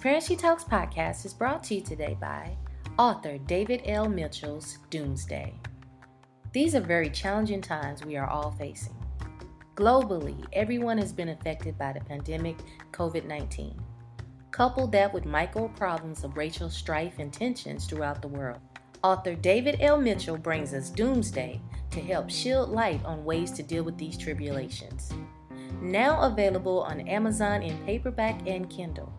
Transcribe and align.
Transparency 0.00 0.34
Talks 0.34 0.64
podcast 0.64 1.26
is 1.26 1.34
brought 1.34 1.62
to 1.64 1.74
you 1.74 1.82
today 1.82 2.16
by 2.18 2.56
author 2.98 3.36
David 3.36 3.82
L. 3.84 4.08
Mitchell's 4.08 4.78
Doomsday. 4.88 5.52
These 6.52 6.74
are 6.74 6.80
very 6.80 7.10
challenging 7.10 7.60
times 7.60 8.02
we 8.02 8.16
are 8.16 8.26
all 8.26 8.52
facing. 8.52 8.96
Globally, 9.74 10.42
everyone 10.54 10.96
has 10.96 11.12
been 11.12 11.28
affected 11.28 11.76
by 11.76 11.92
the 11.92 12.00
pandemic 12.00 12.56
COVID 12.92 13.26
19. 13.26 13.78
Couple 14.50 14.86
that 14.86 15.12
with 15.12 15.26
micro 15.26 15.68
problems 15.68 16.24
of 16.24 16.34
racial 16.34 16.70
strife 16.70 17.18
and 17.18 17.30
tensions 17.30 17.84
throughout 17.84 18.22
the 18.22 18.28
world. 18.28 18.60
Author 19.04 19.34
David 19.34 19.76
L. 19.80 20.00
Mitchell 20.00 20.38
brings 20.38 20.72
us 20.72 20.88
Doomsday 20.88 21.60
to 21.90 22.00
help 22.00 22.30
shield 22.30 22.70
light 22.70 23.04
on 23.04 23.22
ways 23.22 23.50
to 23.50 23.62
deal 23.62 23.82
with 23.82 23.98
these 23.98 24.16
tribulations. 24.16 25.12
Now 25.82 26.22
available 26.22 26.84
on 26.84 27.06
Amazon 27.06 27.62
in 27.62 27.76
paperback 27.84 28.40
and 28.48 28.70
Kindle. 28.70 29.12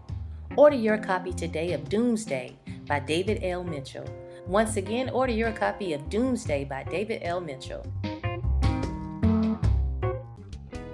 Order 0.58 0.76
your 0.76 0.98
copy 0.98 1.32
today 1.32 1.72
of 1.72 1.88
Doomsday 1.88 2.58
by 2.86 3.00
David 3.00 3.42
L. 3.42 3.64
Mitchell. 3.64 4.04
Once 4.48 4.76
again, 4.76 5.10
order 5.10 5.32
your 5.32 5.54
copy 5.54 5.94
of 5.94 6.10
Doomsday 6.10 6.66
by 6.66 6.84
David 6.84 7.22
L. 7.24 7.40
Mitchell. 7.40 7.86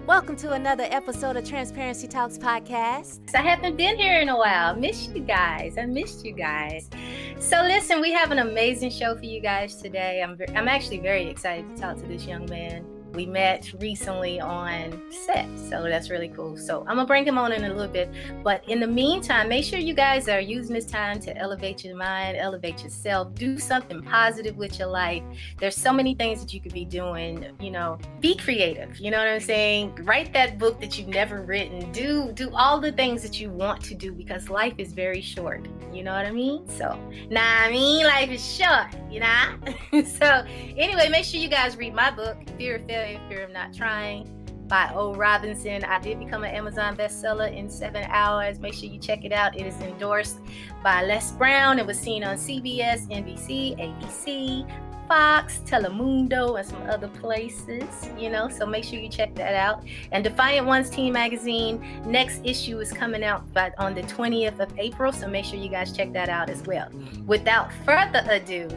Welcome 0.06 0.36
to 0.38 0.52
another 0.52 0.86
episode 0.92 1.38
of 1.38 1.50
Transparency 1.50 2.08
Talks 2.08 2.38
podcast. 2.38 3.34
I 3.34 3.42
haven't 3.42 3.78
been 3.78 3.98
here 3.98 4.22
in 4.22 4.30
a 4.30 4.38
while. 4.38 4.76
Miss 4.76 5.08
you 5.08 5.22
guys. 5.22 5.76
I 5.80 5.88
missed 5.88 6.24
you 6.24 6.34
guys. 6.34 6.92
So 7.40 7.60
listen, 7.64 8.00
we 8.00 8.12
have 8.12 8.30
an 8.30 8.38
amazing 8.38 8.92
show 8.92 9.18
for 9.18 9.26
you 9.26 9.42
guys 9.42 9.76
today. 9.82 10.22
I'm 10.22 10.38
I'm 10.56 10.68
actually 10.68 11.00
very 11.00 11.28
excited 11.28 11.68
to 11.76 11.82
talk 11.82 11.98
to 11.98 12.04
this 12.04 12.28
young 12.28 12.46
man 12.46 12.86
we 13.14 13.26
met 13.26 13.72
recently 13.80 14.40
on 14.40 15.02
set. 15.10 15.48
So 15.58 15.84
that's 15.84 16.10
really 16.10 16.30
cool. 16.30 16.58
So 16.58 16.82
I'm 16.82 16.96
gonna 16.96 17.06
bring 17.06 17.26
him 17.26 17.38
on 17.38 17.52
in 17.52 17.64
a 17.64 17.74
little 17.74 17.92
bit. 17.92 18.10
But 18.44 18.68
in 18.70 18.80
the 18.80 18.88
meantime, 18.88 19.50
make 19.50 19.66
sure 19.66 19.80
you 19.80 19.94
guys 19.94 20.28
are 20.30 20.40
using 20.40 20.74
this 20.74 20.86
time 20.86 21.20
to 21.22 21.36
elevate 21.38 21.84
your 21.84 21.98
mind, 21.98 22.38
elevate 22.38 22.84
yourself, 22.84 23.34
do 23.36 23.58
something 23.58 24.02
positive 24.02 24.58
with 24.58 24.80
your 24.80 24.88
life. 24.88 25.24
There's 25.60 25.76
so 25.76 25.92
many 25.92 26.16
things 26.16 26.42
that 26.42 26.54
you 26.54 26.62
could 26.62 26.74
be 26.74 26.86
doing, 26.86 27.46
you 27.60 27.72
know, 27.72 27.98
be 28.20 28.36
creative. 28.36 29.00
You 29.00 29.12
know 29.12 29.18
what 29.18 29.28
I'm 29.28 29.40
saying? 29.40 30.00
Write 30.04 30.34
that 30.34 30.58
book 30.58 30.80
that 30.82 30.98
you've 30.98 31.08
never 31.08 31.42
written. 31.42 31.92
Do 31.92 32.32
do 32.34 32.50
all 32.54 32.80
the 32.80 32.92
things 32.92 33.24
that 33.24 33.40
you 33.40 33.50
want 33.50 33.84
to 33.86 33.96
do 33.96 34.12
because 34.12 34.50
life 34.50 34.74
is 34.78 34.94
very 34.94 35.22
short. 35.22 35.68
You 35.92 36.04
know 36.04 36.14
what 36.14 36.26
I 36.26 36.32
mean? 36.32 36.68
So 36.70 37.00
nah 37.30 37.64
I 37.64 37.72
mean 37.72 38.06
life 38.06 38.30
is 38.30 38.46
short, 38.46 38.88
you 39.10 39.22
know? 39.22 40.04
so 40.06 40.46
anyway, 40.78 41.10
make 41.10 41.26
sure 41.26 41.40
you 41.40 41.50
guys 41.50 41.78
read 41.78 41.94
my 41.94 42.12
book, 42.12 42.38
Fear 42.58 42.80
of 42.98 43.04
Failure 43.04 43.20
Fear 43.30 43.44
of 43.44 43.52
Not 43.52 43.74
Trying 43.74 44.34
by 44.68 44.92
O. 44.94 45.14
Robinson. 45.14 45.84
I 45.84 46.00
did 46.00 46.20
become 46.20 46.44
an 46.44 46.54
Amazon 46.54 46.98
bestseller 46.98 47.54
in 47.56 47.70
seven 47.70 48.04
hours. 48.10 48.60
Make 48.60 48.74
sure 48.74 48.90
you 48.90 49.00
check 49.00 49.24
it 49.24 49.32
out. 49.32 49.58
It 49.58 49.66
is 49.66 49.80
endorsed 49.82 50.40
by 50.84 51.04
Les 51.04 51.32
Brown. 51.34 51.80
It 51.80 51.86
was 51.86 52.00
seen 52.00 52.24
on 52.24 52.38
CBS, 52.38 53.08
NBC, 53.10 53.78
ABC, 53.78 54.68
Fox, 55.08 55.62
Telemundo, 55.66 56.60
and 56.60 56.68
some 56.68 56.82
other 56.90 57.08
places, 57.08 58.10
you 58.20 58.30
know, 58.30 58.50
so 58.50 58.66
make 58.66 58.84
sure 58.84 59.00
you 59.00 59.08
check 59.08 59.34
that 59.36 59.54
out. 59.54 59.82
And 60.12 60.22
Defiant 60.22 60.68
Ones 60.68 60.90
Teen 60.90 61.14
Magazine, 61.14 61.82
next 62.06 62.42
issue 62.44 62.80
is 62.80 62.92
coming 62.92 63.24
out 63.24 63.46
but 63.54 63.74
on 63.80 63.96
the 63.96 64.02
20th 64.02 64.60
of 64.60 64.70
April, 64.78 65.14
so 65.14 65.30
make 65.30 65.46
sure 65.46 65.58
you 65.58 65.70
guys 65.70 65.96
check 65.96 66.12
that 66.12 66.28
out 66.28 66.50
as 66.50 66.62
well. 66.64 66.90
Mm. 66.90 67.26
Without 67.26 67.72
further 67.86 68.22
ado, 68.30 68.68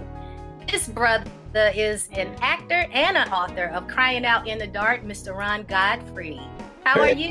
this 0.70 0.86
brother 0.86 1.28
is 1.54 2.08
an 2.12 2.34
actor 2.40 2.86
and 2.92 3.16
an 3.16 3.28
author 3.30 3.66
of 3.66 3.88
Crying 3.88 4.24
Out 4.24 4.46
in 4.46 4.58
the 4.58 4.66
Dark, 4.66 5.02
Mr. 5.02 5.36
Ron 5.36 5.64
Godfrey. 5.64 6.40
How 6.84 7.02
hey. 7.02 7.12
are 7.12 7.14
you? 7.14 7.30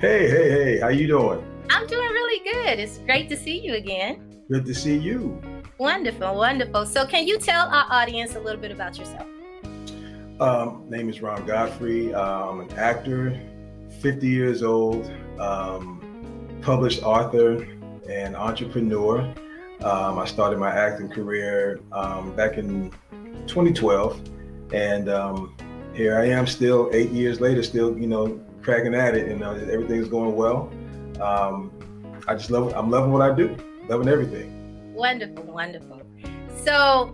Hey, 0.00 0.28
hey, 0.28 0.50
hey, 0.50 0.80
how 0.80 0.88
you 0.88 1.06
doing? 1.06 1.44
I'm 1.70 1.86
doing 1.86 2.08
really 2.08 2.44
good. 2.44 2.78
It's 2.78 2.98
great 2.98 3.28
to 3.30 3.36
see 3.36 3.60
you 3.60 3.74
again. 3.74 4.42
Good 4.50 4.66
to 4.66 4.74
see 4.74 4.96
you. 4.96 5.40
Wonderful, 5.78 6.36
wonderful. 6.36 6.86
So, 6.86 7.06
can 7.06 7.26
you 7.26 7.38
tell 7.38 7.66
our 7.68 7.86
audience 7.90 8.34
a 8.34 8.40
little 8.40 8.60
bit 8.60 8.70
about 8.70 8.98
yourself? 8.98 9.26
Um, 10.40 10.84
name 10.88 11.08
is 11.08 11.22
Ron 11.22 11.46
Godfrey. 11.46 12.12
Uh, 12.12 12.50
I'm 12.50 12.60
an 12.60 12.70
actor, 12.72 13.40
50 14.00 14.28
years 14.28 14.62
old, 14.62 15.10
um, 15.38 16.00
published 16.60 17.02
author, 17.02 17.66
and 18.08 18.36
entrepreneur. 18.36 19.20
Um, 19.82 20.18
I 20.18 20.24
started 20.24 20.58
my 20.58 20.70
acting 20.70 21.08
career 21.08 21.80
um, 21.92 22.34
back 22.36 22.58
in 22.58 22.92
2012, 23.46 24.20
and 24.72 25.08
um, 25.08 25.56
here 25.94 26.18
I 26.18 26.26
am 26.26 26.46
still 26.46 26.90
eight 26.92 27.10
years 27.10 27.40
later, 27.40 27.62
still 27.62 27.96
you 27.98 28.06
know 28.06 28.40
cracking 28.62 28.94
at 28.94 29.14
it, 29.14 29.28
and 29.28 29.42
uh, 29.42 29.52
everything's 29.52 30.08
going 30.08 30.34
well. 30.34 30.72
Um, 31.20 31.70
I 32.26 32.34
just 32.34 32.50
love 32.50 32.72
I'm 32.74 32.90
loving 32.90 33.12
what 33.12 33.22
I 33.22 33.34
do, 33.34 33.56
loving 33.88 34.08
everything. 34.08 34.94
Wonderful, 34.94 35.44
wonderful. 35.44 36.02
So 36.64 37.12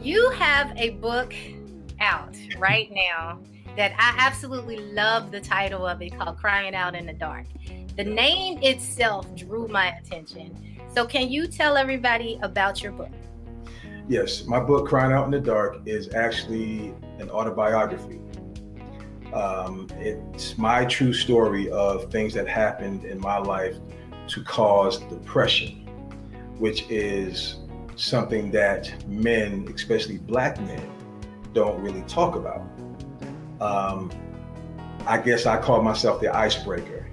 you 0.00 0.30
have 0.30 0.72
a 0.76 0.90
book 0.90 1.34
out 2.00 2.36
right 2.58 2.90
now 2.92 3.40
that 3.76 3.92
I 3.98 4.14
absolutely 4.18 4.76
love 4.76 5.30
the 5.30 5.40
title 5.40 5.86
of 5.86 6.00
it 6.00 6.16
called 6.16 6.36
Crying 6.38 6.74
Out 6.74 6.94
in 6.94 7.06
the 7.06 7.12
Dark. 7.12 7.46
The 7.96 8.04
name 8.04 8.58
itself 8.62 9.34
drew 9.34 9.68
my 9.68 9.96
attention. 9.96 10.78
So, 10.94 11.04
can 11.06 11.28
you 11.28 11.46
tell 11.46 11.76
everybody 11.76 12.38
about 12.42 12.82
your 12.82 12.92
book? 12.92 13.10
Yes, 14.06 14.44
my 14.44 14.60
book, 14.60 14.86
Crying 14.86 15.12
Out 15.12 15.24
in 15.24 15.30
the 15.30 15.40
Dark, 15.40 15.78
is 15.86 16.12
actually 16.12 16.94
an 17.18 17.30
autobiography. 17.30 18.20
Um, 19.32 19.88
it's 19.96 20.58
my 20.58 20.84
true 20.84 21.14
story 21.14 21.70
of 21.70 22.10
things 22.12 22.34
that 22.34 22.46
happened 22.46 23.06
in 23.06 23.18
my 23.18 23.38
life 23.38 23.76
to 24.28 24.44
cause 24.44 24.98
depression, 24.98 25.86
which 26.58 26.84
is 26.90 27.60
something 27.96 28.50
that 28.50 28.92
men, 29.08 29.66
especially 29.74 30.18
black 30.18 30.60
men, 30.60 30.90
don't 31.54 31.80
really 31.80 32.02
talk 32.02 32.36
about. 32.36 32.60
Um, 33.62 34.12
I 35.06 35.16
guess 35.16 35.46
I 35.46 35.58
call 35.58 35.82
myself 35.82 36.20
the 36.20 36.34
icebreaker. 36.34 37.08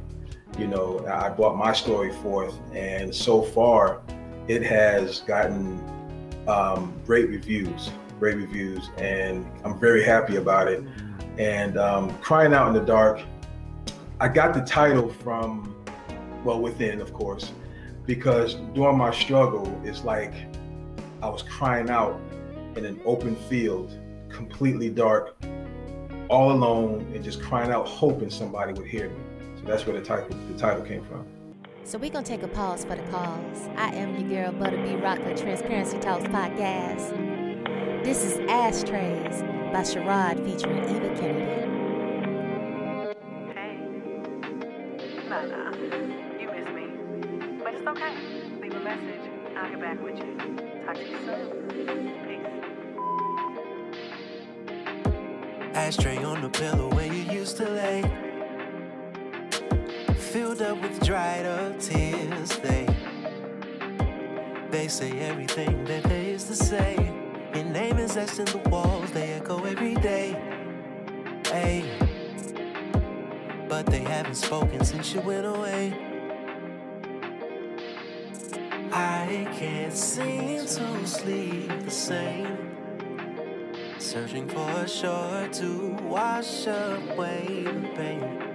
You 0.59 0.67
know, 0.67 1.07
I 1.07 1.29
brought 1.29 1.55
my 1.55 1.71
story 1.71 2.11
forth, 2.15 2.59
and 2.73 3.15
so 3.15 3.41
far, 3.41 4.01
it 4.49 4.61
has 4.63 5.21
gotten 5.21 5.79
um, 6.47 6.93
great 7.05 7.29
reviews, 7.29 7.91
great 8.19 8.37
reviews, 8.37 8.89
and 8.97 9.49
I'm 9.63 9.79
very 9.79 10.03
happy 10.03 10.37
about 10.37 10.67
it. 10.67 10.83
And 11.37 11.77
um, 11.77 12.15
Crying 12.19 12.53
Out 12.53 12.67
in 12.67 12.73
the 12.73 12.85
Dark, 12.85 13.21
I 14.19 14.27
got 14.27 14.53
the 14.53 14.61
title 14.61 15.09
from, 15.09 15.75
well, 16.43 16.61
within, 16.61 17.01
of 17.01 17.13
course, 17.13 17.51
because 18.05 18.55
during 18.73 18.97
my 18.97 19.11
struggle, 19.11 19.81
it's 19.83 20.03
like 20.03 20.33
I 21.21 21.29
was 21.29 21.43
crying 21.43 21.89
out 21.89 22.19
in 22.75 22.85
an 22.85 22.99
open 23.05 23.35
field, 23.35 23.97
completely 24.29 24.89
dark, 24.89 25.35
all 26.29 26.51
alone, 26.51 27.11
and 27.13 27.23
just 27.23 27.41
crying 27.41 27.71
out, 27.71 27.87
hoping 27.87 28.29
somebody 28.29 28.73
would 28.73 28.87
hear 28.87 29.09
me. 29.09 29.15
So 29.57 29.65
that's 29.65 29.85
where 29.85 29.99
the 29.99 30.05
title, 30.05 30.35
the 30.51 30.57
title 30.57 30.83
came 30.83 31.03
from. 31.05 31.25
So 31.83 31.97
we're 31.97 32.11
gonna 32.11 32.25
take 32.25 32.43
a 32.43 32.47
pause 32.47 32.85
for 32.85 32.95
the 32.95 33.01
cause. 33.11 33.67
I 33.75 33.93
am 33.95 34.15
your 34.15 34.29
girl 34.29 34.53
Butterbee 34.53 35.01
Rocker 35.01 35.35
Transparency 35.35 35.97
Talks 35.97 36.23
podcast. 36.25 37.11
This 38.03 38.23
is 38.23 38.37
Ashtrays 38.49 39.41
by 39.73 39.81
Sherrod 39.81 40.45
featuring 40.45 40.83
Eva 40.83 41.09
Kennedy. 41.19 41.45
Hey, 43.53 43.77
nah, 45.27 45.45
nah, 45.45 45.71
you 46.39 46.47
miss 46.51 46.69
me, 46.69 46.85
but 47.63 47.73
it's 47.73 47.87
okay. 47.87 48.13
Leave 48.61 48.75
a 48.75 48.79
message. 48.79 49.21
I'll 49.57 49.69
get 49.69 49.79
back 49.81 50.01
with 50.01 50.17
you. 50.17 50.37
Talk 50.85 50.95
to 50.95 51.03
you 51.09 51.17
soon. 51.25 51.49
Peace. 52.27 52.47
Ashtray 55.75 56.23
on 56.23 56.41
the 56.41 56.49
pillow 56.49 56.89
where 56.93 57.07
you 57.07 57.23
used 57.33 57.57
to 57.57 57.67
lay. 57.67 58.30
Filled 60.31 60.61
up 60.61 60.81
with 60.81 61.03
dried 61.03 61.45
up 61.45 61.77
tears. 61.77 62.55
They 62.59 62.87
they 64.69 64.87
say 64.87 65.19
everything 65.19 65.83
that 65.83 66.03
they 66.03 66.31
used 66.31 66.47
to 66.47 66.55
say. 66.55 66.95
Your 67.53 67.65
name 67.65 67.97
is 67.97 68.15
etched 68.15 68.39
in 68.39 68.45
the 68.45 68.69
walls, 68.69 69.11
they 69.11 69.33
echo 69.33 69.61
every 69.65 69.95
day. 69.95 70.31
Hey, 71.47 71.83
but 73.67 73.85
they 73.87 73.99
haven't 73.99 74.35
spoken 74.35 74.85
since 74.85 75.13
you 75.13 75.19
went 75.19 75.45
away. 75.45 75.93
I 78.93 79.49
can't 79.59 79.93
seem 79.93 80.59
to 80.59 81.07
sleep 81.07 81.83
the 81.83 81.91
same. 81.91 82.57
Searching 83.99 84.47
for 84.47 84.69
a 84.69 84.87
shore 84.87 85.49
to 85.51 85.97
wash 86.03 86.67
away 86.67 87.63
the 87.65 87.89
pain. 87.97 88.50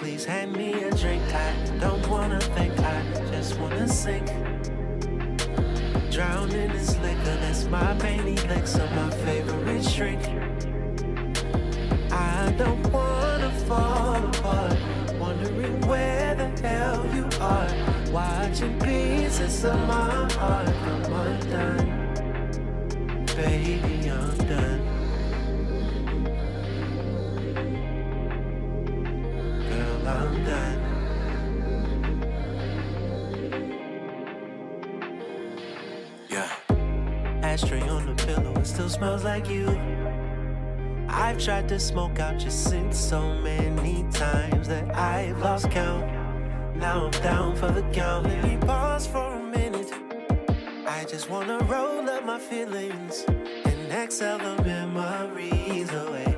Please 0.00 0.24
hand 0.24 0.56
me 0.56 0.72
a 0.82 0.90
drink. 0.92 1.22
I 1.34 1.54
don't 1.78 2.08
wanna 2.08 2.40
think, 2.40 2.72
I 2.80 3.02
just 3.30 3.58
wanna 3.60 3.86
sink. 3.86 4.28
Drown 6.10 6.50
in 6.52 6.72
this 6.72 6.96
liquor, 7.00 7.36
that's 7.42 7.66
my 7.66 7.94
pain 7.98 8.20
elixir, 8.20 8.88
my 8.96 9.10
favorite 9.10 9.84
shrink. 9.84 10.22
I 12.10 12.50
don't 12.56 12.82
wanna 12.90 13.50
fall 13.68 14.24
apart, 14.24 14.78
wondering 15.18 15.78
where 15.82 16.34
the 16.34 16.48
hell 16.66 17.04
you 17.14 17.28
are. 17.38 17.68
Watching 18.10 18.78
pieces 18.80 19.66
of 19.66 19.78
my 19.86 20.32
heart 20.32 20.66
come 20.82 21.12
undone. 21.12 21.88
Baby, 23.36 23.99
smells 39.00 39.24
like 39.24 39.48
you. 39.48 39.66
I've 41.08 41.38
tried 41.42 41.66
to 41.70 41.80
smoke 41.80 42.18
out 42.18 42.42
your 42.42 42.50
scent 42.50 42.94
so 42.94 43.32
many 43.36 44.04
times 44.10 44.68
that 44.68 44.94
I've 44.94 45.38
lost 45.38 45.70
count. 45.70 46.04
Now 46.76 47.06
I'm 47.06 47.22
down 47.22 47.56
for 47.56 47.70
the 47.70 47.80
count. 47.94 48.26
Let 48.26 48.44
me 48.44 48.58
pause 48.58 49.06
for 49.06 49.36
a 49.36 49.42
minute. 49.42 49.90
I 50.86 51.06
just 51.08 51.30
wanna 51.30 51.60
roll 51.60 52.10
up 52.10 52.26
my 52.26 52.38
feelings 52.38 53.24
and 53.28 53.90
exhale 53.90 54.36
the 54.36 54.62
memories 54.64 55.90
away. 55.90 56.36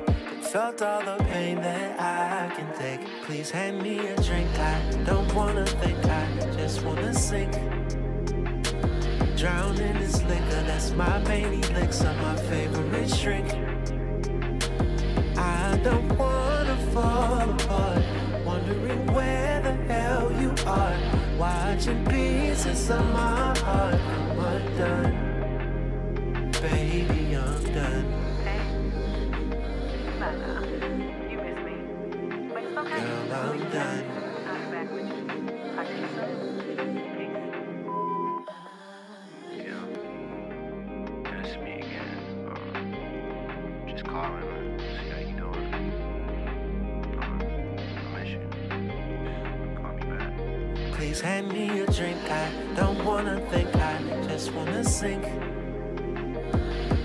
Felt 0.53 0.81
all 0.81 1.03
the 1.03 1.21
pain 1.33 1.57
that 1.57 1.99
I 1.99 2.55
can 2.55 2.69
take. 2.79 3.01
Please 3.25 3.51
hand 3.51 3.81
me 3.81 4.07
a 4.07 4.15
drink. 4.21 4.49
I 4.57 4.79
don't 5.03 5.33
wanna 5.33 5.65
think, 5.65 5.99
I 6.05 6.25
just 6.55 6.81
wanna 6.85 7.13
sink. 7.13 7.82
Drown 9.43 9.77
in 9.77 9.99
this 9.99 10.23
liquor, 10.23 10.63
that's 10.65 10.91
my 10.91 11.19
pain 11.25 11.61
elixir, 11.65 12.13
my 12.21 12.35
favorite 12.47 13.09
shrink. 13.13 13.51
I 15.37 15.77
don't 15.83 16.17
wanna 16.17 16.77
fall 16.93 17.49
apart, 17.49 18.05
wondering 18.45 19.05
where 19.13 19.61
the 19.61 19.73
hell 19.91 20.31
you 20.41 20.55
are. 20.65 20.97
Watching 21.37 22.05
pieces 22.05 22.89
of 22.89 23.05
my 23.11 23.53
heart 23.59 23.99
come 23.99 24.39
undone. 24.39 25.13
Baby, 26.61 27.35
I'm 27.35 27.63
done. 27.73 28.05
Hey, 28.45 28.63
Mana, 30.21 30.51
you 31.29 31.37
miss 31.43 31.59
me. 31.65 31.75
But 32.47 32.63
it's 32.63 32.77
okay. 32.77 33.01
Girl, 33.01 33.33
I'm 33.33 33.59
done. 33.71 34.02
Please 51.13 51.21
hand 51.21 51.53
me 51.53 51.81
a 51.81 51.85
drink. 51.91 52.17
I 52.27 52.49
don't 52.75 53.05
wanna 53.05 53.39
think, 53.51 53.69
I 53.75 54.01
just 54.27 54.51
wanna 54.51 54.83
sink. 54.83 55.23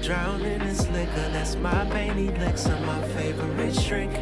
Drown 0.00 0.40
in 0.46 0.60
this 0.60 0.88
liquor, 0.88 1.28
that's 1.30 1.56
my 1.56 1.84
pain 1.90 2.16
elixir, 2.16 2.74
my 2.86 3.02
favorite 3.08 3.74
shrink. 3.74 4.14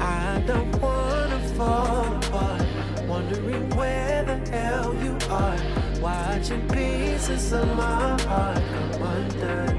I 0.00 0.40
don't 0.46 0.70
wanna 0.80 1.40
fall 1.56 2.14
apart, 2.18 2.62
wondering 3.08 3.68
where 3.70 4.22
the 4.22 4.38
hell 4.52 4.94
you 5.02 5.18
are. 5.28 5.58
Watching 6.00 6.68
pieces 6.68 7.52
of 7.52 7.66
my 7.76 8.22
heart 8.22 8.62
come 8.72 9.02
undone. 9.02 9.78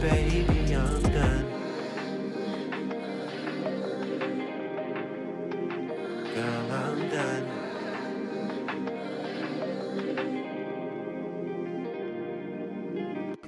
Baby, 0.00 0.74
I'm 0.74 1.02
done. 1.14 1.41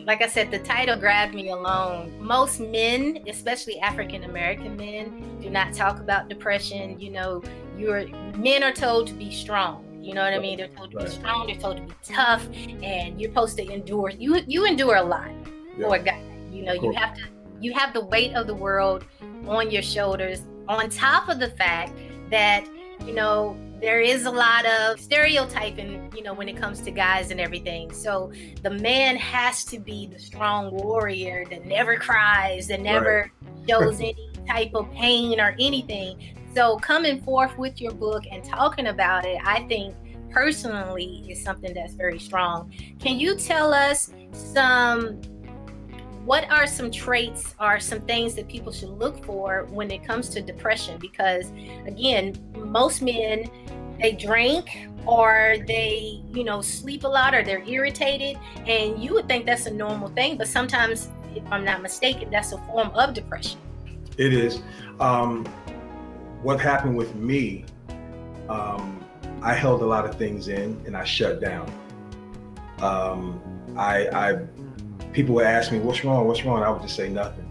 Like 0.04 0.20
I 0.22 0.26
said, 0.28 0.50
the 0.50 0.58
title 0.58 0.96
grabbed 0.96 1.34
me 1.34 1.48
alone. 1.48 2.12
Most 2.20 2.60
men, 2.60 3.24
especially 3.26 3.78
African 3.80 4.24
American 4.24 4.76
men, 4.76 5.38
do 5.40 5.48
not 5.48 5.72
talk 5.72 5.98
about 5.98 6.28
depression. 6.28 7.00
You 7.00 7.10
know, 7.10 7.42
you're 7.78 8.06
men 8.36 8.62
are 8.62 8.72
told 8.72 9.06
to 9.08 9.14
be 9.14 9.30
strong. 9.32 9.84
You 10.02 10.12
know 10.12 10.22
what 10.22 10.34
I 10.34 10.38
mean? 10.38 10.58
They're 10.58 10.68
told 10.68 10.90
to 10.90 10.98
be 10.98 11.04
Right. 11.04 11.12
strong. 11.12 11.46
They're 11.46 11.56
told 11.56 11.78
to 11.78 11.82
be 11.84 11.94
tough, 12.04 12.46
and 12.82 13.18
you're 13.18 13.30
supposed 13.30 13.56
to 13.56 13.66
endure. 13.70 14.10
You 14.10 14.40
you 14.46 14.66
endure 14.66 14.96
a 14.96 15.02
lot 15.02 15.30
Yeah. 15.78 15.88
for 15.88 15.96
a 15.96 15.98
guy. 15.98 16.20
You 16.52 16.64
know, 16.64 16.74
you 16.74 16.92
have 16.92 17.14
to. 17.16 17.22
You 17.60 17.72
have 17.72 17.94
the 17.94 18.04
weight 18.04 18.34
of 18.34 18.46
the 18.46 18.54
world 18.54 19.04
on 19.48 19.70
your 19.70 19.82
shoulders. 19.82 20.42
On 20.68 20.90
top 20.90 21.30
of 21.30 21.38
the 21.38 21.48
fact 21.50 21.92
that 22.30 22.66
you 23.06 23.14
know 23.14 23.56
there 23.84 24.00
is 24.00 24.24
a 24.24 24.30
lot 24.30 24.64
of 24.64 24.98
stereotyping. 24.98 26.10
You 26.16 26.22
know, 26.22 26.32
when 26.32 26.48
it 26.48 26.56
comes 26.56 26.80
to 26.80 26.90
guys 26.90 27.30
and 27.30 27.38
everything. 27.38 27.92
So 27.92 28.32
the 28.62 28.70
man 28.70 29.16
has 29.16 29.62
to 29.66 29.78
be 29.78 30.06
the 30.06 30.18
strong 30.18 30.70
warrior 30.70 31.44
that 31.50 31.66
never 31.66 31.96
cries, 31.96 32.66
that 32.68 32.80
never 32.80 33.30
shows 33.68 34.00
any 34.00 34.30
type 34.48 34.70
of 34.74 34.90
pain 34.92 35.38
or 35.38 35.54
anything. 35.60 36.34
So 36.54 36.78
coming 36.78 37.20
forth 37.20 37.58
with 37.58 37.78
your 37.78 37.92
book 37.92 38.24
and 38.32 38.42
talking 38.42 38.86
about 38.86 39.26
it, 39.26 39.38
I 39.44 39.64
think 39.68 39.94
personally 40.30 41.26
is 41.28 41.42
something 41.42 41.74
that's 41.74 41.92
very 41.92 42.18
strong. 42.18 42.72
Can 43.00 43.20
you 43.20 43.36
tell 43.36 43.74
us 43.74 44.14
some 44.32 45.20
what 46.24 46.50
are 46.50 46.66
some 46.66 46.90
traits 46.90 47.54
or 47.60 47.78
some 47.78 48.00
things 48.02 48.34
that 48.34 48.48
people 48.48 48.72
should 48.72 48.88
look 48.88 49.22
for 49.24 49.66
when 49.70 49.90
it 49.90 50.04
comes 50.04 50.28
to 50.30 50.40
depression? 50.40 50.98
Because 50.98 51.50
again, 51.86 52.34
most 52.56 53.02
men 53.02 53.50
they 54.00 54.12
drink 54.12 54.88
or 55.06 55.56
they, 55.66 56.20
you 56.32 56.44
know, 56.44 56.60
sleep 56.60 57.04
a 57.04 57.08
lot 57.08 57.34
or 57.34 57.44
they're 57.44 57.62
irritated 57.64 58.38
and 58.66 59.02
you 59.02 59.14
would 59.14 59.28
think 59.28 59.46
that's 59.46 59.66
a 59.66 59.70
normal 59.70 60.08
thing, 60.08 60.36
but 60.36 60.48
sometimes 60.48 61.08
if 61.34 61.42
I'm 61.50 61.64
not 61.64 61.82
mistaken, 61.82 62.30
that's 62.30 62.52
a 62.52 62.58
form 62.58 62.90
of 62.90 63.14
depression. 63.14 63.60
It 64.16 64.32
is. 64.32 64.62
Um, 65.00 65.44
what 66.42 66.60
happened 66.60 66.96
with 66.96 67.14
me, 67.14 67.64
um, 68.48 69.04
I 69.42 69.54
held 69.54 69.82
a 69.82 69.86
lot 69.86 70.04
of 70.06 70.16
things 70.16 70.48
in 70.48 70.80
and 70.86 70.96
I 70.96 71.04
shut 71.04 71.40
down. 71.40 71.70
Um, 72.80 73.40
I, 73.76 74.06
I, 74.08 74.38
people 75.14 75.34
would 75.36 75.46
ask 75.46 75.72
me, 75.72 75.78
"What's 75.78 76.04
wrong? 76.04 76.26
What's 76.26 76.44
wrong?" 76.44 76.62
I 76.62 76.68
would 76.68 76.82
just 76.82 76.96
say 76.96 77.08
nothing 77.08 77.48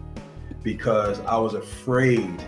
because 0.61 1.19
I 1.21 1.37
was 1.37 1.55
afraid 1.55 2.43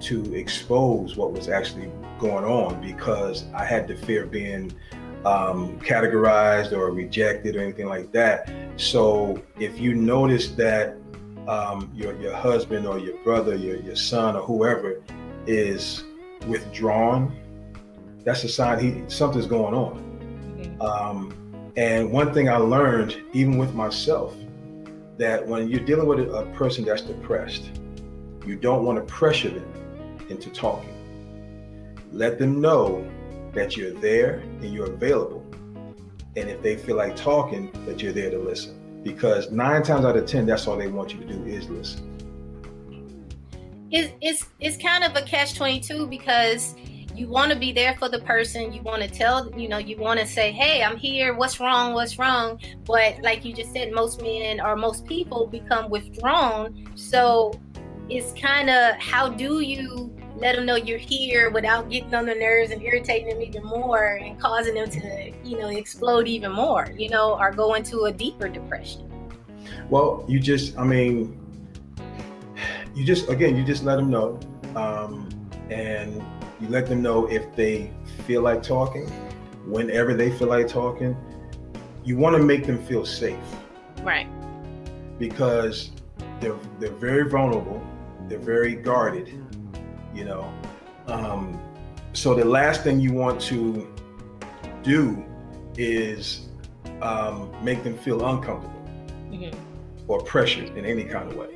to 0.00 0.34
expose 0.34 1.16
what 1.16 1.32
was 1.32 1.48
actually 1.48 1.90
going 2.18 2.44
on 2.44 2.80
because 2.80 3.44
I 3.54 3.64
had 3.64 3.86
the 3.88 3.96
fear 3.96 4.24
of 4.24 4.30
being 4.30 4.72
um, 5.24 5.78
categorized 5.80 6.72
or 6.72 6.90
rejected 6.92 7.56
or 7.56 7.60
anything 7.60 7.88
like 7.88 8.12
that. 8.12 8.50
So 8.76 9.42
if 9.58 9.80
you 9.80 9.94
notice 9.94 10.48
that 10.52 10.96
um, 11.48 11.90
your 11.94 12.18
your 12.20 12.34
husband 12.34 12.86
or 12.86 12.98
your 12.98 13.16
brother, 13.24 13.54
your 13.54 13.76
your 13.80 13.96
son 13.96 14.36
or 14.36 14.42
whoever 14.42 15.02
is 15.46 16.04
withdrawn, 16.46 17.36
that's 18.24 18.44
a 18.44 18.48
sign 18.48 18.78
he 18.78 19.02
something's 19.08 19.46
going 19.46 19.74
on. 19.74 20.76
Um, 20.80 21.47
and 21.76 22.10
one 22.10 22.32
thing 22.32 22.48
I 22.48 22.56
learned, 22.56 23.20
even 23.32 23.58
with 23.58 23.74
myself, 23.74 24.34
that 25.18 25.46
when 25.46 25.68
you're 25.68 25.84
dealing 25.84 26.06
with 26.06 26.20
a, 26.20 26.44
person 26.54 26.84
that's 26.84 27.02
depressed, 27.02 27.70
you 28.46 28.56
don't 28.56 28.84
want 28.84 28.98
to 28.98 29.04
pressure 29.12 29.50
them 29.50 29.72
into 30.28 30.50
talking. 30.50 30.94
Let 32.12 32.38
them 32.38 32.60
know 32.60 33.08
that 33.52 33.76
you're 33.76 33.92
there 33.92 34.38
and 34.60 34.72
you're 34.72 34.92
available. 34.92 35.44
And 36.36 36.48
if 36.48 36.62
they 36.62 36.76
feel 36.76 36.96
like 36.96 37.16
talking, 37.16 37.72
that 37.86 38.00
you're 38.00 38.12
there 38.12 38.30
to 38.30 38.38
listen. 38.38 38.74
because 39.02 39.50
nine 39.50 39.82
times 39.82 40.04
out 40.04 40.16
of 40.16 40.26
ten, 40.26 40.46
that's 40.46 40.66
all 40.66 40.76
they 40.76 40.88
want 40.88 41.14
you 41.14 41.20
to 41.20 41.26
do 41.26 41.44
is 41.44 41.68
listen. 41.68 42.04
It's 43.90 44.12
it's 44.20 44.46
it's 44.60 44.76
kind 44.76 45.02
of 45.04 45.16
a 45.16 45.22
catch 45.22 45.56
twenty 45.56 45.80
two 45.80 46.06
because 46.06 46.74
you 47.18 47.26
want 47.26 47.50
to 47.52 47.58
be 47.58 47.72
there 47.72 47.96
for 47.98 48.08
the 48.08 48.20
person 48.20 48.72
you 48.72 48.80
want 48.82 49.02
to 49.02 49.08
tell 49.08 49.50
you 49.58 49.68
know 49.68 49.78
you 49.78 49.96
want 49.96 50.20
to 50.20 50.26
say 50.26 50.52
hey 50.52 50.82
i'm 50.82 50.96
here. 50.96 51.34
What's 51.34 51.58
wrong? 51.58 51.94
What's 51.94 52.18
wrong? 52.18 52.60
But 52.84 53.20
like 53.22 53.44
you 53.44 53.52
just 53.52 53.72
said 53.72 53.92
most 53.92 54.22
men 54.22 54.60
or 54.60 54.76
most 54.76 55.06
people 55.06 55.46
become 55.46 55.90
withdrawn. 55.90 56.90
So 56.94 57.58
it's 58.08 58.32
kind 58.40 58.70
of 58.70 58.96
how 58.96 59.28
do 59.28 59.60
you 59.60 60.14
let 60.36 60.54
them 60.54 60.66
know 60.66 60.76
you're 60.76 60.98
here 60.98 61.50
without 61.50 61.90
getting 61.90 62.14
on 62.14 62.24
their 62.26 62.38
nerves 62.38 62.70
and 62.70 62.80
irritating 62.82 63.28
them 63.28 63.42
even 63.42 63.64
more 63.64 64.20
and 64.22 64.38
causing 64.40 64.74
them 64.74 64.88
to 64.88 65.32
you 65.44 65.58
know 65.58 65.68
explode 65.68 66.28
even 66.28 66.52
more 66.52 66.88
you 66.96 67.08
know 67.08 67.36
or 67.38 67.50
go 67.52 67.74
into 67.74 68.04
a 68.04 68.12
deeper 68.12 68.48
depression? 68.48 69.04
Well 69.90 70.24
you 70.28 70.38
just 70.38 70.78
i 70.78 70.84
mean 70.84 71.36
you 72.94 73.04
just 73.04 73.28
again 73.28 73.56
you 73.56 73.64
just 73.64 73.84
let 73.84 73.96
them 73.96 74.10
know 74.10 74.38
um, 74.76 75.28
and 75.70 76.22
you 76.60 76.68
let 76.68 76.86
them 76.86 77.02
know 77.02 77.26
if 77.26 77.54
they 77.54 77.92
feel 78.26 78.42
like 78.42 78.62
talking, 78.62 79.08
whenever 79.66 80.14
they 80.14 80.30
feel 80.36 80.48
like 80.48 80.66
talking. 80.66 81.16
You 82.04 82.16
want 82.16 82.36
to 82.36 82.42
make 82.42 82.66
them 82.66 82.82
feel 82.84 83.04
safe. 83.04 83.36
Right. 84.02 84.28
Because 85.18 85.92
they're 86.40 86.56
they're 86.78 86.90
very 86.90 87.28
vulnerable, 87.28 87.84
they're 88.28 88.38
very 88.38 88.74
guarded, 88.74 89.28
you 90.14 90.24
know. 90.24 90.52
Um, 91.06 91.60
so 92.12 92.34
the 92.34 92.44
last 92.44 92.82
thing 92.82 93.00
you 93.00 93.12
want 93.12 93.40
to 93.42 93.92
do 94.82 95.24
is 95.76 96.48
um, 97.02 97.52
make 97.62 97.84
them 97.84 97.96
feel 97.98 98.26
uncomfortable 98.26 98.82
mm-hmm. 99.30 99.56
or 100.08 100.22
pressured 100.22 100.76
in 100.76 100.84
any 100.84 101.04
kind 101.04 101.30
of 101.30 101.36
way. 101.36 101.54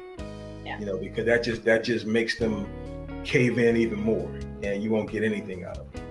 Yeah. 0.64 0.78
You 0.78 0.86
know, 0.86 0.96
because 0.96 1.24
that 1.26 1.42
just 1.42 1.64
that 1.64 1.82
just 1.82 2.06
makes 2.06 2.38
them 2.38 2.66
cave 3.24 3.58
in 3.58 3.76
even 3.76 4.00
more 4.00 4.30
and 4.62 4.82
you 4.82 4.90
won't 4.90 5.10
get 5.10 5.24
anything 5.24 5.64
out 5.64 5.78
of 5.78 5.86
it. 5.94 6.02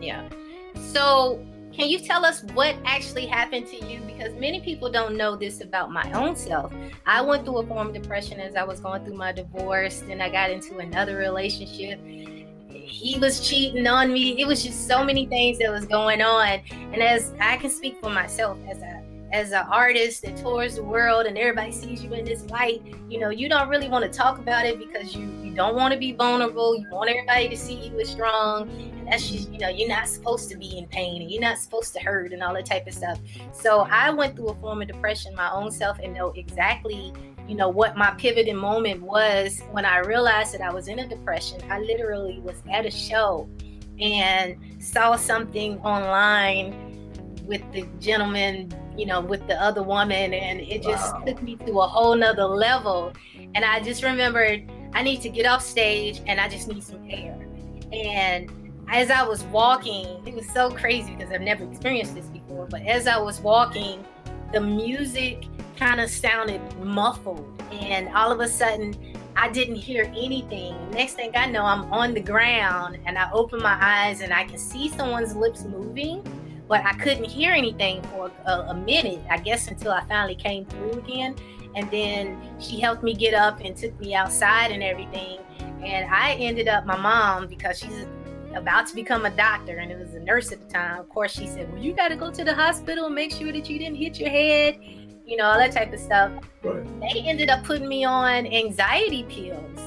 Yeah. 0.00 0.28
So, 0.74 1.44
can 1.72 1.88
you 1.88 2.00
tell 2.00 2.24
us 2.24 2.42
what 2.54 2.74
actually 2.84 3.26
happened 3.26 3.68
to 3.68 3.84
you? 3.84 4.00
Because 4.00 4.34
many 4.34 4.60
people 4.60 4.90
don't 4.90 5.16
know 5.16 5.36
this 5.36 5.60
about 5.60 5.92
my 5.92 6.10
own 6.12 6.34
self. 6.34 6.72
I 7.06 7.20
went 7.20 7.44
through 7.44 7.58
a 7.58 7.66
form 7.66 7.88
of 7.88 7.94
depression 7.94 8.40
as 8.40 8.56
I 8.56 8.64
was 8.64 8.80
going 8.80 9.04
through 9.04 9.14
my 9.14 9.30
divorce, 9.30 10.00
then 10.00 10.20
I 10.20 10.28
got 10.28 10.50
into 10.50 10.78
another 10.78 11.16
relationship. 11.16 12.00
He 12.68 13.18
was 13.20 13.46
cheating 13.46 13.86
on 13.86 14.12
me. 14.12 14.40
It 14.40 14.46
was 14.46 14.64
just 14.64 14.88
so 14.88 15.04
many 15.04 15.26
things 15.26 15.58
that 15.58 15.70
was 15.70 15.84
going 15.84 16.20
on. 16.20 16.60
And 16.92 17.02
as 17.02 17.32
I 17.40 17.56
can 17.58 17.70
speak 17.70 18.00
for 18.00 18.10
myself 18.10 18.58
as 18.68 18.82
a 18.82 19.04
as 19.30 19.52
an 19.52 19.66
artist 19.70 20.22
that 20.22 20.36
tours 20.38 20.76
the 20.76 20.82
world 20.82 21.26
and 21.26 21.36
everybody 21.36 21.70
sees 21.70 22.02
you 22.02 22.12
in 22.14 22.24
this 22.24 22.48
light, 22.50 22.82
you 23.10 23.20
know, 23.20 23.28
you 23.28 23.48
don't 23.48 23.68
really 23.68 23.88
want 23.88 24.10
to 24.10 24.10
talk 24.10 24.38
about 24.38 24.64
it 24.64 24.78
because 24.78 25.14
you 25.14 25.26
you 25.42 25.47
don't 25.58 25.74
want 25.74 25.92
to 25.92 25.98
be 25.98 26.12
vulnerable. 26.12 26.78
You 26.78 26.88
want 26.88 27.10
everybody 27.10 27.48
to 27.48 27.56
see 27.56 27.74
you 27.74 27.98
as 27.98 28.08
strong. 28.10 28.70
And 28.70 29.08
that's 29.08 29.28
just, 29.28 29.50
you 29.50 29.58
know, 29.58 29.68
you're 29.68 29.88
not 29.88 30.08
supposed 30.08 30.48
to 30.50 30.56
be 30.56 30.78
in 30.78 30.86
pain 30.86 31.20
and 31.20 31.28
you're 31.28 31.40
not 31.40 31.58
supposed 31.58 31.92
to 31.94 32.00
hurt 32.00 32.32
and 32.32 32.44
all 32.44 32.54
that 32.54 32.64
type 32.64 32.86
of 32.86 32.94
stuff. 32.94 33.18
So 33.52 33.80
I 33.90 34.10
went 34.10 34.36
through 34.36 34.50
a 34.50 34.54
form 34.60 34.82
of 34.82 34.88
depression 34.88 35.34
my 35.34 35.50
own 35.50 35.72
self 35.72 35.98
and 35.98 36.14
know 36.14 36.30
exactly, 36.36 37.12
you 37.48 37.56
know, 37.56 37.68
what 37.68 37.96
my 37.96 38.12
pivoting 38.12 38.56
moment 38.56 39.02
was 39.02 39.60
when 39.72 39.84
I 39.84 39.98
realized 39.98 40.54
that 40.54 40.60
I 40.60 40.72
was 40.72 40.86
in 40.86 41.00
a 41.00 41.08
depression. 41.08 41.60
I 41.68 41.80
literally 41.80 42.38
was 42.38 42.62
at 42.72 42.86
a 42.86 42.90
show 42.90 43.50
and 44.00 44.56
saw 44.78 45.16
something 45.16 45.78
online 45.80 46.72
with 47.46 47.62
the 47.72 47.84
gentleman 47.98 48.72
you 48.96 49.06
know, 49.06 49.20
with 49.20 49.46
the 49.46 49.54
other 49.62 49.82
woman. 49.82 50.34
And 50.34 50.60
it 50.60 50.82
just 50.82 51.14
wow. 51.14 51.20
took 51.20 51.40
me 51.40 51.54
to 51.54 51.80
a 51.80 51.86
whole 51.86 52.16
nother 52.16 52.44
level. 52.44 53.12
And 53.54 53.64
I 53.64 53.80
just 53.80 54.02
remembered 54.02 54.68
I 54.92 55.02
need 55.02 55.20
to 55.22 55.28
get 55.28 55.46
off 55.46 55.62
stage 55.62 56.20
and 56.26 56.40
I 56.40 56.48
just 56.48 56.68
need 56.68 56.82
some 56.82 57.04
air. 57.08 57.38
And 57.92 58.50
as 58.90 59.10
I 59.10 59.22
was 59.26 59.44
walking, 59.44 60.06
it 60.26 60.34
was 60.34 60.48
so 60.50 60.70
crazy 60.70 61.14
because 61.14 61.32
I've 61.32 61.42
never 61.42 61.64
experienced 61.64 62.14
this 62.14 62.26
before. 62.26 62.66
But 62.66 62.82
as 62.82 63.06
I 63.06 63.18
was 63.18 63.40
walking, 63.40 64.04
the 64.52 64.60
music 64.60 65.44
kind 65.76 66.00
of 66.00 66.10
sounded 66.10 66.60
muffled. 66.78 67.62
And 67.70 68.08
all 68.14 68.32
of 68.32 68.40
a 68.40 68.48
sudden, 68.48 68.96
I 69.36 69.48
didn't 69.50 69.76
hear 69.76 70.10
anything. 70.16 70.74
Next 70.90 71.14
thing 71.14 71.32
I 71.34 71.46
know, 71.46 71.64
I'm 71.64 71.92
on 71.92 72.14
the 72.14 72.20
ground 72.20 72.98
and 73.06 73.16
I 73.18 73.30
open 73.32 73.62
my 73.62 73.78
eyes 73.80 74.20
and 74.20 74.32
I 74.32 74.44
can 74.44 74.58
see 74.58 74.88
someone's 74.88 75.36
lips 75.36 75.64
moving 75.64 76.24
but 76.68 76.84
I 76.84 76.92
couldn't 76.92 77.24
hear 77.24 77.52
anything 77.52 78.02
for 78.02 78.30
a, 78.46 78.52
a, 78.52 78.74
minute, 78.74 79.20
I 79.30 79.38
guess, 79.38 79.68
until 79.68 79.90
I 79.90 80.04
finally 80.04 80.34
came 80.34 80.66
through 80.66 80.92
again. 80.92 81.34
And 81.74 81.90
then 81.90 82.40
she 82.58 82.80
helped 82.80 83.02
me 83.02 83.14
get 83.14 83.34
up 83.34 83.60
and 83.60 83.76
took 83.76 83.98
me 84.00 84.14
outside 84.14 84.70
and 84.70 84.82
everything. 84.82 85.40
And 85.84 86.12
I 86.12 86.34
ended 86.34 86.68
up, 86.68 86.86
my 86.86 86.96
mom, 86.96 87.46
because 87.46 87.78
she's 87.78 88.06
about 88.54 88.86
to 88.88 88.94
become 88.94 89.24
a 89.24 89.30
doctor 89.30 89.78
and 89.78 89.92
it 89.92 89.98
was 89.98 90.14
a 90.14 90.20
nurse 90.20 90.52
at 90.52 90.60
the 90.60 90.66
time, 90.72 90.98
of 90.98 91.08
course, 91.08 91.32
she 91.32 91.46
said, 91.46 91.70
Well, 91.72 91.82
you 91.82 91.94
got 91.94 92.08
to 92.08 92.16
go 92.16 92.30
to 92.30 92.44
the 92.44 92.54
hospital 92.54 93.06
and 93.06 93.14
make 93.14 93.32
sure 93.32 93.52
that 93.52 93.68
you 93.68 93.78
didn't 93.78 93.96
hit 93.96 94.18
your 94.18 94.30
head, 94.30 94.78
you 95.24 95.36
know, 95.36 95.44
all 95.44 95.58
that 95.58 95.72
type 95.72 95.92
of 95.92 96.00
stuff. 96.00 96.32
Right. 96.62 97.00
They 97.00 97.20
ended 97.20 97.50
up 97.50 97.64
putting 97.64 97.88
me 97.88 98.04
on 98.04 98.46
anxiety 98.46 99.24
pills 99.24 99.78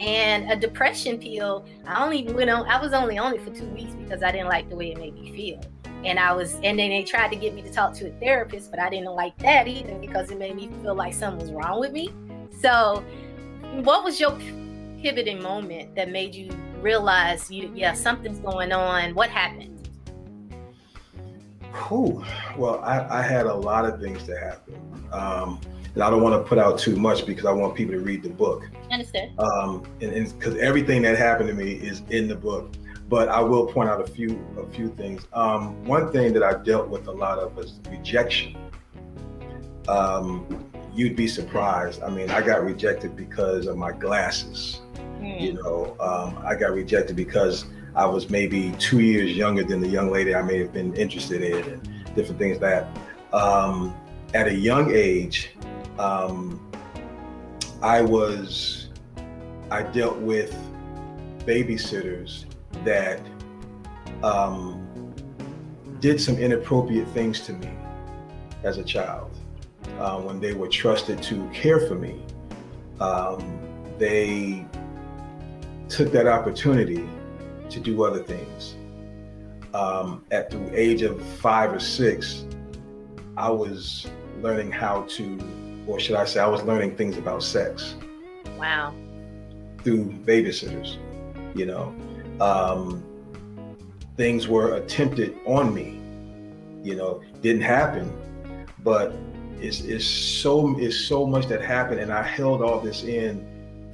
and 0.00 0.50
a 0.50 0.56
depression 0.56 1.18
pill. 1.18 1.66
I 1.86 2.04
only 2.04 2.30
went 2.32 2.50
on, 2.50 2.66
I 2.66 2.80
was 2.80 2.92
only 2.92 3.18
on 3.18 3.34
it 3.34 3.42
for 3.42 3.50
two 3.50 3.68
weeks 3.68 3.94
because 3.94 4.22
I 4.22 4.30
didn't 4.32 4.48
like 4.48 4.68
the 4.68 4.76
way 4.76 4.92
it 4.92 4.98
made 4.98 5.14
me 5.14 5.32
feel 5.32 5.60
and 6.04 6.18
I 6.18 6.32
was, 6.32 6.54
and 6.62 6.78
then 6.78 6.90
they 6.90 7.02
tried 7.04 7.28
to 7.28 7.36
get 7.36 7.54
me 7.54 7.62
to 7.62 7.72
talk 7.72 7.94
to 7.94 8.08
a 8.08 8.12
therapist, 8.18 8.70
but 8.70 8.80
I 8.80 8.90
didn't 8.90 9.12
like 9.12 9.36
that 9.38 9.68
either 9.68 9.94
because 9.94 10.30
it 10.30 10.38
made 10.38 10.56
me 10.56 10.70
feel 10.82 10.94
like 10.94 11.14
something 11.14 11.40
was 11.40 11.52
wrong 11.52 11.80
with 11.80 11.92
me. 11.92 12.10
So, 12.60 13.04
what 13.82 14.04
was 14.04 14.20
your 14.20 14.36
pivoting 15.00 15.42
moment 15.42 15.94
that 15.94 16.10
made 16.10 16.34
you 16.34 16.50
realize, 16.80 17.50
you, 17.50 17.72
yeah, 17.74 17.92
something's 17.92 18.38
going 18.40 18.72
on? 18.72 19.14
What 19.14 19.30
happened? 19.30 19.88
Whew. 21.88 22.22
Well, 22.56 22.80
I, 22.80 23.20
I, 23.20 23.22
had 23.22 23.46
a 23.46 23.54
lot 23.54 23.86
of 23.86 23.98
things 24.00 24.24
to 24.24 24.38
happen. 24.38 24.74
Um, 25.10 25.58
and 25.94 26.02
I 26.02 26.10
don't 26.10 26.22
want 26.22 26.42
to 26.42 26.46
put 26.46 26.58
out 26.58 26.78
too 26.78 26.96
much 26.96 27.24
because 27.24 27.46
I 27.46 27.52
want 27.52 27.74
people 27.74 27.94
to 27.94 28.00
read 28.00 28.22
the 28.22 28.28
book. 28.28 28.68
Understood. 28.90 29.32
Um, 29.38 29.86
and 30.00 30.38
because 30.38 30.56
everything 30.56 31.02
that 31.02 31.16
happened 31.16 31.48
to 31.48 31.54
me 31.54 31.72
is 31.72 32.02
in 32.10 32.28
the 32.28 32.34
book 32.34 32.74
but 33.12 33.28
I 33.28 33.42
will 33.42 33.66
point 33.66 33.90
out 33.90 34.00
a 34.00 34.06
few 34.06 34.42
a 34.56 34.66
few 34.72 34.88
things. 34.88 35.26
Um, 35.34 35.84
one 35.84 36.10
thing 36.12 36.32
that 36.32 36.42
I 36.42 36.54
dealt 36.62 36.88
with 36.88 37.08
a 37.08 37.12
lot 37.12 37.38
of 37.38 37.54
was 37.54 37.78
rejection. 37.90 38.56
Um, 39.86 40.70
you'd 40.94 41.14
be 41.14 41.28
surprised. 41.28 42.02
I 42.02 42.08
mean, 42.08 42.30
I 42.30 42.40
got 42.40 42.64
rejected 42.64 43.14
because 43.14 43.66
of 43.66 43.76
my 43.76 43.92
glasses. 43.92 44.80
Mm. 45.20 45.40
You 45.42 45.52
know, 45.52 45.94
um, 46.00 46.42
I 46.42 46.54
got 46.54 46.72
rejected 46.72 47.14
because 47.14 47.66
I 47.94 48.06
was 48.06 48.30
maybe 48.30 48.72
two 48.78 49.00
years 49.00 49.36
younger 49.36 49.62
than 49.62 49.82
the 49.82 49.88
young 49.88 50.10
lady 50.10 50.34
I 50.34 50.40
may 50.40 50.58
have 50.60 50.72
been 50.72 50.96
interested 50.96 51.42
in, 51.42 51.62
and 51.70 52.14
different 52.14 52.38
things 52.38 52.58
that. 52.60 52.88
Um, 53.34 53.94
at 54.32 54.48
a 54.48 54.54
young 54.54 54.90
age, 54.90 55.50
um, 55.98 56.66
I 57.82 58.00
was 58.00 58.88
I 59.70 59.82
dealt 59.82 60.16
with 60.16 60.56
babysitters 61.44 62.46
that 62.84 63.20
um, 64.22 64.82
did 66.00 66.20
some 66.20 66.36
inappropriate 66.36 67.08
things 67.08 67.40
to 67.42 67.52
me 67.52 67.70
as 68.64 68.78
a 68.78 68.84
child. 68.84 69.30
Uh, 69.98 70.20
when 70.20 70.40
they 70.40 70.52
were 70.52 70.68
trusted 70.68 71.22
to 71.22 71.48
care 71.50 71.80
for 71.80 71.94
me, 71.94 72.24
um, 73.00 73.60
they 73.98 74.64
took 75.88 76.10
that 76.12 76.26
opportunity 76.26 77.08
to 77.68 77.80
do 77.80 78.04
other 78.04 78.22
things. 78.22 78.76
Um, 79.74 80.24
at 80.30 80.50
the 80.50 80.78
age 80.78 81.02
of 81.02 81.22
five 81.38 81.72
or 81.72 81.80
six, 81.80 82.44
I 83.36 83.50
was 83.50 84.06
learning 84.40 84.70
how 84.70 85.02
to, 85.02 85.38
or 85.86 85.98
should 85.98 86.16
I 86.16 86.24
say, 86.24 86.40
I 86.40 86.46
was 86.46 86.62
learning 86.62 86.96
things 86.96 87.16
about 87.16 87.42
sex. 87.42 87.94
Wow. 88.58 88.94
Through 89.82 90.12
babysitters, 90.24 90.96
you 91.56 91.66
know 91.66 91.94
um, 92.42 93.02
things 94.16 94.48
were 94.48 94.74
attempted 94.74 95.38
on 95.46 95.72
me. 95.72 96.00
You 96.82 96.96
know, 96.96 97.22
didn't 97.40 97.62
happen, 97.62 98.12
but 98.80 99.14
it's, 99.60 99.82
it's 99.82 100.04
so 100.04 100.76
it's 100.78 100.96
so 100.96 101.24
much 101.24 101.46
that 101.46 101.62
happened, 101.62 102.00
and 102.00 102.12
I 102.12 102.22
held 102.22 102.62
all 102.62 102.80
this 102.80 103.04
in 103.04 103.46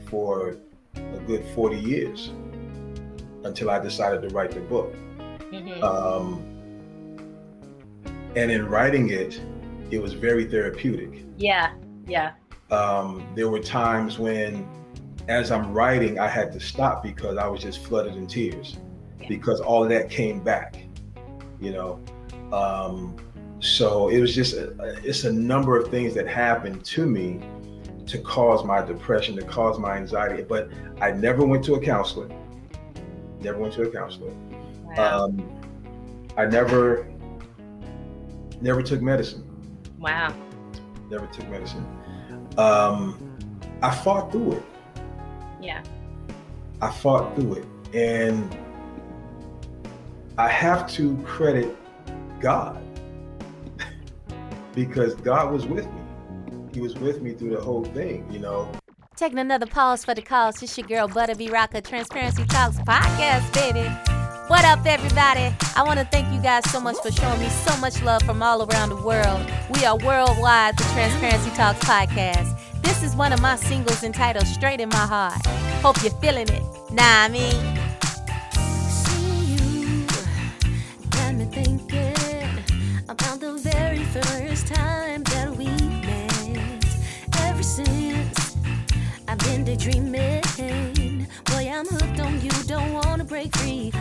for 0.06 0.56
a 0.94 1.18
good 1.26 1.44
40 1.54 1.78
years 1.78 2.32
until 3.44 3.68
I 3.70 3.78
decided 3.78 4.26
to 4.26 4.34
write 4.34 4.52
the 4.52 4.60
book. 4.60 4.94
Mm-hmm. 5.52 5.84
Um, 5.84 6.42
and 8.34 8.50
in 8.50 8.66
writing 8.66 9.10
it, 9.10 9.40
it 9.90 10.00
was 10.00 10.14
very 10.14 10.46
therapeutic. 10.46 11.24
Yeah, 11.36 11.72
yeah. 12.06 12.32
Um, 12.70 13.26
there 13.34 13.48
were 13.50 13.60
times 13.60 14.18
when 14.18 14.66
as 15.28 15.50
I'm 15.50 15.72
writing, 15.72 16.18
I 16.18 16.26
had 16.26 16.52
to 16.52 16.60
stop 16.60 17.02
because 17.02 17.36
I 17.36 17.46
was 17.46 17.60
just 17.62 17.84
flooded 17.84 18.16
in 18.16 18.26
tears 18.26 18.76
because 19.28 19.60
all 19.60 19.82
of 19.82 19.90
that 19.90 20.10
came 20.10 20.40
back, 20.42 20.76
you 21.60 21.70
know. 21.72 22.00
Um, 22.52 23.16
So 23.60 24.08
it 24.08 24.20
was 24.20 24.34
just 24.34 24.54
a, 24.54 24.72
it's 25.04 25.24
a 25.24 25.32
number 25.32 25.76
of 25.76 25.88
things 25.90 26.14
that 26.14 26.28
happened 26.28 26.84
to 26.84 27.06
me 27.06 27.40
to 28.06 28.18
cause 28.18 28.64
my 28.64 28.80
depression, 28.80 29.34
to 29.36 29.42
cause 29.42 29.78
my 29.80 29.96
anxiety. 29.96 30.44
But 30.44 30.70
I 31.00 31.10
never 31.10 31.44
went 31.44 31.64
to 31.64 31.74
a 31.74 31.80
counselor. 31.80 32.28
Never 33.40 33.58
went 33.58 33.74
to 33.74 33.82
a 33.82 33.90
counselor. 33.90 34.30
Wow. 34.96 35.24
Um, 35.24 35.60
I 36.36 36.46
never 36.46 37.08
never 38.60 38.82
took 38.82 39.02
medicine. 39.02 39.44
wow. 39.98 40.32
Never 41.10 41.26
took 41.26 41.48
medicine. 41.48 41.84
Um, 42.56 43.18
I 43.82 43.94
fought 43.94 44.30
through 44.30 44.52
it. 44.52 44.62
Yeah. 45.60 45.82
I 46.80 46.90
fought 46.90 47.34
through 47.36 47.54
it. 47.54 47.66
And 47.94 48.56
I 50.36 50.48
have 50.48 50.90
to 50.92 51.16
credit 51.24 51.76
God 52.40 52.80
because 54.74 55.14
God 55.14 55.52
was 55.52 55.66
with 55.66 55.86
me. 55.86 56.00
He 56.72 56.80
was 56.80 56.94
with 56.94 57.22
me 57.22 57.32
through 57.32 57.56
the 57.56 57.60
whole 57.60 57.84
thing, 57.84 58.30
you 58.30 58.38
know. 58.38 58.70
Taking 59.16 59.40
another 59.40 59.66
pause 59.66 60.04
for 60.04 60.14
the 60.14 60.22
cause. 60.22 60.62
It's 60.62 60.78
your 60.78 60.86
girl, 60.86 61.08
Butter 61.08 61.34
B 61.34 61.50
Rocker, 61.50 61.80
Transparency 61.80 62.44
Talks 62.44 62.76
podcast, 62.78 63.52
baby. 63.52 63.88
What 64.48 64.64
up, 64.64 64.86
everybody? 64.86 65.54
I 65.76 65.82
want 65.82 65.98
to 65.98 66.06
thank 66.06 66.32
you 66.32 66.40
guys 66.40 66.70
so 66.70 66.80
much 66.80 66.96
for 67.02 67.10
showing 67.10 67.40
me 67.40 67.48
so 67.48 67.76
much 67.80 68.00
love 68.02 68.22
from 68.22 68.42
all 68.42 68.62
around 68.62 68.90
the 68.90 68.96
world. 68.96 69.44
We 69.74 69.84
are 69.84 69.96
worldwide, 69.98 70.78
the 70.78 70.84
Transparency 70.84 71.50
Talks 71.50 71.80
podcast. 71.80 72.57
This 72.88 73.02
is 73.02 73.14
one 73.14 73.34
of 73.34 73.42
my 73.42 73.54
singles 73.56 74.02
entitled 74.02 74.46
Straight 74.46 74.80
in 74.80 74.88
My 74.88 74.96
Heart. 74.96 75.44
Hope 75.82 76.02
you're 76.02 76.10
feeling 76.22 76.48
it. 76.48 76.62
Nah, 76.90 77.24
I 77.24 77.28
mean. 77.28 77.60
See 78.88 79.44
you 79.44 80.06
got 81.10 81.34
me 81.34 81.44
thinking 81.44 82.64
about 83.06 83.40
the 83.40 83.58
very 83.58 84.04
first 84.04 84.68
time 84.68 85.22
that 85.24 85.54
we 85.54 85.66
met. 85.66 86.82
Ever 87.42 87.62
since 87.62 88.56
I've 89.28 89.38
been 89.40 89.64
daydreaming, 89.64 91.26
boy, 91.44 91.70
I'm 91.70 91.84
hooked 91.84 92.20
on 92.20 92.40
you. 92.40 92.50
Don't 92.66 92.94
wanna 92.94 93.24
break 93.24 93.54
free 93.58 93.92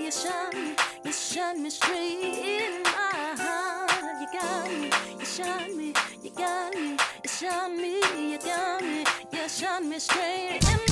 you 0.00 0.10
shot 0.10 0.54
me, 0.54 0.74
you 1.04 1.12
shot 1.12 1.56
me 1.56 1.70
straight 1.70 2.22
in 2.22 2.82
my 2.82 3.34
heart. 3.38 3.90
You 4.20 4.40
got 4.40 4.70
me, 4.70 4.90
you 5.18 5.24
shot 5.24 5.70
me, 5.74 5.92
you 6.22 6.30
got 6.30 6.74
me, 6.74 6.90
you 6.92 7.28
shot 7.28 7.70
me, 7.70 8.00
you 8.32 8.38
got 8.38 8.82
me, 8.82 9.04
you 9.32 9.48
shot 9.48 9.82
me 9.84 9.98
straight 9.98 10.60
in 10.62 10.78
my 10.88 10.91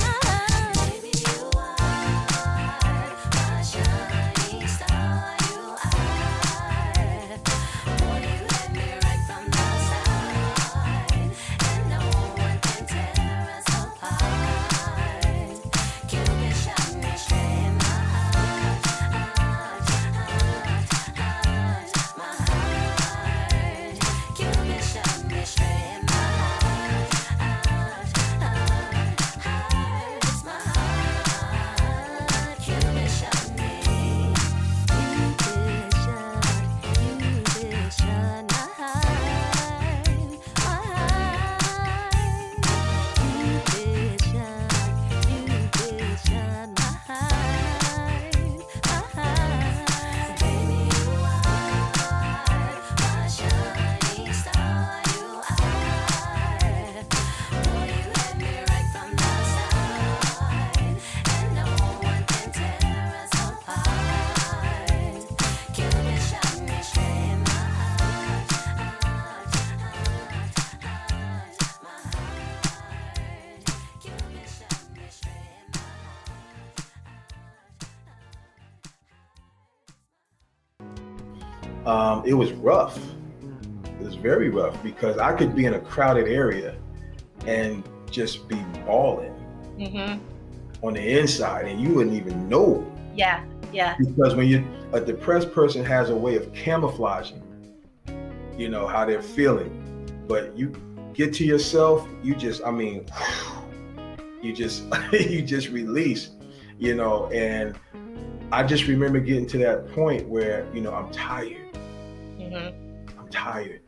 um, 82.21 82.27
it 82.27 82.33
was 82.33 82.51
rough. 82.53 82.99
It 83.99 84.05
was 84.05 84.15
very 84.15 84.49
rough 84.49 84.81
because 84.83 85.17
I 85.17 85.33
could 85.33 85.55
be 85.55 85.65
in 85.65 85.73
a 85.75 85.79
crowded 85.79 86.27
area 86.27 86.75
and 87.45 87.83
just 88.09 88.47
be 88.47 88.55
bawling 88.85 89.35
Mm-hmm. 89.79 90.85
on 90.85 90.93
the 90.93 91.19
inside, 91.19 91.65
and 91.65 91.81
you 91.81 91.95
wouldn't 91.95 92.15
even 92.15 92.47
know 92.47 92.85
Yeah, 93.15 93.43
yeah, 93.73 93.95
because 93.97 94.35
when 94.35 94.47
you 94.47 94.63
a 94.93 95.01
depressed 95.01 95.51
person 95.53 95.83
has 95.85 96.09
a 96.11 96.15
way 96.15 96.35
of 96.35 96.53
camouflaging, 96.53 97.41
you 98.57 98.69
know 98.69 98.85
how 98.85 99.05
they're 99.05 99.23
feeling, 99.23 99.71
but 100.27 100.55
you 100.55 100.71
get 101.13 101.33
to 101.35 101.45
yourself, 101.45 102.07
you 102.21 102.35
just, 102.35 102.63
I 102.63 102.69
mean, 102.69 103.05
you 104.43 104.53
just 104.53 104.83
you 105.13 105.41
just 105.41 105.69
release, 105.69 106.31
you 106.77 106.93
know, 106.93 107.27
and 107.27 107.75
I 108.51 108.61
just 108.63 108.85
remember 108.85 109.19
getting 109.19 109.47
to 109.47 109.57
that 109.59 109.91
point 109.93 110.27
where 110.27 110.67
you 110.75 110.81
know 110.81 110.93
I'm 110.93 111.11
tired. 111.11 111.70
Mm-hmm. 112.51 113.19
I'm 113.19 113.29
tired. 113.29 113.81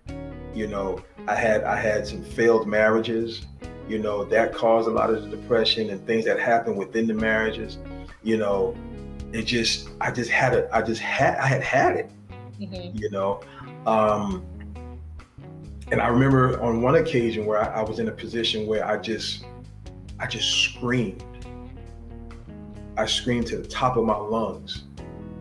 You 0.54 0.68
know, 0.68 1.04
I 1.28 1.36
had 1.36 1.64
I 1.64 1.76
had 1.76 2.08
some 2.08 2.24
failed 2.24 2.68
marriages. 2.68 3.46
You 3.88 4.00
know, 4.00 4.24
that 4.26 4.54
caused 4.54 4.88
a 4.88 4.92
lot 4.92 5.14
of 5.14 5.24
the 5.24 5.30
depression 5.30 5.90
and 5.90 6.06
things 6.08 6.26
that 6.26 6.40
happened 6.40 6.78
within 6.78 7.06
the 7.06 7.14
marriages. 7.14 7.78
You 8.24 8.38
know, 8.38 8.76
it 9.34 9.44
just 9.44 9.90
I 10.00 10.12
just 10.12 10.30
had 10.30 10.54
it. 10.54 10.70
I 10.72 10.82
just 10.82 11.02
had 11.02 11.38
I 11.38 11.48
had 11.48 11.62
had 11.62 11.96
it. 11.98 12.12
Mm-hmm. 12.60 12.98
You 12.98 13.10
know, 13.10 13.42
um, 13.86 14.46
and 15.92 16.02
I 16.02 16.08
remember 16.08 16.62
on 16.62 16.82
one 16.82 16.96
occasion 16.96 17.46
where 17.46 17.60
I, 17.60 17.82
I 17.82 17.84
was 17.84 18.00
in 18.00 18.08
a 18.08 18.12
position 18.12 18.68
where 18.68 18.86
I 18.86 18.98
just 18.98 19.46
I 20.20 20.28
just 20.28 20.50
screamed. 20.50 21.24
I 22.96 23.06
screamed 23.08 23.48
to 23.48 23.58
the 23.58 23.68
top 23.68 23.98
of 23.98 24.06
my 24.06 24.16
lungs. 24.18 24.84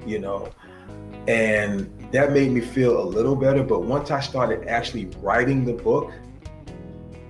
You 0.04 0.18
know, 0.18 0.50
and 1.28 2.01
that 2.12 2.32
made 2.32 2.50
me 2.50 2.60
feel 2.60 3.00
a 3.00 3.06
little 3.06 3.34
better 3.36 3.62
but 3.62 3.82
once 3.82 4.10
i 4.10 4.20
started 4.20 4.66
actually 4.68 5.06
writing 5.20 5.64
the 5.64 5.72
book 5.72 6.12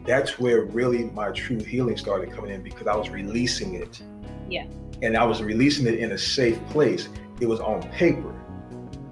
that's 0.07 0.39
where 0.39 0.63
really 0.63 1.05
my 1.05 1.31
true 1.31 1.59
healing 1.61 1.97
started 1.97 2.33
coming 2.33 2.51
in 2.51 2.63
because 2.63 2.87
i 2.87 2.95
was 2.97 3.09
releasing 3.11 3.75
it 3.75 4.03
Yeah. 4.49 4.67
and 5.03 5.17
i 5.17 5.25
was 5.25 5.43
releasing 5.43 5.87
it 5.87 5.95
in 5.95 6.13
a 6.13 6.19
safe 6.19 6.59
place 6.71 7.09
it 7.41 7.47
was 7.47 7.61
on 7.61 7.83
paper 7.91 8.35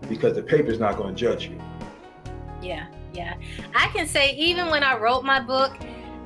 because 0.09 0.35
the 0.35 0.42
paper's 0.42 0.78
not 0.80 0.96
going 0.96 1.14
to 1.14 1.20
judge 1.20 1.46
you 1.48 1.59
Yeah, 2.62 2.87
yeah. 3.14 3.35
I 3.74 3.88
can 3.94 4.06
say 4.06 4.35
even 4.37 4.66
when 4.68 4.83
I 4.83 4.98
wrote 4.98 5.24
my 5.24 5.40
book, 5.40 5.72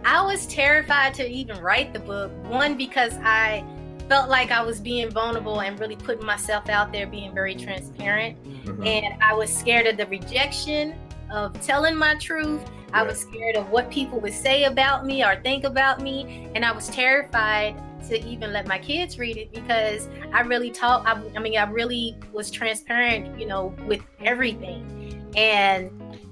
I 0.04 0.20
was 0.24 0.46
terrified 0.46 1.14
to 1.14 1.24
even 1.28 1.61
write 1.61 1.92
the 1.92 2.00
book. 2.00 2.30
One 2.48 2.76
because 2.76 3.14
I 3.22 3.62
felt 4.08 4.28
like 4.28 4.50
I 4.50 4.62
was 4.62 4.80
being 4.80 5.10
vulnerable 5.10 5.60
and 5.60 5.78
really 5.78 5.96
putting 5.96 6.24
myself 6.24 6.68
out 6.68 6.92
there, 6.92 7.06
being 7.06 7.34
very 7.34 7.54
transparent, 7.54 8.42
mm-hmm. 8.44 8.86
and 8.86 9.22
I 9.22 9.34
was 9.34 9.54
scared 9.54 9.86
of 9.86 9.96
the 9.96 10.06
rejection 10.06 10.94
of 11.30 11.60
telling 11.60 11.96
my 11.96 12.14
truth. 12.16 12.62
I 12.92 13.02
was 13.02 13.18
scared 13.18 13.56
of 13.56 13.70
what 13.70 13.90
people 13.90 14.20
would 14.20 14.32
say 14.32 14.64
about 14.64 15.04
me 15.04 15.24
or 15.24 15.40
think 15.42 15.64
about 15.64 16.00
me, 16.00 16.48
and 16.54 16.64
I 16.64 16.72
was 16.72 16.88
terrified 16.88 17.76
to 18.08 18.24
even 18.24 18.52
let 18.52 18.68
my 18.68 18.78
kids 18.78 19.18
read 19.18 19.36
it 19.36 19.52
because 19.52 20.08
I 20.32 20.42
really 20.42 20.70
taught. 20.70 21.06
I, 21.06 21.20
I 21.36 21.40
mean, 21.40 21.56
I 21.56 21.68
really 21.68 22.16
was 22.32 22.50
transparent, 22.50 23.38
you 23.38 23.46
know, 23.46 23.74
with 23.86 24.02
everything, 24.20 25.32
and 25.36 25.90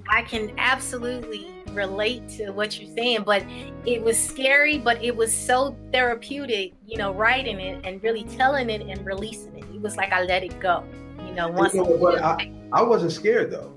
I 0.08 0.22
can 0.22 0.52
absolutely 0.58 1.51
relate 1.74 2.28
to 2.30 2.50
what 2.50 2.80
you're 2.80 2.94
saying, 2.94 3.22
but 3.24 3.44
it 3.86 4.02
was 4.02 4.18
scary, 4.18 4.78
but 4.78 5.02
it 5.02 5.14
was 5.14 5.32
so 5.32 5.76
therapeutic, 5.92 6.72
you 6.86 6.98
know, 6.98 7.12
writing 7.12 7.60
it 7.60 7.84
and 7.84 8.02
really 8.02 8.24
telling 8.24 8.70
it 8.70 8.82
and 8.82 9.04
releasing 9.04 9.56
it. 9.56 9.64
It 9.74 9.80
was 9.80 9.96
like 9.96 10.12
I 10.12 10.22
let 10.24 10.42
it 10.42 10.58
go, 10.60 10.84
you 11.26 11.32
know, 11.32 11.48
once 11.48 11.74
You 11.74 11.84
know, 11.84 12.16
I, 12.18 12.52
I 12.72 12.82
wasn't 12.82 13.12
scared 13.12 13.50
though 13.50 13.76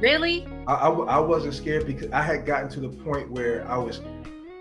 really, 0.00 0.46
I, 0.66 0.74
I, 0.74 0.88
I 0.88 1.18
wasn't 1.18 1.54
scared 1.54 1.86
because 1.86 2.10
I 2.12 2.22
had 2.22 2.46
gotten 2.46 2.68
to 2.70 2.80
the 2.80 2.88
point 2.88 3.30
where 3.30 3.68
I 3.68 3.76
was, 3.76 4.00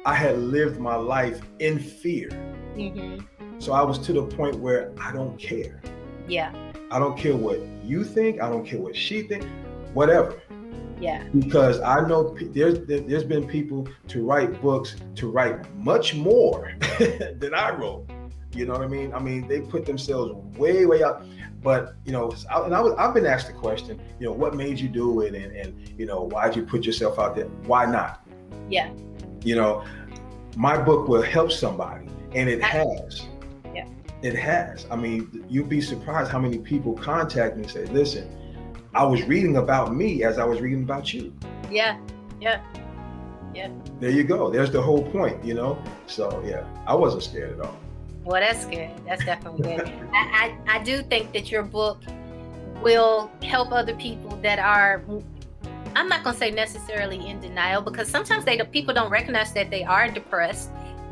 I 0.05 0.13
had 0.13 0.37
lived 0.37 0.79
my 0.79 0.95
life 0.95 1.41
in 1.59 1.79
fear. 1.79 2.29
hmm 2.75 3.19
So 3.59 3.73
I 3.73 3.83
was 3.83 3.99
to 3.99 4.13
the 4.13 4.23
point 4.23 4.55
where 4.57 4.91
I 4.99 5.11
don't 5.11 5.37
care. 5.37 5.81
yeah, 6.27 6.53
I 6.91 6.99
don't 6.99 7.17
care 7.17 7.35
what 7.35 7.59
you 7.83 8.03
think. 8.03 8.41
I 8.41 8.49
don't 8.49 8.65
care 8.65 8.79
what 8.79 8.95
she 8.95 9.23
think. 9.23 9.45
Whatever. 9.93 10.41
Yeah, 11.05 11.19
Because 11.43 11.77
I 11.95 11.97
know 12.09 12.19
there's 12.57 12.77
there- 12.89 13.05
there's 13.09 13.27
been 13.33 13.45
people 13.57 13.81
to 14.13 14.17
write 14.29 14.51
books 14.67 14.89
to 15.19 15.23
write 15.35 15.57
much 15.91 16.07
more 16.29 16.59
than 17.41 17.51
I 17.65 17.67
wrote. 17.79 18.03
You 18.57 18.63
know 18.65 18.73
what 18.77 18.83
I 18.89 18.91
mean? 18.97 19.09
I 19.17 19.19
mean 19.27 19.41
they 19.51 19.59
put 19.75 19.81
themselves 19.91 20.29
way 20.61 20.77
way 20.91 20.99
out. 21.07 21.17
But 21.67 21.81
you 22.05 22.11
know, 22.15 22.25
I- 22.53 22.61
and 22.65 22.73
I 22.79 22.81
was 22.85 22.93
I've 23.01 23.13
been 23.17 23.29
asked 23.35 23.47
the 23.51 23.57
question. 23.67 23.93
You 24.19 24.25
know, 24.27 24.35
what 24.41 24.51
made 24.63 24.77
you 24.83 24.89
do 25.01 25.07
it, 25.25 25.33
and 25.41 25.49
and 25.61 25.69
you 25.99 26.05
know, 26.09 26.19
why'd 26.33 26.55
you 26.57 26.63
put 26.73 26.81
yourself 26.89 27.13
out 27.23 27.31
there? 27.37 27.49
Why 27.71 27.83
not? 27.97 28.13
yeah, 28.77 28.89
you 29.49 29.55
know 29.59 29.83
my 30.57 30.75
book 30.89 31.01
will 31.11 31.21
help 31.35 31.51
somebody 31.51 32.05
and 32.37 32.45
it 32.55 32.61
has 32.63 33.11
Yeah. 33.77 33.87
it 34.27 34.35
has 34.49 34.75
i 34.89 34.95
mean 35.03 35.19
you'd 35.53 35.69
be 35.77 35.81
surprised 35.81 36.29
how 36.35 36.39
many 36.47 36.59
people 36.71 36.93
contact 37.11 37.51
me 37.57 37.63
and 37.63 37.71
say 37.75 37.83
listen 37.99 38.25
i 38.95 39.03
was 39.03 39.21
reading 39.23 39.57
about 39.57 39.95
me 39.95 40.23
as 40.23 40.37
i 40.37 40.43
was 40.43 40.59
reading 40.61 40.83
about 40.83 41.13
you 41.13 41.33
yeah, 41.71 41.97
yeah. 42.39 42.61
Yeah. 43.53 43.71
There 44.01 44.09
you 44.09 44.25
go 44.25 44.49
there's 44.49 44.69
the 44.69 44.81
whole 44.81 45.09
point 45.11 45.41
you 45.43 45.53
know 45.53 45.81
so 46.07 46.43
yeah 46.45 46.65
i 46.85 46.93
wasn't 46.93 47.23
scared 47.23 47.57
at 47.57 47.65
all 47.65 47.77
Well, 48.25 48.41
that's 48.41 48.65
good. 48.65 48.89
That's 49.05 49.23
definitely 49.23 49.61
good. 49.61 49.87
I, 50.13 50.57
I, 50.67 50.77
I 50.79 50.83
do 50.83 51.03
think 51.03 51.31
that 51.33 51.51
your 51.51 51.61
book 51.61 52.01
will 52.81 53.31
help 53.43 53.71
other 53.71 53.93
people 53.95 54.35
that 54.41 54.57
are. 54.57 55.03
I'm 55.95 56.09
not 56.09 56.23
gonna 56.23 56.35
say 56.35 56.49
necessarily 56.49 57.29
in 57.29 57.39
denial 57.39 57.81
because 57.81 58.09
sometimes 58.09 58.43
they 58.43 58.57
people 58.63 58.93
don't 58.93 59.11
recognize 59.11 59.53
that 59.53 59.69
they 59.69 59.83
are 59.83 60.09
depressed. 60.09 60.71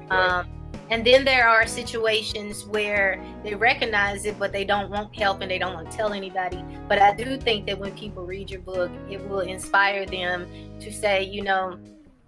Right. 0.10 0.40
Um, 0.40 0.50
and 0.94 1.04
then 1.04 1.26
there 1.26 1.50
are 1.50 1.66
situations 1.66 2.66
where 2.66 3.20
they 3.44 3.56
recognize 3.56 4.26
it, 4.26 4.38
but 4.38 4.52
they 4.52 4.64
don't 4.64 4.92
want 4.92 5.16
help 5.16 5.42
and 5.42 5.50
they 5.50 5.58
don't 5.58 5.74
want 5.74 5.90
to 5.90 5.98
tell 5.98 6.14
anybody. 6.14 6.64
But 6.88 7.02
I 7.02 7.16
do 7.16 7.36
think 7.36 7.66
that 7.66 7.80
when 7.80 7.94
people 7.98 8.24
read 8.28 8.52
your 8.52 8.60
book, 8.62 8.92
it 9.10 9.20
will 9.28 9.40
inspire 9.40 10.06
them 10.06 10.48
to 10.80 10.94
say, 10.94 11.24
you 11.24 11.42
know, 11.42 11.80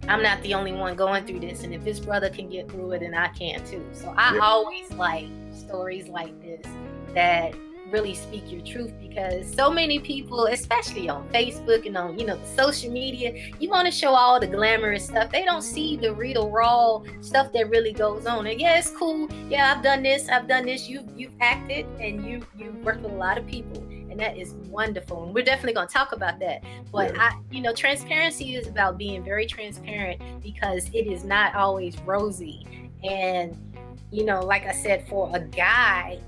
I'm 0.08 0.20
not 0.20 0.42
the 0.42 0.54
only 0.54 0.72
one 0.72 0.96
going 0.96 1.24
through 1.26 1.40
this, 1.40 1.62
and 1.62 1.72
if 1.72 1.84
this 1.84 2.00
brother 2.00 2.28
can 2.28 2.48
get 2.50 2.68
through 2.68 2.90
it, 2.90 3.00
then 3.02 3.14
I 3.14 3.28
can 3.28 3.64
too. 3.64 3.86
So 3.92 4.12
I 4.16 4.34
Yeah. 4.34 4.40
always 4.40 4.90
like 4.94 5.28
stories 5.54 6.08
like 6.08 6.34
this 6.42 6.66
that 7.14 7.54
really 7.90 8.14
speak 8.14 8.50
your 8.50 8.60
truth 8.62 8.92
because 9.00 9.52
so 9.52 9.70
many 9.70 9.98
people, 9.98 10.46
especially 10.46 11.08
on 11.08 11.28
Facebook 11.30 11.86
and 11.86 11.96
on 11.96 12.18
you 12.18 12.26
know 12.26 12.38
social 12.56 12.90
media, 12.90 13.50
you 13.58 13.70
want 13.70 13.86
to 13.86 13.92
show 13.92 14.10
all 14.14 14.40
the 14.40 14.46
glamorous 14.46 15.06
stuff. 15.06 15.30
They 15.30 15.44
don't 15.44 15.62
see 15.62 15.96
the 15.96 16.12
real 16.14 16.50
raw 16.50 17.00
stuff 17.20 17.52
that 17.52 17.68
really 17.68 17.92
goes 17.92 18.26
on. 18.26 18.46
And 18.46 18.60
yeah, 18.60 18.78
it's 18.78 18.90
cool. 18.90 19.28
Yeah, 19.48 19.74
I've 19.74 19.82
done 19.82 20.02
this. 20.02 20.28
I've 20.28 20.48
done 20.48 20.66
this. 20.66 20.88
You 20.88 21.06
you've 21.16 21.32
acted 21.40 21.86
and 22.00 22.24
you 22.24 22.44
you 22.56 22.72
worked 22.82 23.02
with 23.02 23.12
a 23.12 23.16
lot 23.16 23.38
of 23.38 23.46
people, 23.46 23.82
and 24.10 24.18
that 24.20 24.36
is 24.36 24.54
wonderful. 24.68 25.24
And 25.24 25.34
we're 25.34 25.44
definitely 25.44 25.74
going 25.74 25.88
to 25.88 25.94
talk 25.94 26.12
about 26.12 26.38
that. 26.40 26.62
But 26.92 27.14
Yeah. 27.14 27.30
I, 27.32 27.38
you 27.50 27.62
know, 27.62 27.72
transparency 27.72 28.54
is 28.56 28.66
about 28.66 28.98
being 28.98 29.22
very 29.24 29.46
transparent 29.46 30.20
because 30.42 30.88
it 30.92 31.06
is 31.06 31.24
not 31.24 31.54
always 31.54 31.98
rosy. 32.00 32.90
And, 33.04 33.56
you 34.10 34.24
know, 34.24 34.40
like 34.40 34.66
I 34.66 34.72
said, 34.72 35.06
for 35.08 35.30
a 35.34 35.40
guy, 35.40 36.18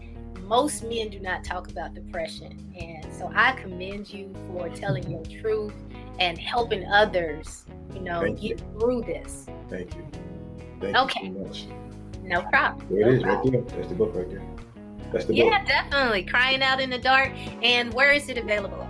most 0.49 0.83
men 0.85 1.11
do 1.11 1.21
not 1.21 1.45
talk 1.45 1.69
about 1.71 1.95
depression. 1.95 2.73
And 2.81 3.05
so 3.15 3.31
I 3.35 3.53
commend 3.53 4.11
you 4.13 4.35
for 4.49 4.69
telling 4.71 5.09
your 5.11 5.23
truth 5.43 5.75
and 6.19 6.37
helping 6.39 6.85
others, 6.87 7.65
you 7.95 8.01
know, 8.01 8.21
Thank 8.23 8.41
get 8.41 8.61
through 8.79 9.03
this. 9.03 9.47
thank 9.69 9.95
you 9.95 10.05
thank 10.81 10.97
Okay. 10.97 11.27
you 11.27 11.35
so 11.35 11.41
much 11.45 11.67
No 12.23 12.41
problem. 12.43 12.87
there 12.91 13.01
No 13.01 13.09
it 13.09 13.15
is 13.17 13.23
problem. 13.23 13.55
right 13.55 13.69
there 13.69 13.77
that's 13.79 13.89
the 13.91 13.95
book 13.95 14.15
right 14.15 14.31
there 14.31 14.43
that's 15.13 15.25
the 15.27 15.35
Yeah, 15.35 15.65
definitely. 15.65 16.23
Crying 16.25 16.63
Out 16.63 16.81
in 16.81 16.91
the 16.91 16.99
Dark. 16.99 17.33
And 17.63 17.93
where 17.95 18.13
is 18.13 18.29
it 18.29 18.37
available 18.39 18.87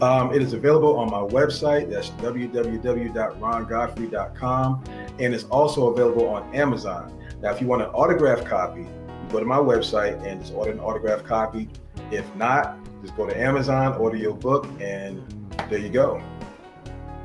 um, 0.00 0.32
it 0.34 0.40
is 0.42 0.52
available 0.54 0.96
on 0.96 1.10
my 1.10 1.18
website 1.20 1.90
that's 1.90 2.08
www.rongodfrey.com 2.10 4.84
and 5.18 5.34
it's 5.34 5.44
also 5.44 5.88
available 5.92 6.26
on 6.28 6.54
amazon 6.54 7.12
now 7.42 7.50
if 7.50 7.60
you 7.60 7.66
want 7.66 7.82
an 7.82 7.88
autographed 7.88 8.46
copy 8.46 8.80
you 8.82 8.88
go 9.28 9.38
to 9.38 9.46
my 9.46 9.58
website 9.58 10.22
and 10.26 10.40
just 10.40 10.52
order 10.54 10.72
an 10.72 10.80
autographed 10.80 11.24
copy 11.24 11.68
if 12.10 12.24
not 12.36 12.78
just 13.02 13.16
go 13.16 13.26
to 13.26 13.38
amazon 13.38 13.94
order 13.94 14.16
your 14.16 14.34
book 14.34 14.66
and 14.80 15.22
there 15.68 15.78
you 15.78 15.88
go 15.88 16.22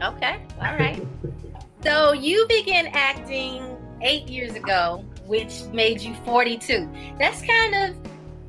Okay. 0.04 0.42
All 0.60 0.76
right. 0.76 1.02
so 1.84 2.12
you 2.12 2.46
began 2.50 2.88
acting 2.88 3.78
eight 4.02 4.28
years 4.28 4.56
ago, 4.56 5.04
which 5.26 5.64
made 5.72 6.02
you 6.02 6.14
42. 6.26 6.90
That's 7.18 7.42
kind 7.42 7.74
of, 7.74 7.96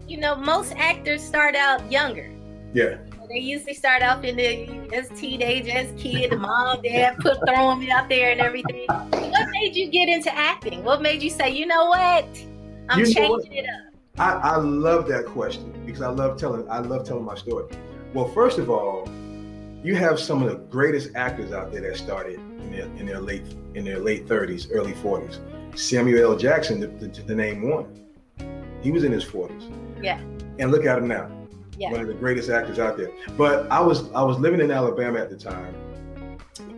you 0.08 0.18
know, 0.18 0.34
most 0.34 0.74
actors 0.76 1.22
start 1.22 1.54
out 1.54 1.90
younger. 1.90 2.28
yeah 2.72 2.96
They 3.28 3.38
usually 3.38 3.74
start 3.74 4.02
off 4.02 4.24
in 4.24 4.36
the 4.36 4.68
as 4.92 5.08
teenage, 5.10 5.68
as 5.68 5.92
kid, 6.00 6.36
mom, 6.36 6.82
dad 6.82 7.18
put 7.18 7.38
throwing 7.46 7.78
me 7.78 7.90
out 7.90 8.08
there 8.08 8.32
and 8.32 8.40
everything. 8.40 8.86
What 8.88 9.48
made 9.52 9.76
you 9.76 9.90
get 9.90 10.08
into 10.08 10.34
acting? 10.34 10.82
What 10.82 11.02
made 11.02 11.22
you 11.22 11.30
say, 11.30 11.50
you 11.50 11.66
know 11.66 11.86
what? 11.86 12.26
I'm 12.88 13.00
You 13.00 13.12
changing 13.12 13.52
it 13.52 13.66
up. 13.66 13.94
I, 14.18 14.32
I 14.50 14.56
love 14.56 15.08
that 15.08 15.26
question 15.26 15.72
because 15.84 16.02
I 16.02 16.08
love 16.08 16.38
telling 16.38 16.68
I 16.70 16.78
love 16.78 17.04
telling 17.06 17.24
my 17.24 17.34
story. 17.34 17.66
Well, 18.12 18.28
first 18.28 18.58
of 18.58 18.70
all, 18.70 19.08
you 19.82 19.96
have 19.96 20.20
some 20.20 20.42
of 20.42 20.48
the 20.50 20.56
greatest 20.56 21.10
actors 21.16 21.52
out 21.52 21.72
there 21.72 21.80
that 21.82 21.96
started 21.96 22.34
in 22.38 22.70
their, 22.70 22.84
in 22.96 23.06
their 23.06 23.20
late 23.20 23.44
in 23.74 23.84
their 23.84 23.98
late 23.98 24.26
30s, 24.26 24.68
early 24.72 24.92
40s. 24.92 25.38
Samuel 25.76 26.32
L. 26.32 26.38
Jackson, 26.38 26.78
the, 26.78 27.08
to, 27.08 27.08
to 27.08 27.34
name 27.34 27.68
one, 27.68 27.86
he 28.80 28.92
was 28.92 29.02
in 29.02 29.10
his 29.10 29.24
40s. 29.24 29.72
Yeah. 30.00 30.20
And 30.60 30.70
look 30.70 30.86
at 30.86 30.96
him 30.98 31.08
now, 31.08 31.28
Yeah. 31.76 31.90
one 31.90 32.00
of 32.00 32.06
the 32.06 32.14
greatest 32.14 32.48
actors 32.50 32.78
out 32.78 32.96
there. 32.96 33.10
But 33.36 33.68
I 33.72 33.80
was 33.80 34.12
I 34.12 34.22
was 34.22 34.38
living 34.38 34.60
in 34.60 34.70
Alabama 34.70 35.18
at 35.18 35.28
the 35.30 35.36
time, 35.36 35.74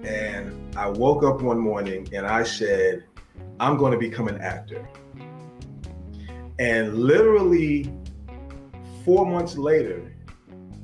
and 0.04 0.74
I 0.76 0.88
woke 0.88 1.22
up 1.22 1.42
one 1.42 1.58
morning 1.58 2.08
and 2.14 2.26
I 2.26 2.42
said, 2.44 3.04
I'm 3.60 3.76
going 3.76 3.92
to 3.92 3.98
become 3.98 4.28
an 4.28 4.40
actor. 4.40 4.88
And 6.58 6.98
literally 6.98 7.92
four 9.04 9.26
months 9.26 9.56
later, 9.56 10.12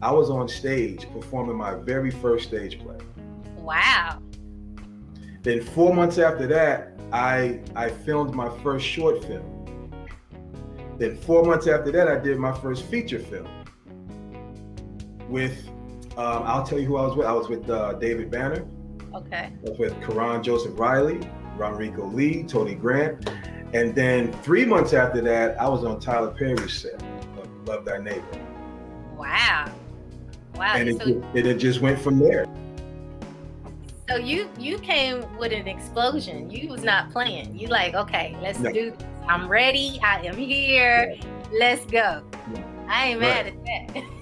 I 0.03 0.11
was 0.11 0.31
on 0.31 0.49
stage 0.49 1.07
performing 1.13 1.57
my 1.57 1.75
very 1.75 2.11
first 2.11 2.49
stage 2.49 2.79
play. 2.81 2.99
Wow. 3.57 4.21
Then 5.43 5.63
four 5.63 5.95
months 5.95 6.19
after 6.19 6.47
that, 6.49 6.93
I 7.13 7.61
I 7.75 7.89
filmed 7.89 8.35
my 8.35 8.49
first 8.63 8.87
short 8.87 9.25
film. 9.25 9.49
Then 10.99 11.17
four 11.17 11.45
months 11.45 11.67
after 11.67 11.91
that, 11.93 12.09
I 12.09 12.19
did 12.19 12.39
my 12.39 12.53
first 12.53 12.85
feature 12.85 13.19
film. 13.19 13.49
With, 15.29 15.67
um, 16.19 16.43
I'll 16.45 16.65
tell 16.65 16.79
you 16.79 16.87
who 16.87 16.97
I 16.97 17.03
was 17.07 17.17
with. 17.17 17.27
I 17.27 17.33
was 17.33 17.49
with 17.49 17.69
uh, 17.71 17.95
David 17.95 18.31
Banner. 18.31 18.65
Okay. 19.15 19.51
I 19.53 19.71
was 19.71 19.79
with 19.79 20.01
Karan 20.03 20.43
Joseph 20.43 20.79
Riley, 20.79 21.19
Ronreaco 21.57 22.13
Lee, 22.13 22.45
Tony 22.45 22.75
Grant, 22.75 23.31
and 23.73 23.95
then 23.95 24.33
three 24.43 24.65
months 24.65 24.93
after 24.93 25.21
that, 25.23 25.61
I 25.61 25.69
was 25.69 25.85
on 25.85 25.99
Tyler 26.01 26.31
Perry's 26.31 26.73
set 26.81 26.95
of 27.03 27.49
Love 27.69 27.85
Thy 27.85 27.99
Neighbor, 27.99 28.27
Wow. 29.17 29.73
Wow. 30.57 30.75
and 30.77 30.89
it, 30.89 30.99
so, 31.01 31.31
it, 31.35 31.47
it 31.47 31.59
just 31.59 31.81
went 31.81 31.99
from 32.01 32.19
there. 32.19 32.47
so 34.09 34.17
you 34.17 34.49
you 34.59 34.79
came 34.79 35.25
with 35.39 35.53
an 35.53 35.67
explosion. 35.67 36.51
You 36.51 36.69
was 36.69 36.83
not 36.83 37.11
playing. 37.11 37.59
You 37.59 37.69
like, 37.69 37.95
okay, 37.95 38.37
let's 38.43 38.59
No. 38.59 38.71
do 38.73 38.91
this. 38.91 39.01
I'm 39.29 39.49
ready. 39.49 39.99
I 40.03 40.21
am 40.27 40.37
here. 40.37 41.15
Let's 41.59 41.85
go. 41.87 42.23
I 42.89 43.09
ain't 43.11 43.21
mad 43.21 43.47
at 43.47 43.65
that. 43.65 44.05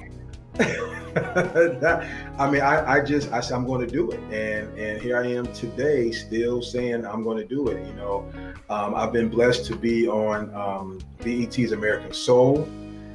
That- 1.14 2.06
I 2.38 2.50
mean, 2.50 2.60
I, 2.60 2.98
I 2.98 3.04
just 3.04 3.32
I 3.32 3.40
said 3.40 3.56
I'm 3.56 3.66
going 3.66 3.84
to 3.86 3.92
do 3.92 4.10
it, 4.12 4.20
and 4.32 4.78
and 4.78 5.02
here 5.02 5.18
I 5.18 5.26
am 5.26 5.52
today, 5.52 6.12
still 6.12 6.62
saying 6.62 7.04
I'm 7.04 7.24
going 7.24 7.36
to 7.38 7.44
do 7.44 7.68
it. 7.68 7.84
You 7.86 7.92
know, 7.94 8.30
um, 8.68 8.94
I've 8.94 9.12
been 9.12 9.28
blessed 9.28 9.66
to 9.66 9.76
be 9.76 10.08
on 10.08 10.54
um, 10.54 11.00
BET's 11.18 11.72
American 11.72 12.12
Soul. 12.12 12.68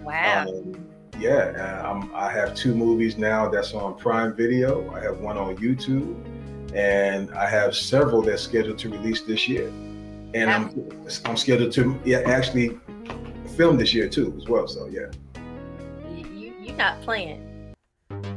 Wow. 0.03 0.45
Um, 0.47 0.85
yeah, 1.19 1.81
uh, 1.83 1.89
I'm, 1.89 2.13
I 2.13 2.29
have 2.29 2.53
two 2.53 2.75
movies 2.75 3.17
now 3.17 3.47
that's 3.47 3.73
on 3.73 3.97
Prime 3.97 4.35
Video. 4.35 4.91
I 4.93 4.99
have 4.99 5.19
one 5.19 5.37
on 5.37 5.55
YouTube, 5.55 6.15
and 6.75 7.33
I 7.33 7.49
have 7.49 7.75
several 7.75 8.21
that's 8.21 8.41
scheduled 8.41 8.77
to 8.79 8.89
release 8.89 9.21
this 9.21 9.47
year. 9.47 9.69
And 10.33 10.49
I'm 10.49 10.91
I'm 11.23 11.37
scheduled 11.37 11.71
to 11.73 11.97
yeah, 12.03 12.19
actually 12.25 12.77
film 13.55 13.77
this 13.77 13.93
year 13.93 14.09
too 14.09 14.33
as 14.37 14.49
well. 14.49 14.67
So 14.67 14.87
yeah. 14.87 15.11
You, 16.75 16.83
you 16.83 16.87
you're 16.87 16.95
not 16.95 17.01
playing. 17.01 17.41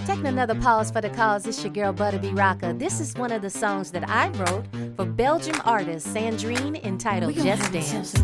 Taking 0.07 0.27
another 0.27 0.55
pause 0.55 0.91
for 0.91 1.01
the 1.01 1.11
cause, 1.11 1.47
it's 1.47 1.63
your 1.63 1.73
girl 1.73 1.93
Butterby 1.93 2.37
Rocker. 2.37 2.73
This 2.73 3.01
is 3.01 3.15
one 3.15 3.31
of 3.33 3.43
the 3.43 3.51
songs 3.51 3.91
that 3.93 4.09
I 4.09 4.29
wrote 4.31 4.65
for 4.97 5.05
Belgium 5.05 5.61
artist 5.65 6.07
Sandrine 6.09 6.83
entitled 6.85 7.35
Just 7.35 7.73
Dance. 7.73 8.15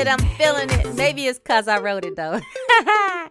It, 0.00 0.08
I'm 0.08 0.18
feeling 0.36 0.68
it. 0.70 0.94
Maybe 0.94 1.26
it's 1.26 1.38
cause 1.38 1.68
I 1.68 1.78
wrote 1.78 2.04
it 2.04 2.16
though. 2.16 2.40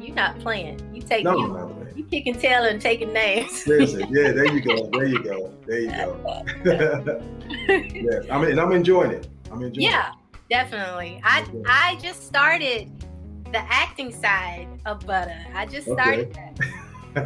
you're 0.00 0.14
not 0.14 0.38
playing. 0.40 0.80
You 0.94 1.02
take 1.02 1.24
No, 1.24 1.36
you, 1.36 1.48
playing. 1.48 1.92
you 1.96 2.04
kicking 2.04 2.34
tail 2.34 2.64
and 2.64 2.80
taking 2.80 3.12
names. 3.12 3.66
Listen, 3.66 4.00
yeah, 4.12 4.32
there 4.32 4.46
you 4.46 4.60
go. 4.60 4.88
There 4.92 5.04
you 5.06 5.22
go. 5.22 5.52
There 5.66 5.80
you 5.80 5.90
go. 5.90 6.42
yes, 7.68 8.24
I 8.30 8.38
mean, 8.40 8.50
and 8.52 8.60
I'm 8.60 8.72
enjoying 8.72 9.10
it. 9.10 9.28
I'm 9.52 9.62
enjoying 9.62 9.86
yeah, 9.88 10.12
definitely. 10.50 11.20
I 11.24 11.42
Okay. 11.42 11.62
I 11.66 11.96
just 12.00 12.26
started 12.26 12.90
the 13.52 13.60
acting 13.72 14.12
side 14.12 14.68
of 14.86 15.00
Butter. 15.06 15.38
I 15.54 15.66
just 15.66 15.88
Okay. 15.88 16.02
started 16.02 16.34
that. 16.34 16.58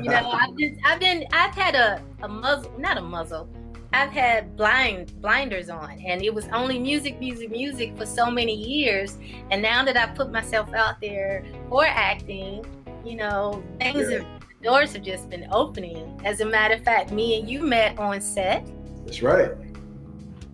You 0.03 0.11
know, 0.11 0.31
I've 0.31 0.57
been 0.57 0.79
I've 0.85 1.01
been 1.01 1.25
I've 1.33 1.55
had 1.55 1.75
a 1.75 2.03
a 2.23 2.29
muzzle, 2.29 2.73
not 2.79 2.97
a 2.99 3.03
muzzle. 3.03 3.49
I've 3.95 4.11
had 4.11 4.57
blind 4.57 5.21
blinders 5.21 5.69
on, 5.69 5.91
and 6.01 6.23
it 6.23 6.33
was 6.35 6.49
only 6.49 6.79
music, 6.79 7.21
music, 7.21 7.51
music 7.51 7.97
for 7.97 8.07
so 8.07 8.31
many 8.31 8.55
years. 8.55 9.19
And 9.51 9.61
now 9.61 9.85
that 9.85 9.97
I 9.97 10.07
put 10.07 10.33
myself 10.33 10.73
out 10.73 11.01
there 11.01 11.45
for 11.69 11.85
acting, 11.85 12.65
you 13.05 13.17
know, 13.17 13.63
things 13.79 14.11
Yeah. 14.11 14.19
have 14.19 14.27
doors 14.63 14.93
have 14.95 15.03
just 15.03 15.29
been 15.29 15.47
opening. 15.51 16.19
As 16.25 16.41
a 16.41 16.47
matter 16.47 16.75
of 16.75 16.83
fact, 16.85 17.11
me 17.11 17.39
and 17.39 17.51
you 17.51 17.61
met 17.67 17.99
on 17.99 18.21
set. 18.21 18.65
That's 19.05 19.21
right. 19.23 19.51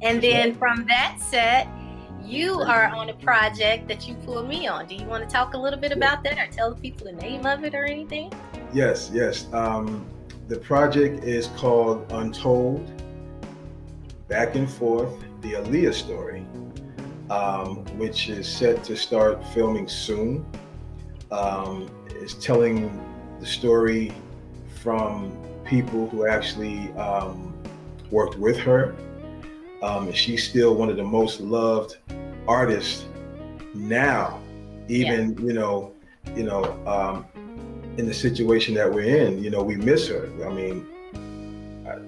And 0.03 0.20
then 0.22 0.55
from 0.55 0.87
that 0.87 1.18
set, 1.20 1.68
you 2.24 2.61
are 2.61 2.87
on 2.87 3.11
a 3.11 3.14
project 3.14 3.87
that 3.88 4.09
you 4.09 4.14
pulled 4.16 4.48
me 4.48 4.66
on. 4.66 4.87
Do 4.87 4.94
you 4.94 5.07
want 5.07 5.29
to 5.29 5.31
talk 5.33 5.55
a 5.55 5.59
little 5.59 5.79
bit 5.79 5.92
about 5.92 6.24
that 6.24 6.38
or 6.38 6.51
tell 6.51 6.74
the 6.74 6.81
people 6.81 7.07
the 7.07 7.12
name 7.12 7.46
of 7.46 7.64
it 7.64 7.74
or 7.74 7.85
anything? 7.85 8.33
Yes, 8.72 9.11
yes. 9.12 9.46
Um, 9.53 10.07
the 10.48 10.57
project 10.59 11.24
is 11.24 11.48
called 11.48 12.11
Untold, 12.11 12.97
Back 14.28 14.56
and 14.56 14.70
Forth, 14.70 15.24
the 15.40 15.54
Aaliyah 15.54 15.94
story, 15.94 16.44
um, 17.30 17.84
which 17.96 18.28
is 18.28 18.46
set 18.46 18.84
to 18.84 18.94
start 18.94 19.42
filming 19.54 19.88
soon. 19.88 20.44
Um, 21.30 21.90
it's 22.10 22.34
telling 22.34 22.90
the 23.40 23.46
story 23.46 24.12
from 24.82 25.32
people 25.64 26.08
who 26.08 26.26
actually 26.26 26.92
um, 26.92 27.54
worked 28.10 28.36
with 28.36 28.58
her. 28.58 28.94
Um, 29.82 30.08
and 30.08 30.16
she's 30.16 30.46
still 30.46 30.74
one 30.74 30.90
of 30.90 30.96
the 30.96 31.04
most 31.04 31.40
loved 31.40 31.96
artists 32.46 33.06
now, 33.74 34.40
even, 34.88 35.38
you 35.38 35.54
know, 35.54 35.94
you 36.34 36.42
know, 36.42 36.64
um, 36.86 37.24
in 37.96 38.06
the 38.06 38.14
situation 38.14 38.74
that 38.74 38.92
we're 38.92 39.26
in. 39.26 39.42
You 39.42 39.50
know, 39.50 39.62
we 39.62 39.76
miss 39.76 40.08
her. 40.08 40.28
I 40.44 40.52
mean, 40.52 40.86
I, 41.86 41.98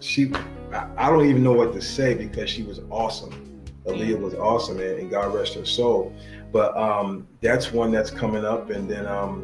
she, 0.00 0.32
I, 0.74 0.88
I 0.96 1.10
don't 1.10 1.26
even 1.26 1.42
know 1.42 1.52
what 1.52 1.72
to 1.74 1.80
say 1.80 2.14
because 2.14 2.50
she 2.50 2.62
was 2.62 2.80
awesome. 2.90 3.62
Aaliyah 3.86 4.20
was 4.20 4.34
awesome, 4.34 4.80
and, 4.80 4.98
and 4.98 5.10
God 5.10 5.34
rest 5.34 5.54
her 5.54 5.64
soul. 5.64 6.14
But 6.52 6.76
um, 6.76 7.26
that's 7.40 7.72
one 7.72 7.90
that's 7.90 8.10
coming 8.10 8.44
up, 8.44 8.70
and 8.70 8.88
then 8.88 9.06
um, 9.06 9.42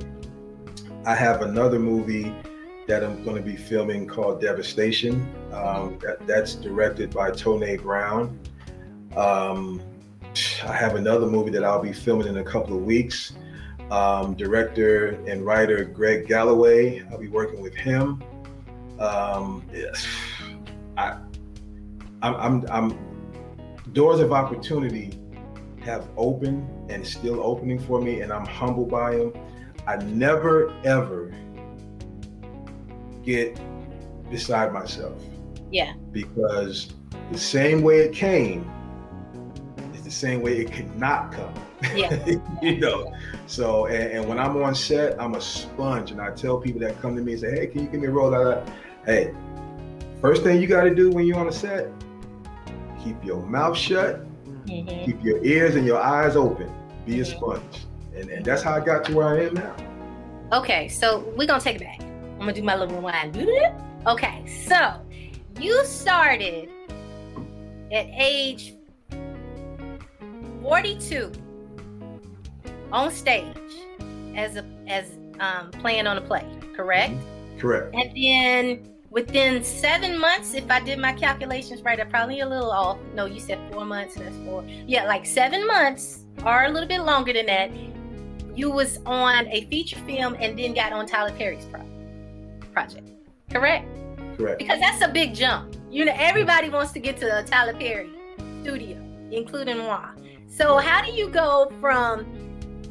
I 1.07 1.15
have 1.15 1.43
another 1.43 1.79
movie 1.79 2.35
that 2.87 3.05
I'm 3.05 3.23
going 3.25 3.37
to 3.37 3.43
be 3.43 3.57
filming 3.57 4.07
called 4.07 4.41
Devastation. 4.41 5.27
Um, 5.53 5.99
that, 6.03 6.27
that's 6.27 6.55
directed 6.55 7.15
by 7.15 7.31
Tone 7.31 7.77
Brown. 7.77 8.39
Um, 9.17 9.83
I 10.65 10.73
have 10.73 10.95
another 10.95 11.27
movie 11.27 11.51
that 11.51 11.65
I'll 11.65 11.83
be 11.83 11.93
filming 11.93 12.29
in 12.29 12.39
a 12.39 12.45
couple 12.45 12.77
of 12.77 12.85
weeks 12.85 13.33
um, 13.91 14.35
director 14.35 15.21
and 15.27 15.45
writer 15.45 15.85
Greg 15.85 16.27
Galloway. 16.27 17.03
I'll 17.11 17.19
be 17.19 17.29
working 17.29 17.61
with 17.61 17.75
him. 17.75 18.23
Um, 18.99 19.65
yes, 19.73 20.07
I, 20.97 21.19
I'm, 22.23 22.35
I'm, 22.35 22.67
I'm, 22.71 22.99
doors 23.93 24.21
of 24.21 24.33
opportunity 24.33 25.13
have 25.83 26.09
opened 26.17 26.91
and 26.91 27.07
still 27.07 27.41
opening 27.41 27.79
for 27.79 28.01
me, 28.01 28.21
and 28.21 28.33
I'm 28.33 28.47
humbled 28.47 28.91
by 28.91 29.17
them. 29.17 29.33
I 29.87 29.97
never 29.97 30.73
ever 30.85 31.33
get 33.25 33.59
beside 34.31 34.73
myself 34.73 35.23
Yeah. 35.71 35.95
because 36.13 36.95
the 37.33 37.39
same 37.39 37.83
way 37.83 38.01
it 38.01 38.13
came 38.13 38.71
is 39.95 40.03
the 40.03 40.11
same 40.11 40.43
way 40.43 40.59
it 40.59 40.73
could 40.73 40.95
not 40.97 41.33
come. 41.33 41.55
Yeah. 41.95 42.25
you 42.63 42.79
know. 42.79 43.13
So 43.47 43.87
and, 43.87 44.13
and 44.13 44.29
when 44.29 44.39
I'm 44.39 44.63
on 44.63 44.75
set, 44.75 45.21
I'm 45.21 45.35
a 45.35 45.41
sponge, 45.41 46.11
and 46.11 46.21
I 46.21 46.31
tell 46.31 46.59
people 46.59 46.81
that 46.83 47.01
come 47.01 47.17
to 47.17 47.23
me 47.23 47.33
and 47.33 47.41
say, 47.41 47.51
"Hey, 47.53 47.67
can 47.69 47.85
you 47.85 47.89
give 47.89 48.01
me 48.01 48.07
a 48.07 48.11
role?" 48.11 48.63
Hey, 49.07 49.33
first 50.21 50.43
thing 50.43 50.61
you 50.61 50.67
got 50.67 50.85
to 50.85 50.95
do 50.95 51.11
when 51.11 51.27
you're 51.27 51.39
on 51.39 51.49
a 51.49 51.53
set, 51.53 51.89
keep 53.03 53.23
your 53.25 53.43
mouth 53.47 53.77
shut, 53.77 54.25
Mhm. 54.67 55.05
keep 55.05 55.23
your 55.25 55.43
ears 55.45 55.75
and 55.77 55.87
your 55.87 55.99
eyes 56.01 56.37
open. 56.37 56.71
Be 57.07 57.21
a 57.21 57.25
sponge, 57.25 57.87
and, 58.15 58.29
and 58.29 58.45
that's 58.45 58.63
how 58.63 58.75
I 58.75 58.81
got 58.81 59.05
to 59.07 59.15
where 59.17 59.29
I 59.29 59.45
am 59.47 59.55
now. 59.55 59.75
Okay, 60.53 60.89
so 60.89 61.25
we're 61.37 61.47
gonna 61.47 61.61
take 61.61 61.77
it 61.77 61.81
back. 61.83 62.01
I'm 62.01 62.41
gonna 62.41 62.53
do 62.53 62.63
my 62.63 62.77
little 62.77 62.97
rewind. 62.97 63.37
Okay, 64.07 64.45
so 64.47 64.95
you 65.61 65.85
started 65.85 66.69
at 67.93 68.07
age 68.19 68.75
42 70.63 71.33
on 72.93 73.11
stage 73.11 73.45
as 74.37 74.57
a 74.57 74.65
as 74.89 75.13
um, 75.41 75.71
playing 75.71 76.07
on 76.07 76.19
a 76.19 76.21
play, 76.21 76.45
correct? 76.77 77.15
Correct. 77.59 77.95
And 77.95 78.11
then 78.17 78.95
within 79.11 79.63
seven 79.63 80.19
months, 80.19 80.55
if 80.55 80.71
I 80.71 80.81
did 80.81 80.99
my 80.99 81.13
calculations 81.13 81.83
right, 81.83 82.01
I'm 82.01 82.09
probably 82.09 82.41
a 82.41 82.49
little 82.49 82.71
off. 82.71 82.99
No, 83.15 83.27
you 83.27 83.41
said 83.41 83.59
four 83.73 83.85
months. 83.85 84.15
That's 84.15 84.37
four. 84.39 84.65
Yeah, 84.87 85.05
like 85.07 85.27
seven 85.27 85.67
months 85.67 86.25
or 86.45 86.65
a 86.65 86.69
little 86.69 86.89
bit 86.89 87.01
longer 87.01 87.33
than 87.33 87.47
that. 87.47 87.71
You 88.57 88.71
was 88.71 88.99
on 89.07 89.47
a 89.49 89.67
feature 89.67 89.99
film 90.07 90.37
and 90.39 90.59
then 90.59 90.75
got 90.75 90.93
on 90.93 91.07
Tyler 91.07 91.33
Perry's 91.33 91.67
pro- 91.67 91.85
project. 92.73 93.09
Correct? 93.51 93.87
Correct. 94.37 94.59
Because 94.59 94.81
that's 94.81 95.03
a 95.05 95.09
big 95.09 95.35
jump. 95.35 95.77
You 95.91 96.05
know, 96.05 96.15
everybody 96.17 96.69
wants 96.69 96.93
to 96.93 97.01
get 97.01 97.17
to 97.19 97.39
a 97.39 97.43
Tyler 97.43 97.75
Perry 97.75 98.11
studio, 98.63 98.97
including 99.31 99.79
moi. 99.79 100.11
So 100.49 100.79
how 100.79 101.05
do 101.05 101.13
you 101.13 101.29
go 101.29 101.73
from 101.81 102.27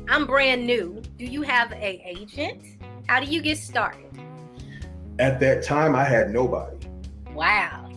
I'm 0.09 0.25
brand 0.25 0.65
new? 0.65 1.01
Do 1.17 1.25
you 1.25 1.43
have 1.43 1.71
a 1.71 2.01
agent? 2.05 2.65
How 3.07 3.19
do 3.19 3.25
you 3.27 3.41
get 3.41 3.57
started? 3.57 4.08
At 5.19 5.41
that 5.41 5.63
time, 5.63 5.95
I 5.95 6.05
had 6.05 6.31
nobody. 6.31 6.77
Wow. 7.33 7.89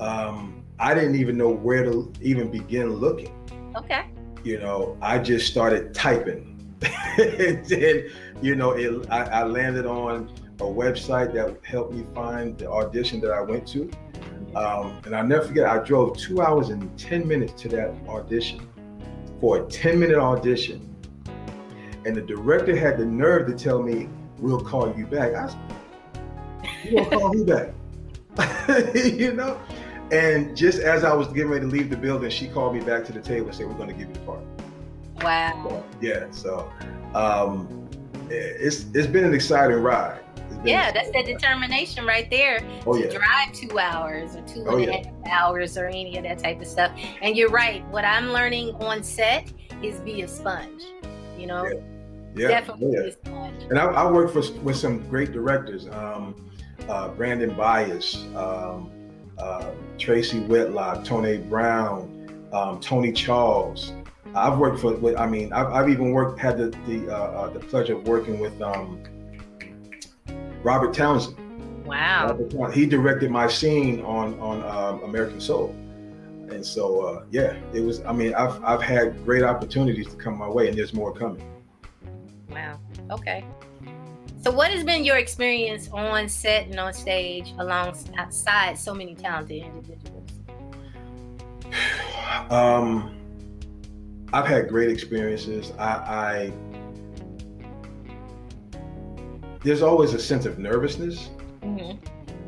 Um, 0.00 0.64
I 0.80 0.92
didn't 0.92 1.14
even 1.14 1.36
know 1.36 1.48
where 1.48 1.84
to 1.84 2.12
even 2.20 2.50
begin 2.50 2.94
looking. 2.94 3.32
Okay. 3.76 4.06
you 4.44 4.58
know, 4.58 4.96
I 5.00 5.18
just 5.18 5.50
started 5.50 5.94
typing. 5.94 6.50
and 7.18 7.64
then, 7.68 8.10
you 8.42 8.54
know, 8.54 8.72
it, 8.72 9.08
I, 9.10 9.22
I 9.22 9.44
landed 9.44 9.86
on 9.86 10.32
a 10.60 10.64
website 10.64 11.32
that 11.34 11.58
helped 11.64 11.92
me 11.92 12.04
find 12.14 12.58
the 12.58 12.70
audition 12.70 13.20
that 13.20 13.30
I 13.30 13.40
went 13.40 13.66
to. 13.68 13.90
Um, 14.54 15.00
and 15.04 15.14
I'll 15.14 15.26
never 15.26 15.46
forget, 15.46 15.66
I 15.68 15.78
drove 15.78 16.16
two 16.16 16.40
hours 16.40 16.68
and 16.68 16.96
10 16.98 17.26
minutes 17.26 17.60
to 17.62 17.68
that 17.68 17.90
audition 18.08 18.68
for 19.40 19.64
a 19.64 19.66
10 19.66 19.98
minute 19.98 20.18
audition. 20.18 20.94
And 22.04 22.14
the 22.14 22.22
director 22.22 22.76
had 22.76 22.98
the 22.98 23.06
nerve 23.06 23.46
to 23.46 23.54
tell 23.54 23.82
me, 23.82 24.08
we'll 24.38 24.60
call 24.60 24.94
you 24.96 25.06
back. 25.06 25.34
I 25.34 25.48
you 26.84 26.96
will 26.96 27.06
call 27.06 27.32
me 27.32 27.44
back? 27.44 27.68
you 28.94 29.32
know? 29.32 29.60
And 30.12 30.56
just 30.56 30.80
as 30.80 31.02
I 31.04 31.14
was 31.14 31.28
getting 31.28 31.48
ready 31.48 31.62
to 31.62 31.70
leave 31.70 31.90
the 31.90 31.96
building, 31.96 32.30
she 32.30 32.48
called 32.48 32.74
me 32.74 32.80
back 32.80 33.04
to 33.06 33.12
the 33.12 33.20
table 33.20 33.46
and 33.46 33.56
said, 33.56 33.66
we're 33.66 33.74
going 33.74 33.88
to 33.88 33.94
give 33.94 34.08
you 34.08 34.14
the 34.14 34.20
part. 34.20 34.40
Wow. 35.22 35.84
Yeah, 36.00 36.30
so 36.30 36.70
um, 37.14 37.88
it's 38.28 38.86
it's 38.94 39.06
been 39.06 39.24
an 39.24 39.34
exciting 39.34 39.78
ride. 39.78 40.20
Yeah, 40.64 40.92
that's 40.92 41.10
that 41.12 41.26
determination 41.26 42.06
right 42.06 42.28
there 42.30 42.60
Oh, 42.86 42.94
to 42.94 43.04
yeah. 43.04 43.18
drive 43.18 43.52
two 43.52 43.78
hours 43.78 44.34
or 44.34 44.42
two 44.42 44.64
Oh, 44.66 44.76
and 44.78 44.88
a 44.88 44.92
yeah. 44.92 45.10
hours 45.30 45.76
or 45.76 45.86
any 45.86 46.16
of 46.16 46.24
that 46.24 46.38
type 46.38 46.60
of 46.60 46.66
stuff. 46.66 46.90
And 47.20 47.36
you're 47.36 47.50
right. 47.50 47.86
What 47.88 48.04
I'm 48.04 48.30
learning 48.32 48.74
on 48.76 49.02
set 49.02 49.52
is 49.82 50.00
be 50.00 50.22
a 50.22 50.28
sponge. 50.28 50.82
You 51.38 51.46
know, 51.46 51.66
yeah, 52.34 52.48
definitely 52.48 52.92
yeah. 52.94 53.02
be 53.02 53.08
a 53.08 53.12
sponge. 53.12 53.62
And 53.64 53.78
I, 53.78 53.84
I 53.84 54.10
worked 54.10 54.32
for, 54.32 54.42
with 54.62 54.76
some 54.76 55.06
great 55.08 55.32
directors, 55.32 55.86
um, 55.88 56.50
uh, 56.88 57.08
Brandon 57.08 57.54
Bias, 57.54 58.24
um, 58.36 58.90
uh, 59.38 59.70
Tracy 59.98 60.40
Whitlock, 60.40 61.04
Tony 61.04 61.38
Brown, 61.38 62.48
um, 62.52 62.80
Tony 62.80 63.12
Charles. 63.12 63.92
I've 64.34 64.58
worked 64.58 64.80
for, 64.80 64.94
with, 64.94 65.16
I 65.16 65.26
mean, 65.26 65.52
I've, 65.52 65.68
I've 65.68 65.88
even 65.88 66.10
worked, 66.10 66.40
had 66.40 66.58
the 66.58 66.68
the, 66.86 67.08
uh, 67.08 67.16
uh, 67.16 67.50
the 67.50 67.60
pleasure 67.60 67.96
of 67.96 68.06
working 68.08 68.40
with 68.40 68.60
um, 68.60 69.02
Robert 70.62 70.92
Townsend. 70.92 71.36
Wow. 71.86 72.28
Robert 72.28 72.50
Townsend. 72.50 72.74
He 72.74 72.86
directed 72.86 73.30
my 73.30 73.46
scene 73.46 74.02
on 74.02 74.38
on 74.40 74.64
um, 74.64 75.04
American 75.04 75.40
Soul, 75.40 75.74
and 76.50 76.64
so 76.64 77.00
uh, 77.02 77.24
yeah, 77.30 77.56
it 77.72 77.80
was. 77.80 78.02
I 78.04 78.12
mean, 78.12 78.34
I've 78.34 78.62
I've 78.64 78.82
had 78.82 79.24
great 79.24 79.42
opportunities 79.42 80.08
to 80.08 80.16
come 80.16 80.36
my 80.36 80.48
way, 80.48 80.68
and 80.68 80.76
there's 80.76 80.94
more 80.94 81.12
coming. 81.12 81.48
Wow. 82.50 82.78
Okay. 83.10 83.44
So, 84.44 84.50
what 84.50 84.70
has 84.70 84.84
been 84.84 85.04
your 85.06 85.16
experience 85.16 85.88
on 85.90 86.28
set 86.28 86.66
and 86.66 86.78
on 86.78 86.92
stage 86.92 87.54
alongside 87.58 88.76
so 88.76 88.92
many 88.94 89.14
talented 89.14 89.62
individuals? 89.62 90.30
Um, 92.50 93.16
I've 94.34 94.46
had 94.46 94.68
great 94.68 94.90
experiences. 94.90 95.72
I, 95.78 95.88
I 95.88 96.52
there's 99.62 99.80
always 99.80 100.12
a 100.12 100.18
sense 100.18 100.44
of 100.44 100.58
nervousness, 100.58 101.30
Mhm. 101.62 101.98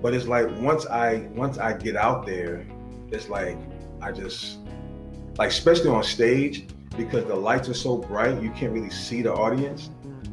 but 0.02 0.12
it's 0.12 0.26
like 0.26 0.48
once 0.58 0.86
I 0.86 1.28
once 1.34 1.56
I 1.56 1.72
get 1.72 1.96
out 1.96 2.26
there, 2.26 2.66
it's 3.10 3.30
like 3.30 3.56
I 4.02 4.12
just 4.12 4.58
like 5.38 5.48
especially 5.48 5.88
on 5.88 6.02
stage 6.04 6.66
because 6.96 7.24
the 7.24 7.36
lights 7.36 7.68
are 7.70 7.74
so 7.74 7.96
bright, 7.96 8.42
you 8.42 8.50
can't 8.50 8.72
really 8.72 8.90
see 8.90 9.22
the 9.22 9.32
audience, 9.32 9.88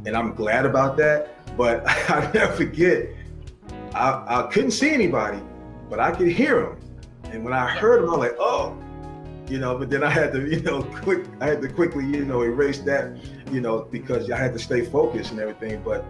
and 0.05 0.17
I'm 0.17 0.33
glad 0.33 0.65
about 0.65 0.97
that. 0.97 1.32
But 1.57 1.83
I 2.09 2.31
never 2.33 2.53
forget, 2.53 3.09
I, 3.93 4.23
I 4.27 4.49
couldn't 4.51 4.71
see 4.71 4.91
anybody, 4.91 5.39
but 5.89 5.99
I 5.99 6.11
could 6.11 6.29
hear 6.29 6.61
them, 6.61 6.79
and 7.25 7.43
when 7.43 7.53
I 7.53 7.67
heard 7.67 8.01
them, 8.01 8.09
I 8.09 8.17
was 8.17 8.19
like, 8.19 8.35
oh, 8.39 8.77
you 9.47 9.59
know. 9.59 9.77
But 9.77 9.89
then 9.89 10.03
I 10.03 10.09
had 10.09 10.31
to, 10.33 10.49
you 10.49 10.61
know, 10.61 10.83
quick, 10.83 11.25
I 11.39 11.47
had 11.47 11.61
to 11.61 11.69
quickly, 11.69 12.05
you 12.05 12.25
know, 12.25 12.41
erase 12.41 12.79
that, 12.79 13.17
you 13.51 13.61
know, 13.61 13.87
because 13.91 14.29
I 14.31 14.37
had 14.37 14.53
to 14.53 14.59
stay 14.59 14.83
focused 14.85 15.31
and 15.31 15.39
everything. 15.39 15.81
But 15.83 16.05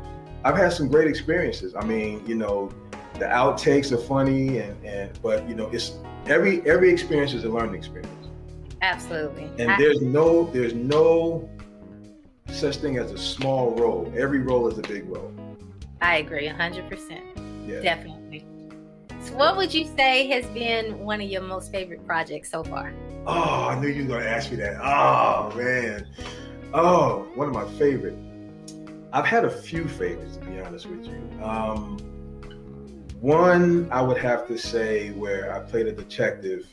I've 0.46 0.58
had 0.58 0.74
some 0.74 0.88
great 0.88 1.08
experiences. 1.08 1.76
I 1.76 1.84
mean, 1.86 2.26
you 2.26 2.36
know, 2.36 2.72
the 3.20 3.26
outtakes 3.26 3.92
are 3.92 3.98
funny, 3.98 4.60
and 4.60 4.86
and 4.86 5.22
but 5.22 5.48
you 5.48 5.56
know, 5.56 5.68
it's 5.70 5.94
every 6.28 6.66
every 6.68 6.92
experience 6.92 7.34
is 7.34 7.44
a 7.44 7.50
learning 7.50 7.76
experience 7.76 8.10
Absolutely. 8.82 9.50
and 9.60 9.72
I- 9.72 9.78
there's 9.78 10.02
no 10.02 10.46
there's 10.52 10.74
no 10.74 11.50
such 12.54 12.78
thing 12.78 12.98
as 12.98 13.12
a 13.12 13.18
small 13.18 13.72
role 13.76 14.12
every 14.16 14.40
role 14.40 14.68
is 14.68 14.78
a 14.78 14.82
big 14.82 15.08
role 15.10 15.32
I 16.02 16.18
agree 16.18 16.48
100%. 16.50 17.22
yeah. 17.66 17.80
Definitely. 17.80 18.46
So 19.22 19.36
what 19.36 19.56
would 19.56 19.74
you 19.74 19.88
say 19.96 20.28
has 20.28 20.46
been 20.48 21.00
one 21.00 21.22
of 21.22 21.30
your 21.30 21.42
most 21.42 21.72
favorite 21.72 22.06
projects 22.06 22.50
so 22.52 22.64
far? 22.64 22.94
oh 23.26 23.68
i 23.70 23.80
knew 23.80 23.88
you 23.88 24.04
were 24.04 24.10
going 24.10 24.24
to 24.24 24.30
ask 24.30 24.52
me 24.52 24.58
that. 24.58 24.76
Oh 24.84 25.54
man. 25.56 26.06
Oh 26.74 27.28
one 27.36 27.48
of 27.48 27.54
my 27.54 27.66
favorite. 27.80 28.18
I've 29.14 29.26
had 29.26 29.46
a 29.46 29.50
few 29.50 29.88
favorites 29.88 30.38
to 30.38 30.46
be 30.46 30.60
honest 30.60 30.86
with 30.88 31.06
you. 31.08 31.44
Um 31.44 31.98
one 33.22 33.90
i 33.90 34.02
would 34.02 34.18
have 34.18 34.46
to 34.46 34.58
say 34.58 35.12
where 35.12 35.56
i 35.56 35.60
played 35.60 35.88
a 35.88 35.94
detective 35.94 36.68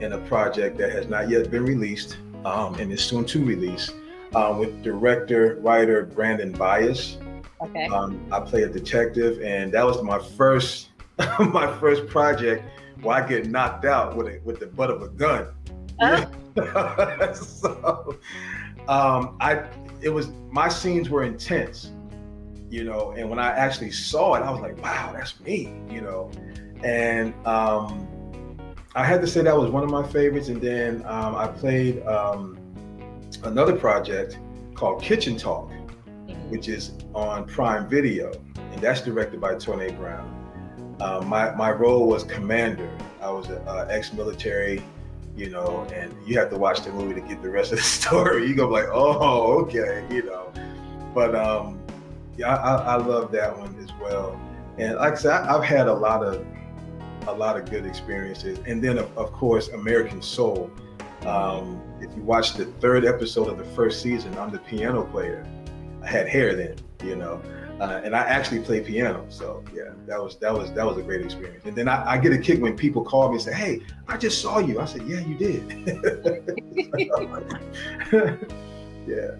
in 0.00 0.12
a 0.12 0.18
project 0.28 0.76
that 0.76 0.92
has 0.92 1.06
not 1.06 1.30
yet 1.30 1.50
been 1.50 1.64
released 1.64 2.18
um, 2.44 2.74
and 2.74 2.92
is 2.92 3.02
soon 3.02 3.24
to 3.24 3.42
release 3.42 3.90
um, 4.34 4.58
with 4.58 4.82
director 4.82 5.58
writer 5.60 6.04
brandon 6.06 6.52
bias 6.52 7.18
Okay. 7.62 7.86
Um, 7.88 8.26
I 8.32 8.40
play 8.40 8.62
a 8.62 8.68
detective, 8.68 9.40
and 9.42 9.72
that 9.72 9.84
was 9.84 10.02
my 10.02 10.18
first 10.18 10.88
my 11.38 11.78
first 11.78 12.06
project 12.06 12.64
where 13.02 13.22
I 13.22 13.26
get 13.26 13.46
knocked 13.46 13.84
out 13.84 14.16
with 14.16 14.28
a, 14.28 14.40
with 14.44 14.60
the 14.60 14.66
butt 14.66 14.90
of 14.90 15.02
a 15.02 15.08
gun. 15.08 15.48
Oh. 16.00 16.32
so, 17.34 18.18
um, 18.88 19.36
I 19.40 19.66
it 20.00 20.08
was 20.08 20.30
my 20.50 20.68
scenes 20.68 21.10
were 21.10 21.22
intense, 21.22 21.92
you 22.70 22.84
know, 22.84 23.12
and 23.16 23.28
when 23.28 23.38
I 23.38 23.50
actually 23.50 23.90
saw 23.90 24.34
it, 24.34 24.40
I 24.40 24.50
was 24.50 24.60
like, 24.60 24.82
wow, 24.82 25.12
that's 25.12 25.38
me, 25.40 25.74
you 25.90 26.00
know, 26.00 26.30
and 26.82 27.34
um, 27.46 28.08
I 28.94 29.04
had 29.04 29.20
to 29.20 29.26
say 29.26 29.42
that 29.42 29.56
was 29.56 29.70
one 29.70 29.84
of 29.84 29.90
my 29.90 30.06
favorites. 30.08 30.48
And 30.48 30.62
then 30.62 31.04
um, 31.04 31.36
I 31.36 31.46
played 31.46 32.02
um, 32.06 32.58
another 33.38 33.76
project 33.76 34.38
called 34.74 35.02
Kitchen 35.02 35.36
Talk 35.36 35.70
which 36.50 36.68
is 36.68 36.92
on 37.14 37.46
Prime 37.46 37.88
Video, 37.88 38.32
and 38.72 38.80
that's 38.80 39.00
directed 39.00 39.40
by 39.40 39.54
Tone 39.54 39.94
Brown. 39.96 40.36
Uh, 41.00 41.22
my 41.24 41.54
my 41.54 41.70
role 41.70 42.06
was 42.06 42.24
commander. 42.24 42.90
I 43.22 43.30
was 43.30 43.48
an 43.48 43.62
ex-military, 43.88 44.82
you 45.36 45.48
know, 45.48 45.86
and 45.94 46.14
you 46.26 46.38
have 46.38 46.50
to 46.50 46.58
watch 46.58 46.82
the 46.82 46.92
movie 46.92 47.14
to 47.18 47.26
get 47.26 47.42
the 47.42 47.48
rest 47.48 47.72
of 47.72 47.78
the 47.78 47.84
story. 48.00 48.46
You 48.46 48.54
go 48.54 48.68
like, 48.68 48.86
oh, 48.90 49.60
okay, 49.62 50.04
you 50.10 50.24
know. 50.24 50.52
But 51.14 51.34
um, 51.34 51.80
yeah, 52.36 52.54
I, 52.54 52.74
I, 52.74 52.94
I 52.94 52.96
love 52.96 53.32
that 53.32 53.56
one 53.56 53.74
as 53.82 53.90
well. 54.00 54.38
And 54.76 54.96
like 54.96 55.12
I 55.12 55.16
said, 55.16 55.32
I, 55.32 55.56
I've 55.56 55.64
had 55.64 55.86
a 55.86 55.94
lot 55.94 56.24
of 56.24 56.44
a 57.28 57.32
lot 57.32 57.56
of 57.56 57.70
good 57.70 57.86
experiences. 57.86 58.58
And 58.66 58.82
then 58.82 58.98
of, 58.98 59.16
of 59.16 59.32
course, 59.32 59.68
American 59.68 60.20
Soul. 60.20 60.70
Um, 61.26 61.80
if 62.00 62.14
you 62.16 62.22
watch 62.22 62.54
the 62.54 62.64
third 62.64 63.04
episode 63.04 63.48
of 63.48 63.58
the 63.58 63.64
first 63.64 64.02
season, 64.02 64.36
I'm 64.38 64.50
the 64.50 64.58
piano 64.58 65.04
player. 65.04 65.46
I 66.02 66.08
had 66.08 66.28
hair 66.28 66.54
then, 66.54 66.76
you 67.04 67.16
know, 67.16 67.42
uh, 67.80 68.00
and 68.04 68.14
I 68.14 68.20
actually 68.20 68.60
play 68.60 68.80
piano. 68.80 69.24
So 69.28 69.64
yeah, 69.74 69.92
that 70.06 70.22
was 70.22 70.36
that 70.38 70.52
was 70.52 70.72
that 70.72 70.84
was 70.84 70.98
a 70.98 71.02
great 71.02 71.22
experience. 71.22 71.64
And 71.64 71.74
then 71.74 71.88
I, 71.88 72.12
I 72.12 72.18
get 72.18 72.32
a 72.32 72.38
kick 72.38 72.60
when 72.60 72.76
people 72.76 73.02
call 73.02 73.28
me 73.28 73.34
and 73.34 73.42
say, 73.42 73.54
"Hey, 73.54 73.80
I 74.08 74.16
just 74.16 74.40
saw 74.40 74.58
you." 74.58 74.80
I 74.80 74.84
said, 74.84 75.02
"Yeah, 75.06 75.20
you 75.20 75.34
did." 75.34 75.62
yeah. 79.06 79.30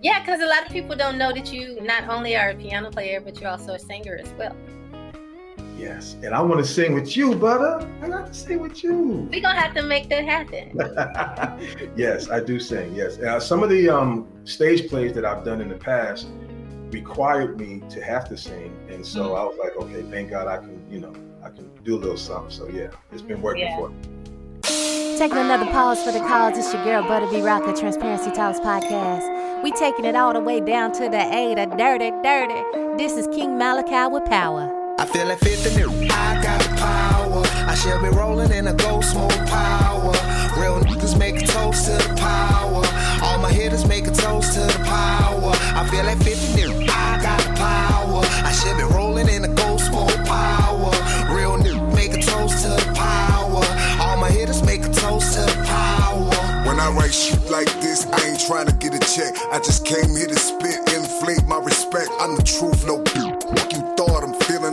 Yeah, 0.00 0.20
because 0.20 0.40
a 0.40 0.46
lot 0.46 0.64
of 0.64 0.72
people 0.72 0.94
don't 0.94 1.18
know 1.18 1.32
that 1.32 1.52
you 1.52 1.80
not 1.80 2.08
only 2.08 2.36
are 2.36 2.50
a 2.50 2.54
piano 2.54 2.90
player, 2.90 3.20
but 3.20 3.40
you're 3.40 3.50
also 3.50 3.74
a 3.74 3.78
singer 3.78 4.16
as 4.20 4.32
well. 4.34 4.56
Yes, 5.78 6.16
and 6.24 6.34
I 6.34 6.40
want 6.42 6.58
to 6.64 6.66
sing 6.70 6.92
with 6.92 7.16
you, 7.16 7.36
butter. 7.36 7.88
I 8.02 8.08
got 8.08 8.26
to 8.26 8.34
sing 8.34 8.58
with 8.58 8.82
you. 8.82 9.28
We're 9.30 9.40
gonna 9.40 9.60
have 9.60 9.74
to 9.74 9.82
make 9.82 10.08
that 10.08 10.24
happen. 10.24 10.76
yes, 11.96 12.28
I 12.30 12.40
do 12.40 12.58
sing. 12.58 12.94
Yes, 12.94 13.18
uh, 13.20 13.38
some 13.38 13.62
of 13.62 13.70
the 13.70 13.88
um, 13.88 14.26
stage 14.44 14.88
plays 14.88 15.12
that 15.14 15.24
I've 15.24 15.44
done 15.44 15.60
in 15.60 15.68
the 15.68 15.76
past 15.76 16.26
required 16.90 17.60
me 17.60 17.82
to 17.90 18.02
have 18.02 18.28
to 18.28 18.36
sing, 18.36 18.76
and 18.90 19.06
so 19.06 19.36
I 19.36 19.44
was 19.44 19.56
like, 19.58 19.76
okay, 19.76 20.02
thank 20.10 20.30
God 20.30 20.48
I 20.48 20.56
can, 20.58 20.84
you 20.90 21.00
know, 21.00 21.14
I 21.44 21.50
can 21.50 21.70
do 21.84 21.94
a 21.96 21.98
little 21.98 22.16
something. 22.16 22.50
So 22.50 22.68
yeah, 22.68 22.88
it's 23.12 23.22
been 23.22 23.40
working 23.40 23.62
Yeah. 23.62 23.76
for 23.76 23.90
me. 23.90 23.96
Taking 25.16 25.38
another 25.38 25.66
pause 25.66 26.02
for 26.02 26.12
the 26.12 26.20
cause. 26.20 26.56
It's 26.56 26.72
your 26.72 26.82
girl, 26.84 27.02
Butta 27.02 27.30
B 27.30 27.38
Rocka, 27.38 27.78
Transparency 27.78 28.30
Talks 28.30 28.60
Podcast. 28.60 29.62
We 29.64 29.72
taking 29.72 30.04
it 30.04 30.14
all 30.14 30.32
the 30.32 30.40
way 30.40 30.60
down 30.60 30.92
to 30.92 31.08
the 31.08 31.20
A, 31.20 31.54
the 31.56 31.66
dirty, 31.76 32.10
dirty. 32.22 32.62
This 32.96 33.12
is 33.16 33.26
King 33.28 33.58
Malachi 33.58 34.12
with 34.12 34.24
power. 34.26 34.77
I 34.98 35.06
feel 35.06 35.28
like 35.28 35.38
50 35.38 35.76
new. 35.76 35.90
I 36.10 36.42
got 36.42 36.60
the 36.60 36.74
power. 36.74 37.42
I 37.70 37.74
shall 37.76 38.02
be 38.02 38.08
rolling 38.08 38.50
in 38.50 38.66
a 38.66 38.74
ghost 38.74 39.12
smoke 39.12 39.30
power. 39.46 40.10
Real 40.58 40.80
niggas 40.80 41.16
make 41.16 41.40
a 41.40 41.46
toast 41.46 41.86
to 41.86 41.92
the 41.92 42.14
power. 42.16 42.82
All 43.22 43.38
my 43.38 43.52
hitters 43.52 43.86
make 43.86 44.08
a 44.08 44.10
toast 44.10 44.54
to 44.54 44.60
the 44.60 44.84
power. 44.84 45.52
I 45.78 45.86
feel 45.88 46.02
like 46.04 46.18
50 46.18 46.56
new. 46.56 46.72
I 46.90 47.20
got 47.22 47.40
the 47.42 47.52
power. 47.54 48.22
I 48.44 48.50
shall 48.50 48.76
be 48.76 48.82
rolling 48.92 49.28
in 49.28 49.44
a 49.44 49.54
ghost 49.54 49.86
smoke 49.86 50.10
power. 50.26 50.90
Real 51.30 51.56
niggas 51.56 51.94
make 51.94 52.14
a 52.14 52.20
toast 52.20 52.64
to 52.64 52.70
the 52.70 52.92
power. 52.96 53.62
All 54.02 54.16
my 54.16 54.30
hitters 54.30 54.64
make 54.64 54.84
a 54.84 54.88
toast 54.90 55.34
to 55.34 55.42
the 55.42 55.62
power. 55.64 56.34
When 56.66 56.80
I 56.80 56.90
write 56.90 57.14
shit 57.14 57.48
like 57.48 57.70
this, 57.80 58.04
I 58.06 58.20
ain't 58.26 58.40
trying 58.40 58.66
to 58.66 58.74
get 58.74 58.94
a 58.94 59.00
check. 59.14 59.32
I 59.52 59.58
just 59.58 59.86
came 59.86 60.10
here 60.16 60.26
to 60.26 60.34
spit, 60.36 60.78
inflate 60.92 61.46
my 61.46 61.60
respect. 61.60 62.10
I'm 62.18 62.34
the 62.34 62.42
truth, 62.42 62.84
no 62.84 62.98
beat. 62.98 63.27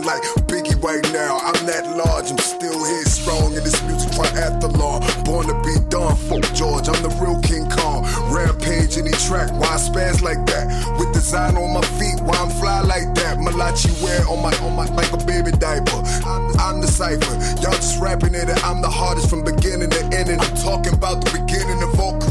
Like 0.06 0.22
Biggie 0.46 0.78
right 0.82 1.02
now. 1.12 1.38
I'm 1.42 1.66
that 1.66 1.84
large, 1.98 2.30
I'm 2.30 2.38
still 2.38 2.78
here 2.86 3.04
strong 3.04 3.52
in 3.58 3.62
this 3.66 3.82
music 3.82 4.14
triathlon. 4.14 5.02
Born 5.26 5.50
to 5.50 5.56
be 5.66 5.74
done, 5.90 6.14
fuck 6.30 6.46
George. 6.54 6.86
I'm 6.88 7.02
the 7.02 7.10
real 7.18 7.42
King 7.42 7.68
Kong. 7.68 8.06
Rampage 8.30 8.96
any 8.96 9.10
track, 9.26 9.50
why 9.58 9.74
spaz 9.74 10.22
like 10.22 10.46
that? 10.46 10.70
With 10.98 11.12
design 11.12 11.56
on 11.56 11.74
my 11.74 11.82
feet, 11.98 12.22
why 12.22 12.38
I'm 12.38 12.50
fly 12.62 12.80
like 12.80 13.12
that? 13.18 13.40
Malachi 13.42 13.90
wear 14.00 14.22
on 14.30 14.40
my 14.40 14.54
on 14.62 14.78
my 14.78 14.86
like 14.94 15.12
a 15.12 15.18
baby 15.26 15.50
diaper. 15.50 16.00
I'm, 16.24 16.80
the 16.80 16.86
cipher. 16.86 17.34
Y'all 17.60 17.74
just 17.74 18.00
rapping 18.00 18.34
it, 18.34 18.48
and 18.48 18.60
I'm 18.60 18.80
the 18.82 18.90
hardest 18.90 19.28
from 19.28 19.42
beginning 19.44 19.90
to 19.90 20.02
ending. 20.14 20.38
I'm 20.38 20.54
talking 20.56 20.94
about 20.94 21.24
the 21.24 21.30
beginning 21.34 21.82
of 21.82 21.98
all. 21.98 22.25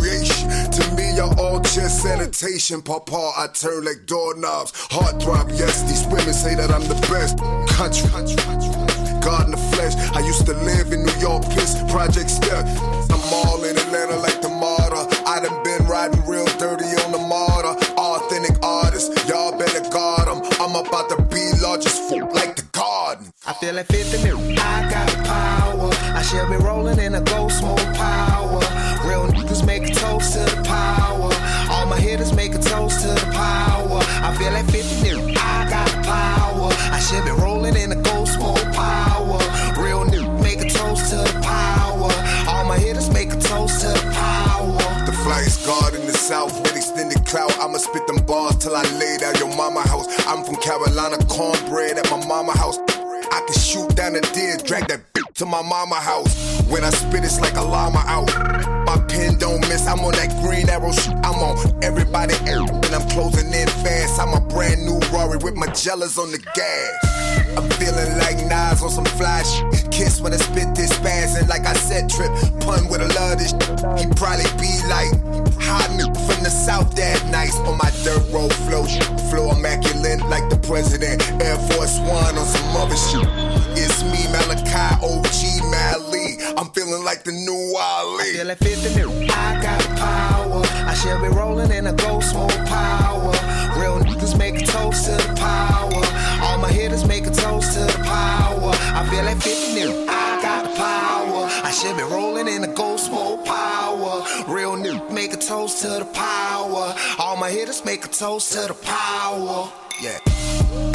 Y'all 1.16 1.40
all 1.40 1.62
just 1.62 2.04
sanitation. 2.04 2.82
Papa, 2.82 3.32
I 3.38 3.48
turn 3.54 3.86
like 3.86 4.06
doorknobs. 4.06 4.74
Heart 4.92 5.22
throb, 5.22 5.50
yes, 5.52 5.84
these 5.84 6.06
women 6.08 6.34
say 6.34 6.56
that 6.56 6.70
I'm 6.72 6.84
the 6.92 7.00
best. 7.08 7.40
Country, 7.72 8.10
God 9.24 9.46
in 9.46 9.52
the 9.52 9.64
flesh. 9.72 9.96
I 10.14 10.20
used 10.20 10.46
to 10.48 10.54
live 10.68 10.92
in 10.92 11.06
New 11.06 11.18
York, 11.20 11.44
piss, 11.56 11.80
Project 11.90 12.30
Step. 12.30 12.66
I'm 13.10 13.24
all 13.32 13.64
in 13.64 13.78
Atlanta 13.78 14.18
like 14.20 14.42
the 14.42 14.50
martyr. 14.50 15.08
I 15.26 15.40
done 15.40 15.64
been 15.64 15.88
riding 15.88 16.20
real 16.28 16.46
dirty 16.60 16.92
on 17.08 17.14
the 17.14 17.24
martyr. 17.24 17.80
Authentic 17.96 18.62
artist, 18.62 19.16
y'all 19.26 19.58
better 19.58 19.88
guard 19.90 20.28
'em. 20.28 20.44
I'm 20.60 20.76
about 20.76 21.08
to 21.10 21.22
be 21.34 21.44
largest 21.62 22.10
fool 22.10 22.28
like 22.34 22.58
the 22.58 22.68
garden. 22.74 23.32
I 23.48 23.54
feel 23.54 23.74
like 23.74 23.88
50 23.88 24.22
new. 24.24 24.38
I 24.60 24.90
got 24.92 25.05
bars 48.36 48.58
till 48.58 48.76
I 48.76 48.84
lay 49.00 49.16
down 49.18 49.36
your 49.36 49.56
mama 49.56 49.82
house. 49.82 50.08
I'm 50.28 50.44
from 50.44 50.58
Carolina, 50.58 51.18
cornbread 51.32 51.98
at 51.98 52.12
my 52.12 52.20
mama 52.28 52.52
house. 52.52 52.78
I 53.36 53.40
can 53.48 53.56
shoot 53.56 53.96
down 53.96 54.16
a 54.16 54.22
deer, 54.36 54.58
drag 54.58 54.88
that 54.90 55.02
bitch 55.14 55.34
to 55.40 55.46
my 55.46 55.62
mama 55.62 55.96
house. 55.96 56.32
When 56.68 56.84
I 56.84 56.90
spit, 56.90 57.24
it's 57.24 57.40
like 57.40 57.56
a 57.56 57.62
llama 57.62 58.04
out. 58.16 58.32
My 58.86 58.98
pen 59.08 59.38
don't 59.38 59.62
miss, 59.70 59.88
I'm 59.88 60.02
on 60.02 60.14
that 60.20 60.32
green 60.44 60.68
arrow 60.70 60.92
shit. 60.92 61.16
I'm 61.28 61.40
on 61.48 61.56
everybody, 61.82 62.36
and 62.52 62.68
I'm 62.96 63.08
closing 63.16 63.48
in 63.54 63.70
fast. 63.84 64.20
I'm 64.20 64.34
a 64.34 64.42
brand 64.54 64.86
new 64.86 65.00
Rory 65.14 65.38
with 65.38 65.56
my 65.56 65.68
jealous 65.72 66.18
on 66.18 66.32
the 66.32 66.40
gas. 66.60 66.92
I'm 67.56 67.70
feeling 67.80 68.20
like 68.20 68.38
Nas 68.52 68.84
on 68.84 68.92
some 68.92 69.10
fly 69.16 69.44
shit. 69.44 69.92
Kiss 69.92 70.20
when 70.20 70.34
I 70.34 70.38
spit 70.38 70.76
this 70.76 70.92
spazzing 70.92 71.48
like 71.48 71.66
I 71.66 71.74
said 71.74 72.10
trip. 72.10 72.32
Pun 72.68 72.90
with 72.90 73.00
a 73.00 73.08
love 73.16 73.40
this. 73.40 73.54
He 73.96 74.06
probably 74.20 74.50
be 74.60 74.72
like 74.92 75.16
hot 75.66 75.90
from 76.26 76.44
the 76.44 76.50
south 76.50 76.96
that 76.96 77.20
nice 77.32 77.58
on 77.66 77.78
my 77.78 77.92
dirt 78.04 78.24
road 78.32 78.54
flow. 78.66 78.86
Flow 79.30 79.52
immaculate 79.52 80.22
like 80.30 80.50
the 80.50 80.58
president. 80.58 81.22
Air 81.42 81.58
Force 81.70 82.00
One 82.00 82.38
on 82.38 82.46
some 82.46 82.76
other 82.78 82.96
shit. 82.96 83.28
It's 83.78 84.04
me, 84.04 84.22
Malachi, 84.32 84.88
OG, 85.02 85.40
Mally. 85.72 86.38
I'm 86.58 86.70
feeling 86.72 87.04
like 87.04 87.24
the 87.24 87.32
new 87.32 87.76
Ali. 87.78 88.24
I 88.24 88.34
feel 88.38 88.48
like 88.48 88.60
50 88.60 88.96
new. 88.96 89.12
I 89.30 89.60
got 89.62 89.82
power. 89.98 90.62
I 90.86 90.94
should 90.94 91.22
be 91.22 91.30
rolling 91.30 91.72
in 91.72 91.88
a 91.88 91.94
ghost 91.94 92.36
mode 92.36 92.52
power. 92.68 93.34
Real 93.80 94.00
niggas 94.00 94.38
make 94.38 94.62
a 94.62 94.66
toast 94.66 95.06
to 95.06 95.12
the 95.12 95.34
power. 95.36 96.04
All 96.46 96.58
my 96.60 96.72
hitters 96.72 97.06
make 97.06 97.26
a 97.26 97.32
toast 97.32 97.74
to 97.74 97.80
the 97.80 98.04
power. 98.04 98.72
I 98.96 99.06
feel 99.10 99.24
like 99.26 99.42
50 99.42 99.74
new. 99.74 100.05
Should 101.86 101.98
be 101.98 102.04
rolling 102.04 102.48
in 102.48 102.64
a 102.64 102.74
ghost 102.74 103.12
mode 103.12 103.46
power. 103.46 104.24
Real 104.48 104.76
niggas 104.76 105.12
make 105.12 105.34
a 105.34 105.38
toast 105.38 105.82
to 105.82 105.88
the 105.88 106.06
power. 106.14 106.96
All 107.20 107.38
my 107.38 107.50
hitters 107.50 107.86
make 107.86 108.06
a 108.06 108.08
toast 108.08 108.54
to 108.54 108.68
the 108.68 108.74
power. 108.74 109.72
Yeah. 110.02 110.95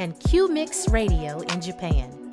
and 0.00 0.18
Q 0.18 0.48
Mix 0.48 0.88
Radio 0.88 1.40
in 1.40 1.60
Japan. 1.60 2.30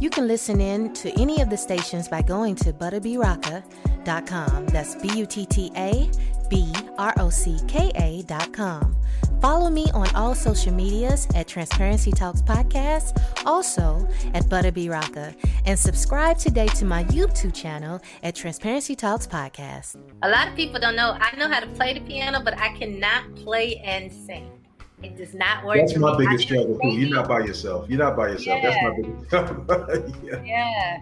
You 0.00 0.10
can 0.10 0.28
listen 0.28 0.60
in 0.60 0.92
to 0.94 1.10
any 1.18 1.40
of 1.40 1.48
the 1.48 1.56
stations 1.56 2.08
by 2.08 2.22
going 2.22 2.56
to 2.56 2.72
buttabrocka.com. 2.72 4.66
That's 4.66 4.94
B 4.96 5.08
U 5.16 5.24
T 5.24 5.46
T 5.46 5.72
A 5.76 6.10
B 6.50 6.72
R 6.98 7.14
O 7.18 7.30
C 7.30 7.58
K 7.66 7.90
A.com. 7.94 8.96
Follow 9.40 9.70
me 9.70 9.86
on 9.94 10.08
all 10.16 10.34
social 10.34 10.72
medias 10.72 11.28
at 11.36 11.46
Transparency 11.46 12.10
Talks 12.10 12.42
Podcast, 12.42 13.20
also 13.46 14.06
at 14.34 14.44
Butta 14.44 14.74
B 14.74 14.88
Rocka, 14.88 15.34
and 15.64 15.78
subscribe 15.78 16.38
today 16.38 16.66
to 16.66 16.84
my 16.84 17.04
YouTube 17.04 17.54
channel 17.54 18.00
at 18.24 18.34
Transparency 18.34 18.96
Talks 18.96 19.28
Podcast. 19.28 19.96
A 20.22 20.28
lot 20.28 20.48
of 20.48 20.56
people 20.56 20.80
don't 20.80 20.96
know. 20.96 21.16
I 21.20 21.36
know 21.36 21.48
how 21.48 21.60
to 21.60 21.68
play 21.68 21.94
the 21.94 22.00
piano, 22.00 22.40
but 22.42 22.58
I 22.58 22.76
cannot 22.76 23.36
play 23.36 23.76
and 23.84 24.12
sing. 24.12 24.57
It 25.02 25.16
does 25.16 25.32
not 25.34 25.64
work. 25.64 25.76
That's 25.78 25.96
my 25.96 26.16
biggest 26.16 26.44
struggle 26.44 26.78
too. 26.80 26.88
You're 26.88 27.14
not 27.14 27.28
by 27.28 27.40
yourself. 27.40 27.88
You're 27.88 27.98
not 28.00 28.16
by 28.16 28.28
yourself. 28.28 28.60
That's 28.62 28.82
my 28.82 28.96
biggest 28.96 30.22
yeah. 30.24 30.42
Yeah. 30.44 31.00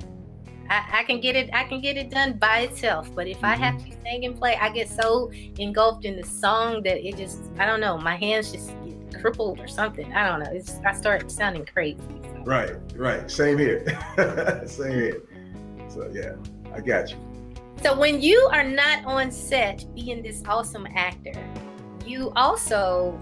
I, 0.69 1.01
I 1.01 1.05
can 1.05 1.21
get 1.21 1.37
it 1.37 1.49
I 1.55 1.65
can 1.65 1.81
get 1.81 1.97
it 1.97 2.11
done 2.11 2.35
by 2.39 2.61
itself. 2.61 3.09
But 3.15 3.27
if 3.29 3.43
I 3.43 3.55
have 3.55 3.75
Mm-hmm. 3.77 3.91
to 3.91 4.03
sing 4.03 4.25
and 4.27 4.37
play, 4.37 4.57
I 4.61 4.69
get 4.71 4.89
so 4.89 5.31
engulfed 5.59 6.05
in 6.05 6.17
the 6.17 6.25
song 6.25 6.83
that 6.83 7.07
it 7.07 7.17
just 7.17 7.41
I 7.59 7.65
don't 7.67 7.81
know, 7.81 7.97
my 7.97 8.17
hands 8.17 8.53
just 8.53 8.69
get 8.85 9.21
crippled 9.21 9.61
or 9.61 9.69
something. 9.69 10.13
I 10.13 10.29
don't 10.29 10.41
know. 10.41 10.51
It's 10.53 10.79
I 10.85 10.93
start 10.93 11.31
sounding 11.31 11.65
crazy. 11.67 12.01
Right, 12.45 12.73
right. 12.97 13.31
Same 13.31 13.57
here. 13.59 13.85
Same 14.67 14.93
here. 14.93 15.23
So 15.89 16.11
yeah, 16.13 16.35
I 16.75 16.81
got 16.81 17.11
you. 17.11 17.17
So 17.83 17.97
when 17.99 18.21
you 18.21 18.39
are 18.53 18.65
not 18.65 19.05
on 19.05 19.31
set 19.31 19.85
being 19.95 20.23
this 20.23 20.43
awesome 20.47 20.87
actor, 20.95 21.35
you 22.07 22.33
also 22.37 23.19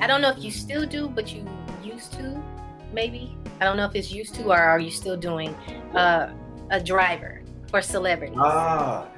I 0.00 0.06
don't 0.06 0.20
know 0.20 0.30
if 0.30 0.42
you 0.42 0.50
still 0.50 0.86
do, 0.86 1.08
but 1.08 1.32
you 1.32 1.44
used 1.82 2.12
to 2.14 2.42
maybe. 2.92 3.36
I 3.60 3.64
don't 3.64 3.76
know 3.76 3.86
if 3.86 3.94
it's 3.94 4.12
used 4.12 4.34
to 4.36 4.44
or 4.44 4.58
are 4.58 4.78
you 4.78 4.90
still 4.90 5.16
doing 5.16 5.54
uh, 5.94 6.32
a 6.70 6.80
driver 6.80 7.42
for 7.70 7.80
celebrities? 7.80 8.36
Ah, 8.40 9.08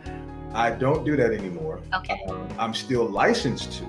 I 0.54 0.70
don't 0.70 1.04
do 1.04 1.16
that 1.16 1.32
anymore. 1.32 1.80
Okay. 1.94 2.20
I'm 2.58 2.72
still 2.72 3.06
licensed 3.08 3.72
to, 3.78 3.86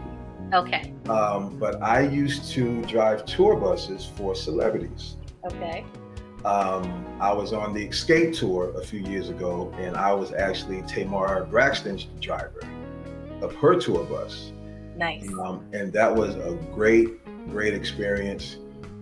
Okay. 0.58 0.94
um, 1.08 1.58
but 1.58 1.82
I 1.82 2.02
used 2.02 2.52
to 2.52 2.82
drive 2.86 3.26
tour 3.26 3.56
buses 3.56 4.12
for 4.16 4.34
celebrities. 4.36 5.18
Okay. 5.46 5.86
Um, 6.46 7.06
I 7.20 7.32
was 7.34 7.54
on 7.54 7.74
the 7.74 7.86
Escape 7.86 8.34
Tour 8.34 8.72
a 8.78 8.82
few 8.84 9.02
years 9.02 9.30
ago, 9.30 9.74
and 9.78 9.96
I 9.96 10.14
was 10.14 10.32
actually 10.32 10.82
Tamar 10.84 11.46
Braxton's 11.46 12.08
driver 12.22 12.62
of 13.42 13.54
her 13.56 13.80
tour 13.80 14.04
bus. 14.06 14.52
Nice. 15.00 15.26
Um, 15.40 15.66
and 15.72 15.94
that 15.94 16.14
was 16.14 16.36
a 16.36 16.60
great, 16.74 17.24
great 17.50 17.74
experience. 17.74 18.58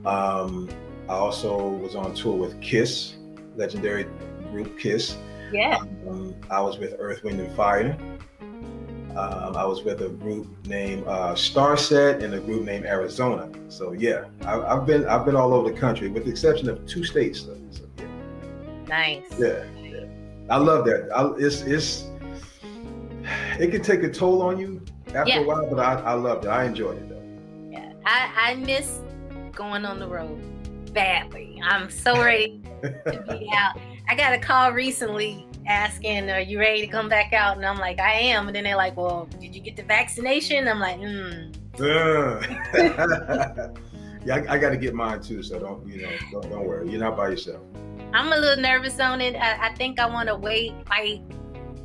Um, 0.05 0.69
I 1.09 1.13
also 1.13 1.69
was 1.69 1.95
on 1.95 2.13
tour 2.13 2.37
with 2.37 2.61
Kiss, 2.61 3.15
legendary 3.55 4.05
group 4.51 4.77
Kiss. 4.77 5.17
Yeah. 5.51 5.77
Um, 6.07 6.35
I 6.51 6.61
was 6.61 6.77
with 6.77 6.95
Earth, 6.99 7.23
Wind, 7.23 7.39
and 7.39 7.51
Fire. 7.55 7.97
Um, 9.17 9.57
I 9.57 9.65
was 9.65 9.83
with 9.83 10.03
a 10.03 10.09
group 10.09 10.47
named 10.67 11.07
uh, 11.07 11.33
Starset 11.33 12.21
and 12.21 12.35
a 12.35 12.39
group 12.39 12.63
named 12.63 12.85
Arizona. 12.85 13.49
So 13.67 13.93
yeah, 13.93 14.25
I, 14.43 14.59
I've 14.59 14.85
been 14.85 15.07
I've 15.07 15.25
been 15.25 15.35
all 15.35 15.51
over 15.51 15.71
the 15.71 15.79
country, 15.79 16.09
with 16.09 16.25
the 16.25 16.29
exception 16.29 16.69
of 16.69 16.85
two 16.85 17.03
states. 17.03 17.41
Though. 17.41 17.57
So, 17.71 17.85
Nice. 18.87 19.23
yeah, 19.39 19.63
yeah, 19.81 20.05
I 20.51 20.57
love 20.57 20.85
that. 20.85 21.09
I, 21.15 21.33
it's 21.39 21.61
it's 21.61 22.05
it 23.59 23.71
can 23.71 23.81
take 23.81 24.03
a 24.03 24.11
toll 24.11 24.43
on 24.43 24.59
you 24.59 24.85
after 25.15 25.29
Yeah. 25.29 25.39
a 25.39 25.43
while, 25.45 25.67
but 25.69 25.79
I, 25.79 25.93
I 26.01 26.13
loved 26.13 26.45
it. 26.45 26.49
I 26.49 26.65
enjoyed 26.65 26.97
it 26.97 27.09
though. 27.09 27.23
Yeah. 27.71 27.93
I, 28.05 28.29
I 28.35 28.55
miss 28.55 28.99
going 29.53 29.85
on 29.85 29.99
the 29.99 30.07
road 30.07 30.41
badly. 30.93 31.59
I'm 31.63 31.89
so 31.89 32.21
ready 32.23 32.61
to 32.83 33.25
be 33.29 33.49
out. 33.53 33.79
I 34.09 34.15
got 34.15 34.33
a 34.33 34.39
call 34.39 34.71
recently 34.71 35.45
asking, 35.67 36.29
Are 36.29 36.39
you 36.39 36.59
ready 36.59 36.81
to 36.81 36.87
come 36.87 37.09
back 37.09 37.33
out? 37.33 37.57
And 37.57 37.65
I'm 37.65 37.77
like, 37.77 37.99
I 37.99 38.13
am. 38.13 38.47
And 38.47 38.55
then 38.55 38.63
they're 38.63 38.75
like, 38.77 38.95
Well, 38.97 39.27
did 39.39 39.55
you 39.55 39.61
get 39.61 39.75
the 39.75 39.83
vaccination? 39.83 40.67
I'm 40.67 40.79
like, 40.79 40.97
hmm. 40.99 41.51
Yeah, 44.25 44.43
I, 44.49 44.55
I 44.55 44.57
got 44.57 44.71
to 44.71 44.77
get 44.77 44.93
mine 44.93 45.21
too. 45.21 45.41
So 45.41 45.57
don't 45.59 45.87
you 45.87 46.01
know? 46.01 46.09
Don't, 46.31 46.49
don't 46.49 46.65
worry. 46.65 46.89
You're 46.89 46.99
not 46.99 47.15
by 47.15 47.29
yourself. 47.29 47.61
I'm 48.13 48.31
a 48.33 48.37
little 48.37 48.61
nervous 48.61 48.99
on 48.99 49.21
it. 49.21 49.35
I, 49.35 49.67
I 49.67 49.73
think 49.75 49.99
I 49.99 50.05
want 50.05 50.27
to 50.27 50.35
wait 50.35 50.73
like, 50.89 51.21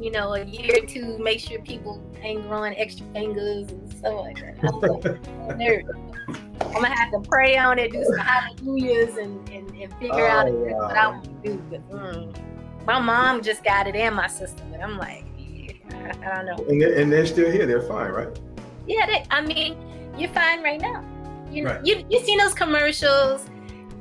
you 0.02 0.10
know, 0.10 0.34
a 0.34 0.44
year 0.44 0.82
or 0.82 0.86
two, 0.86 1.18
make 1.18 1.38
sure 1.40 1.60
people 1.60 2.02
ain't 2.22 2.42
growing 2.48 2.74
extra 2.76 3.06
fingers 3.12 3.70
and 3.70 3.92
stuff 3.92 4.14
like 4.14 4.36
that. 4.40 4.58
I'm 4.62 4.80
so 4.80 5.54
nervous. 5.56 5.96
I'm 6.60 6.82
gonna 6.82 6.96
have 6.98 7.12
to 7.12 7.20
pray 7.28 7.56
on 7.56 7.78
it, 7.78 7.92
do 7.92 8.04
some 8.04 8.16
hallelujahs, 8.18 9.16
and, 9.16 9.48
and, 9.50 9.70
and 9.70 9.92
figure 9.94 10.26
out 10.26 10.48
Oh, 10.48 10.64
that's 10.64 10.74
what 10.74 10.96
I 10.96 11.06
want 11.08 11.24
to 11.24 11.48
do. 11.48 11.62
But, 11.70 11.90
mm, 11.90 12.36
my 12.86 12.98
mom 12.98 13.42
just 13.42 13.62
got 13.62 13.86
it 13.86 13.94
and 13.94 14.14
my 14.14 14.26
sister, 14.26 14.62
but 14.70 14.80
I'm 14.80 14.96
like, 14.98 15.24
yeah, 15.38 15.72
I, 15.90 16.30
I 16.30 16.36
don't 16.36 16.46
know. 16.46 16.64
And 16.68 16.80
they're, 16.80 16.98
and 16.98 17.12
they're 17.12 17.26
still 17.26 17.50
here. 17.50 17.66
They're 17.66 17.82
fine, 17.82 18.10
right? 18.10 18.40
Yeah, 18.86 19.06
they, 19.06 19.24
I 19.30 19.40
mean, 19.42 19.76
you're 20.18 20.30
fine 20.30 20.62
right 20.62 20.80
now. 20.80 21.04
You 21.50 21.66
Right. 21.66 21.84
you 21.84 22.04
you 22.08 22.18
seen 22.20 22.38
those 22.38 22.54
commercials 22.54 23.44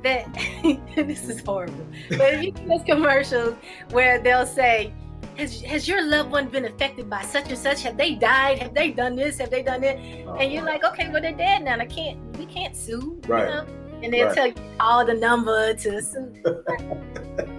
that 0.03 0.25
this 0.95 1.27
is 1.27 1.41
horrible, 1.43 1.85
but 2.17 2.41
you 2.41 2.53
see 2.55 2.65
those 2.65 2.83
commercials 2.85 3.55
where 3.91 4.19
they'll 4.19 4.45
say, 4.47 4.93
"Has 5.37 5.61
has 5.61 5.87
your 5.87 6.01
loved 6.05 6.31
one 6.31 6.47
been 6.47 6.65
affected 6.65 7.09
by 7.09 7.21
such 7.23 7.49
and 7.49 7.57
such? 7.57 7.83
Have 7.83 7.97
they 7.97 8.15
died? 8.15 8.59
Have 8.59 8.73
they 8.73 8.91
done 8.91 9.15
this? 9.15 9.37
Have 9.39 9.49
they 9.49 9.63
done 9.63 9.81
that?" 9.81 9.97
And 9.97 10.51
you're 10.51 10.63
like, 10.63 10.83
"Okay, 10.83 11.09
well 11.11 11.21
they're 11.21 11.31
dead 11.33 11.63
now. 11.63 11.77
I 11.79 11.85
can't. 11.85 12.19
We 12.37 12.45
can't 12.45 12.75
sue." 12.75 13.19
you 13.23 13.29
know? 13.29 13.65
And 14.03 14.11
they'll 14.11 14.25
Right. 14.27 14.35
tell 14.35 14.47
you 14.47 14.53
all 14.79 15.05
the 15.05 15.13
number 15.13 15.75
to 15.75 16.01
sue. 16.11 16.33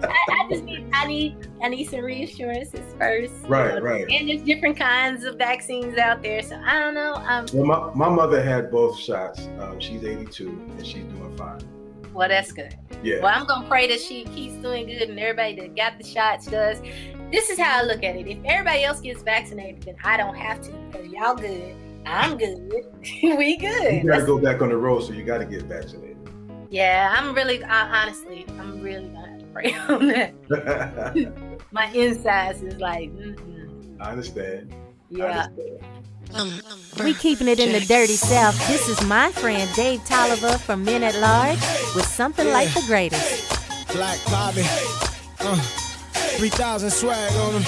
I, 0.03 0.07
I 0.07 0.47
just 0.49 0.63
need 0.63 0.85
I 0.93 1.07
need 1.07 1.47
I 1.61 1.69
need 1.69 1.85
some 1.85 2.01
reassurances 2.01 2.81
first. 2.99 3.33
you 3.43 3.47
Right, 3.49 3.75
know? 3.75 3.81
right. 3.81 4.05
And 4.09 4.27
there's 4.29 4.41
different 4.43 4.77
kinds 4.77 5.23
of 5.23 5.35
vaccines 5.37 5.97
out 5.97 6.21
there, 6.21 6.41
so 6.41 6.59
I 6.65 6.79
don't 6.79 6.95
know. 6.95 7.13
Um, 7.15 7.45
Well, 7.53 7.65
my, 7.93 8.07
my 8.07 8.13
mother 8.13 8.43
had 8.43 8.69
both 8.71 8.99
shots. 8.99 9.47
Um, 9.59 9.79
she's 9.79 10.03
82 10.03 10.47
and 10.49 10.85
she's 10.85 11.03
doing 11.05 11.35
fine. 11.37 11.61
Well, 12.13 12.27
that's 12.29 12.51
good. 12.51 12.75
Yeah. 13.01 13.21
Well, 13.23 13.33
I'm 13.33 13.47
gonna 13.47 13.67
pray 13.67 13.87
that 13.87 13.99
she 14.01 14.25
keeps 14.25 14.53
doing 14.55 14.85
good, 14.85 15.09
and 15.09 15.17
everybody 15.19 15.55
that 15.61 15.75
got 15.75 15.97
the 15.97 16.03
shots 16.03 16.45
does. 16.45 16.79
This 17.33 17.49
is 17.49 17.59
how 17.59 17.79
I 17.79 17.81
look 17.81 18.03
at 18.03 18.15
it. 18.15 18.27
If 18.27 18.37
everybody 18.45 18.83
else 18.83 19.01
gets 19.01 19.23
vaccinated, 19.23 19.81
then 19.81 19.95
I 20.03 20.17
don't 20.17 20.35
have 20.35 20.61
to 20.61 20.71
because 20.71 21.07
y'all 21.07 21.35
good. 21.35 21.75
I'm 22.05 22.37
good. 22.37 22.59
we 23.23 23.57
good. 23.57 24.03
You 24.03 24.03
gotta 24.07 24.25
go 24.25 24.37
back 24.37 24.61
on 24.61 24.69
the 24.69 24.77
road, 24.77 25.01
so 25.01 25.13
you 25.13 25.23
gotta 25.23 25.45
get 25.45 25.63
vaccinated. 25.63 26.15
Yeah, 26.69 27.11
I'm 27.17 27.33
really, 27.33 27.63
I, 27.63 28.03
honestly, 28.03 28.45
I'm 28.59 28.81
really 28.81 29.07
gonna 29.07 29.29
have 29.29 29.39
to 29.39 29.45
pray 29.47 29.73
on 29.89 30.07
that. 30.09 31.63
My 31.71 31.87
insides 31.87 32.61
is 32.61 32.79
like, 32.79 33.11
mm-mm. 33.11 33.97
I 33.99 34.11
understand. 34.11 34.71
yeah. 35.09 35.47
I 36.35 36.39
understand. 36.39 37.03
We 37.03 37.15
keeping 37.15 37.47
it 37.47 37.59
in 37.59 37.71
the 37.71 37.79
dirty 37.79 38.13
south. 38.13 38.55
This 38.67 38.87
is 38.89 39.03
my 39.07 39.31
friend 39.31 39.69
Dave 39.75 40.03
Tolliver 40.05 40.57
from 40.57 40.83
Men 40.83 41.03
at 41.03 41.15
Large 41.15 41.59
with 41.95 42.05
something 42.05 42.47
like 42.49 42.73
the 42.73 42.83
greatest. 42.87 43.49
Black 43.91 44.23
Bobby. 44.25 44.63
Uh, 45.39 45.82
3,000 46.49 46.89
swag 46.89 47.31
on 47.37 47.53
them. 47.53 47.63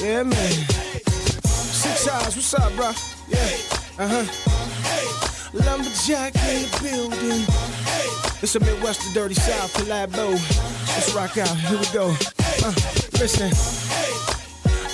Yeah, 0.00 0.22
man. 0.22 0.52
Six 1.42 2.06
eyes, 2.06 2.36
what's 2.36 2.54
up, 2.54 2.72
bro? 2.76 2.92
Yeah, 3.26 3.50
uh 3.98 4.08
huh. 4.08 5.50
Lumberjack 5.52 6.36
in 6.36 6.62
the 6.62 6.78
building. 6.80 7.42
It's 8.40 8.54
a 8.54 8.60
Midwestern 8.60 9.12
Dirty 9.12 9.34
South 9.34 9.74
collabo. 9.74 10.34
Let's 10.94 11.12
rock 11.16 11.36
out. 11.36 11.48
Here 11.48 11.78
we 11.80 11.86
go. 11.86 12.14
Uh, 12.62 12.72
listen. 13.18 13.50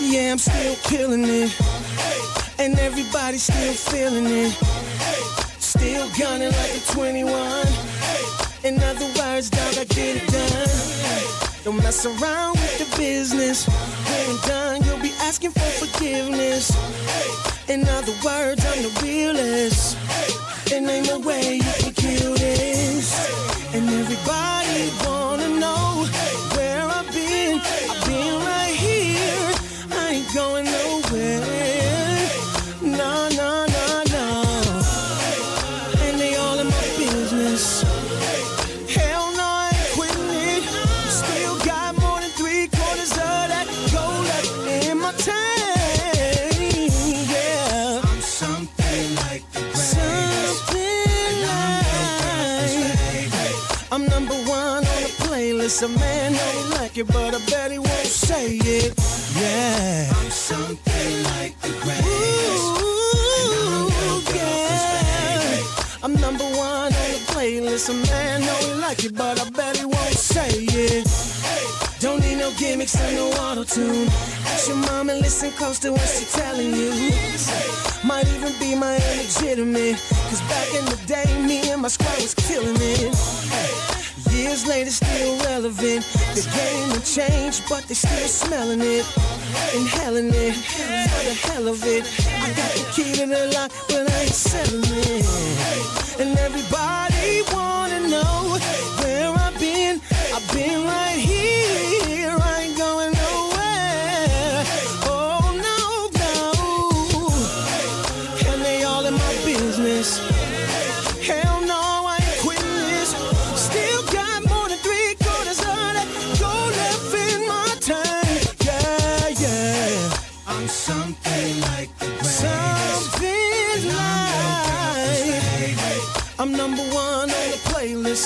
Yeah, 0.01 0.33
I'm 0.33 0.39
still 0.39 0.77
killing 0.85 1.25
it. 1.25 1.55
And 2.59 2.79
everybody's 2.79 3.43
still 3.43 3.75
feeling 3.75 4.25
it. 4.25 4.53
Still 5.61 6.09
gunning 6.19 6.51
like 6.51 6.77
a 6.77 6.93
21. 6.93 7.67
In 8.65 8.83
other 8.83 9.13
words, 9.21 9.51
dog, 9.51 9.75
I 9.77 9.85
get 9.85 10.17
it 10.17 10.27
done. 10.29 11.54
Don't 11.65 11.79
mess 11.79 12.05
around 12.05 12.53
with 12.53 12.79
the 12.79 12.97
business. 12.99 13.67
When 13.67 14.37
done, 14.47 14.85
you'll 14.85 15.01
be 15.01 15.13
asking 15.23 15.53
for 15.53 15.87
forgiveness. 15.87 16.71
In 17.71 17.89
other 17.89 18.13
words, 18.23 18.63
I'm 18.67 18.83
the 18.83 18.93
realest. 19.03 19.97
And 20.71 20.87
ain't 20.91 21.07
no 21.07 21.21
way 21.21 21.55
you 21.55 21.73
can 21.79 21.95
kill 21.95 22.35
this. 22.35 23.07
And 23.75 23.89
everybody 23.89 24.91
wanna 25.07 25.49
know 25.59 26.05
where 26.55 26.83
I've 26.83 27.11
been. 27.15 27.59
I've 27.59 28.07
been 28.07 28.45
right 28.45 28.77
here. 28.77 29.53
I 29.99 30.11
ain't 30.17 30.35
going 30.35 30.67
nowhere. 30.67 30.94
Playlist. 55.75 55.83
A 55.83 55.89
man 55.99 56.33
don't 56.33 56.71
like 56.81 56.97
it, 56.99 57.07
but 57.07 57.35
I 57.35 57.39
bet 57.47 57.71
he 57.73 57.79
won't 57.79 58.07
say 58.07 58.57
it. 58.57 58.95
Yeah. 59.39 60.13
I'm 60.15 60.31
something 60.31 61.23
like 61.25 61.61
the 61.61 61.71
greatest. 61.83 62.65
Ooh, 62.83 64.37
yeah. 64.37 65.63
I'm 66.03 66.15
number 66.15 66.45
one 66.45 66.61
on 66.61 66.93
the 66.93 67.21
playlist. 67.33 67.89
A 67.91 67.95
man 68.13 68.41
know 68.43 68.55
he 68.55 68.75
like 68.81 69.05
it, 69.05 69.15
but 69.17 69.41
I 69.41 69.51
bet 69.51 69.77
he 69.77 69.85
won't 69.85 70.15
say 70.15 70.49
it. 70.51 71.07
Don't 72.01 72.21
need 72.21 72.37
no 72.37 72.53
gimmicks 72.59 72.97
and 73.01 73.17
no 73.17 73.31
auto 73.31 73.65
tune. 73.65 74.09
Ask 74.47 74.69
your 74.69 74.77
mom 74.77 75.11
and 75.11 75.21
listen 75.21 75.51
close 75.53 75.79
to 75.81 75.93
what 75.93 76.01
she's 76.01 76.33
telling 76.33 76.75
you. 76.75 76.91
Might 78.05 78.27
even 78.29 78.53
be 78.61 78.75
my 78.75 78.97
illegitimate. 78.97 79.97
Cause 80.29 80.43
back 80.43 80.75
in 80.75 80.85
the 80.85 81.01
day, 81.07 81.47
me 81.47 81.71
and 81.71 81.81
my 81.83 81.89
squad 81.89 82.21
was 82.21 82.35
killing 82.35 82.77
it. 82.79 83.94
Years 84.45 84.67
later, 84.67 84.91
still 84.91 85.39
relevant. 85.47 86.05
The 86.35 86.47
game 86.55 86.91
will 86.91 87.01
change, 87.01 87.67
but 87.67 87.85
they 87.89 87.95
still 87.95 88.29
smelling 88.29 88.83
it. 88.83 89.07
Inhaling 89.75 90.29
it 90.35 90.55
for 90.55 91.25
the 91.25 91.35
hell 91.49 91.67
of 91.67 91.83
it. 91.87 92.05
I 92.29 92.53
got 92.53 92.71
the 92.77 92.85
key 92.93 93.15
to 93.15 93.27
the 93.27 93.51
lock, 93.55 93.73
but 93.89 94.07
I 94.07 94.21
ain't 94.21 94.31
selling 94.31 94.85
it. 94.85 96.21
And 96.21 96.39
everybody 96.39 97.41
wanna 97.55 98.07
know 98.07 98.59
where 99.01 99.33
I've 99.33 99.59
been. 99.59 100.03
I've 100.35 100.53
been 100.53 100.85
right 100.85 101.17
here. 101.17 101.34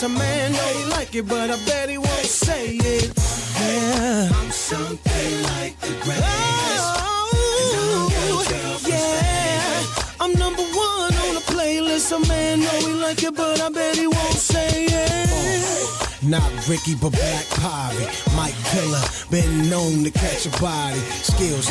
A 0.01 0.09
man 0.09 0.53
know 0.53 0.59
he 0.59 0.85
like 0.93 1.13
it, 1.17 1.27
but 1.27 1.51
I 1.51 1.57
bet 1.67 1.89
he 1.91 1.99
won't 1.99 2.11
say 2.25 2.77
it. 2.77 3.13
Yeah. 3.59 4.31
I'm 4.33 4.51
something 4.53 5.43
like 5.43 5.77
the 5.81 5.89
greatest. 6.05 6.25
Oh, 6.95 8.07
yeah. 8.87 10.25
I'm 10.25 10.33
number 10.39 10.63
one 10.63 11.13
on 11.13 11.35
the 11.35 11.43
playlist. 11.53 12.13
A 12.13 12.21
man 12.29 12.61
know 12.61 12.79
he 12.79 12.93
like 12.93 13.25
it, 13.25 13.35
but 13.35 13.61
I 13.61 13.71
bet 13.71 13.97
he 13.97 14.07
won't 14.07 14.35
say 14.35 14.87
it. 14.87 15.31
Uh, 15.33 16.29
not 16.29 16.69
Ricky, 16.69 16.95
but 16.95 17.11
Black 17.11 17.49
Poverty. 17.51 18.07
Mike 18.37 18.55
Killer, 18.71 19.03
been 19.33 19.69
known 19.69 20.05
to 20.05 20.13
catch 20.13 20.47
a 20.47 20.51
body. 20.61 21.01
Skills. 21.27 21.69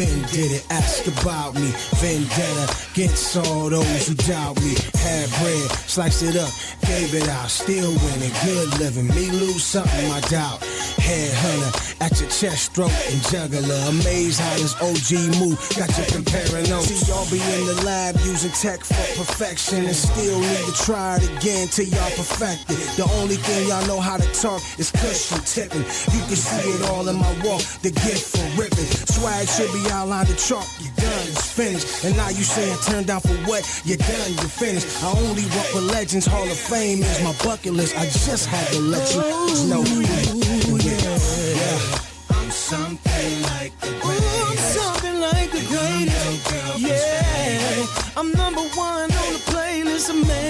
Did 0.00 0.52
it, 0.52 0.66
ask 0.70 1.06
about 1.06 1.54
me. 1.56 1.72
Vendetta, 2.00 2.74
gets 2.94 3.36
all 3.36 3.68
those 3.68 4.08
who 4.08 4.14
doubt 4.14 4.58
me. 4.62 4.72
Had 4.96 5.28
bread, 5.36 5.70
sliced 5.84 6.22
it 6.22 6.36
up, 6.36 6.48
gave 6.88 7.12
it 7.12 7.28
out. 7.28 7.50
Still 7.50 7.90
winning, 7.92 8.32
good 8.42 8.78
living. 8.80 9.08
Me 9.08 9.30
lose 9.30 9.62
something, 9.62 10.10
I 10.10 10.20
doubt. 10.20 10.60
Headhunter, 11.04 12.00
at 12.00 12.18
your 12.18 12.30
chest, 12.30 12.72
throat, 12.72 12.92
and 13.12 13.20
juggler. 13.28 13.76
Amazed 13.92 14.40
how 14.40 14.54
this 14.56 14.72
OG 14.80 15.36
move 15.36 15.60
got 15.76 15.92
you 15.92 16.04
comparing 16.08 16.70
notes. 16.70 16.88
See, 16.88 17.12
y'all 17.12 17.28
be 17.28 17.36
in 17.36 17.66
the 17.68 17.84
lab 17.84 18.16
using 18.24 18.52
tech 18.52 18.80
for 18.80 19.24
perfection 19.24 19.84
and 19.84 19.94
still 19.96 20.40
need 20.40 20.64
to 20.64 20.74
try 20.82 21.16
it 21.16 21.28
again 21.36 21.68
till 21.68 21.84
y'all 21.84 22.10
perfect 22.16 22.70
it. 22.70 22.80
The 22.96 23.04
only 23.20 23.36
thing 23.36 23.68
y'all 23.68 23.86
know 23.86 24.00
how 24.00 24.16
to 24.16 24.28
talk 24.32 24.62
is 24.78 24.90
cushion 24.92 25.44
tipping. 25.44 25.84
You 26.16 26.20
can 26.24 26.40
see 26.40 26.70
it 26.70 26.88
all 26.88 27.06
in 27.06 27.16
my 27.16 27.32
walk, 27.44 27.60
the 27.84 27.90
gift 27.90 28.32
for 28.36 28.46
ripping. 28.56 28.88
Swag 29.04 29.46
should 29.46 29.72
be 29.72 29.89
outlined 29.90 30.28
the 30.28 30.34
chalk, 30.36 30.66
you 30.78 30.90
done, 30.96 31.26
it's 31.28 31.52
finished. 31.52 32.04
And 32.04 32.16
now 32.16 32.28
you 32.28 32.42
saying 32.42 32.78
turn 32.86 33.04
down 33.04 33.20
for 33.20 33.34
what? 33.48 33.62
You 33.84 33.96
done, 33.96 34.30
you 34.30 34.48
finished. 34.48 34.86
I 35.02 35.12
only 35.18 35.44
walk 35.56 35.74
with 35.74 35.90
legends, 35.92 36.26
Hall 36.26 36.44
of 36.44 36.56
Fame 36.56 37.02
is 37.02 37.22
my 37.22 37.34
bucket 37.44 37.72
list. 37.72 37.96
I 37.98 38.04
just 38.04 38.46
had 38.46 38.66
to 38.72 38.80
let 38.80 39.14
you 39.14 39.20
know. 39.68 39.82
Yeah, 40.78 41.00
yeah. 41.58 41.98
I'm 42.30 42.50
something 42.50 43.42
like 43.42 43.72
the 43.80 43.92
greatest. 44.00 44.46
I'm 44.46 44.56
something 44.56 45.20
like 45.20 45.50
the 45.50 45.64
greatest. 45.68 46.80
Yeah, 46.80 47.86
I'm 48.16 48.32
number 48.32 48.62
one 48.74 49.10
on 49.10 49.32
the 49.34 49.42
playlist. 49.50 50.10
A 50.10 50.14
man 50.14 50.49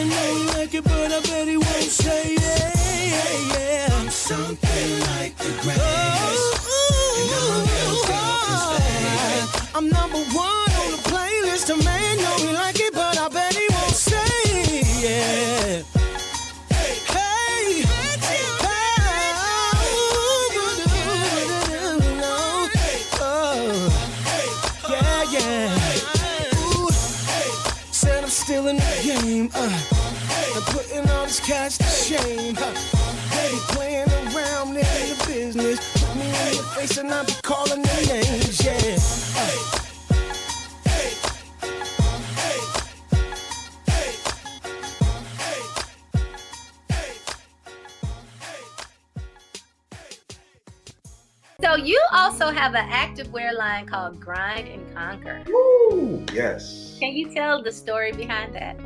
also 52.21 52.51
have 52.51 52.75
an 52.75 52.87
active 52.91 53.33
wear 53.33 53.55
line 53.55 53.87
called 53.87 54.21
Grind 54.21 54.69
and 54.69 54.95
Conquer. 54.95 55.43
Woo! 55.47 56.23
Yes. 56.35 56.99
Can 57.01 57.15
you 57.15 57.33
tell 57.33 57.63
the 57.63 57.73
story 57.73 58.13
behind 58.13 58.55
that? 58.55 58.79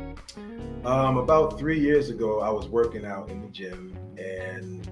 Um, 0.85 1.17
about 1.17 1.59
three 1.59 1.77
years 1.77 2.09
ago, 2.09 2.39
I 2.39 2.49
was 2.49 2.69
working 2.69 3.05
out 3.05 3.29
in 3.29 3.41
the 3.41 3.49
gym 3.49 3.97
and 4.17 4.89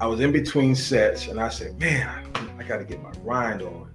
I 0.00 0.06
was 0.06 0.20
in 0.20 0.30
between 0.30 0.76
sets 0.76 1.26
and 1.26 1.40
I 1.40 1.48
said, 1.48 1.78
man, 1.80 2.30
I 2.56 2.62
got 2.62 2.78
to 2.78 2.84
get 2.84 3.02
my 3.02 3.10
grind 3.22 3.62
on. 3.62 3.90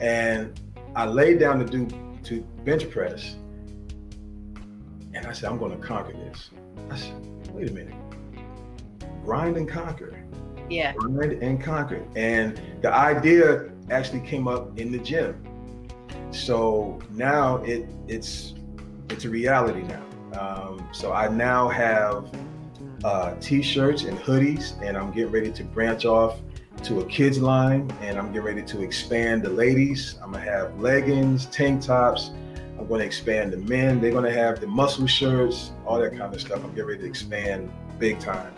And 0.00 0.60
I 0.94 1.06
laid 1.06 1.40
down 1.40 1.58
to 1.58 1.64
do 1.64 1.88
to 2.22 2.40
bench 2.64 2.88
press. 2.88 3.34
And 5.12 5.26
I 5.26 5.32
said, 5.32 5.50
I'm 5.50 5.58
going 5.58 5.72
to 5.72 5.84
conquer 5.84 6.12
this. 6.12 6.50
I 6.88 6.96
said, 6.96 7.50
wait 7.52 7.68
a 7.68 7.72
minute. 7.72 7.94
Grind 9.24 9.56
and 9.56 9.68
conquer. 9.68 10.23
Yeah. 10.68 10.92
Grind 10.94 11.42
and 11.42 11.62
conquer. 11.62 12.04
And 12.16 12.60
the 12.80 12.92
idea 12.92 13.70
actually 13.90 14.20
came 14.20 14.48
up 14.48 14.78
in 14.78 14.92
the 14.92 14.98
gym. 14.98 15.42
So 16.30 17.00
now 17.12 17.58
it 17.58 17.88
it's 18.08 18.54
it's 19.10 19.24
a 19.24 19.28
reality 19.28 19.82
now. 19.82 20.02
Um, 20.38 20.88
so 20.92 21.12
I 21.12 21.28
now 21.28 21.68
have 21.68 22.28
uh, 23.04 23.34
t-shirts 23.40 24.02
and 24.04 24.18
hoodies, 24.18 24.80
and 24.82 24.96
I'm 24.96 25.12
getting 25.12 25.30
ready 25.30 25.52
to 25.52 25.64
branch 25.64 26.04
off 26.04 26.40
to 26.84 27.00
a 27.00 27.06
kids 27.06 27.38
line, 27.38 27.90
and 28.00 28.18
I'm 28.18 28.28
getting 28.28 28.42
ready 28.42 28.62
to 28.62 28.82
expand 28.82 29.42
the 29.42 29.50
ladies. 29.50 30.18
I'm 30.22 30.32
gonna 30.32 30.44
have 30.44 30.80
leggings, 30.80 31.46
tank 31.46 31.82
tops. 31.82 32.30
I'm 32.78 32.88
gonna 32.88 33.04
expand 33.04 33.52
the 33.52 33.58
men. 33.58 34.00
They're 34.00 34.12
gonna 34.12 34.32
have 34.32 34.60
the 34.60 34.66
muscle 34.66 35.06
shirts, 35.06 35.70
all 35.86 36.00
that 36.00 36.16
kind 36.16 36.34
of 36.34 36.40
stuff. 36.40 36.64
I'm 36.64 36.70
getting 36.70 36.86
ready 36.86 37.00
to 37.02 37.06
expand 37.06 37.72
big 37.98 38.18
time. 38.18 38.52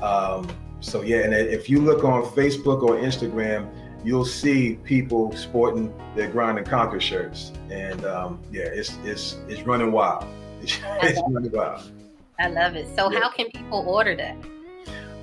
Um, 0.00 0.48
so 0.80 1.02
yeah, 1.02 1.18
and 1.18 1.32
if 1.34 1.68
you 1.68 1.80
look 1.80 2.04
on 2.04 2.22
Facebook 2.22 2.82
or 2.82 2.96
Instagram, 2.96 3.68
you'll 4.04 4.24
see 4.24 4.76
people 4.84 5.30
sporting 5.32 5.92
their 6.16 6.28
grind 6.28 6.58
and 6.58 6.66
conquer 6.66 7.00
shirts, 7.00 7.52
and 7.70 8.04
um, 8.04 8.40
yeah, 8.50 8.62
it's 8.62 8.96
it's 9.04 9.36
it's 9.48 9.62
running 9.62 9.92
wild. 9.92 10.24
It's, 10.62 10.78
it's 11.02 11.20
running 11.26 11.50
wild. 11.52 11.90
I 12.38 12.48
love 12.48 12.76
it. 12.76 12.86
So 12.94 13.10
Yeah. 13.10 13.20
how 13.20 13.30
can 13.30 13.46
people 13.50 13.84
order 13.86 14.14
that? 14.16 14.36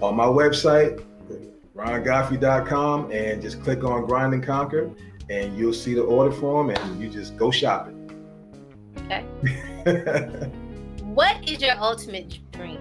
On 0.01 0.15
my 0.15 0.25
website, 0.25 1.03
rongodfrey.com, 1.75 3.11
and 3.11 3.41
just 3.41 3.61
click 3.63 3.83
on 3.83 4.05
Grind 4.05 4.33
and 4.33 4.43
Conquer, 4.43 4.89
and 5.29 5.55
you'll 5.57 5.73
see 5.73 5.93
the 5.93 6.01
order 6.03 6.31
form, 6.31 6.71
and 6.71 7.01
you 7.01 7.09
just 7.09 7.37
go 7.37 7.51
shopping. 7.51 7.95
Okay. 8.97 9.25
What 11.17 11.49
is 11.49 11.61
your 11.63 11.75
ultimate 11.79 12.37
dream? 12.51 12.79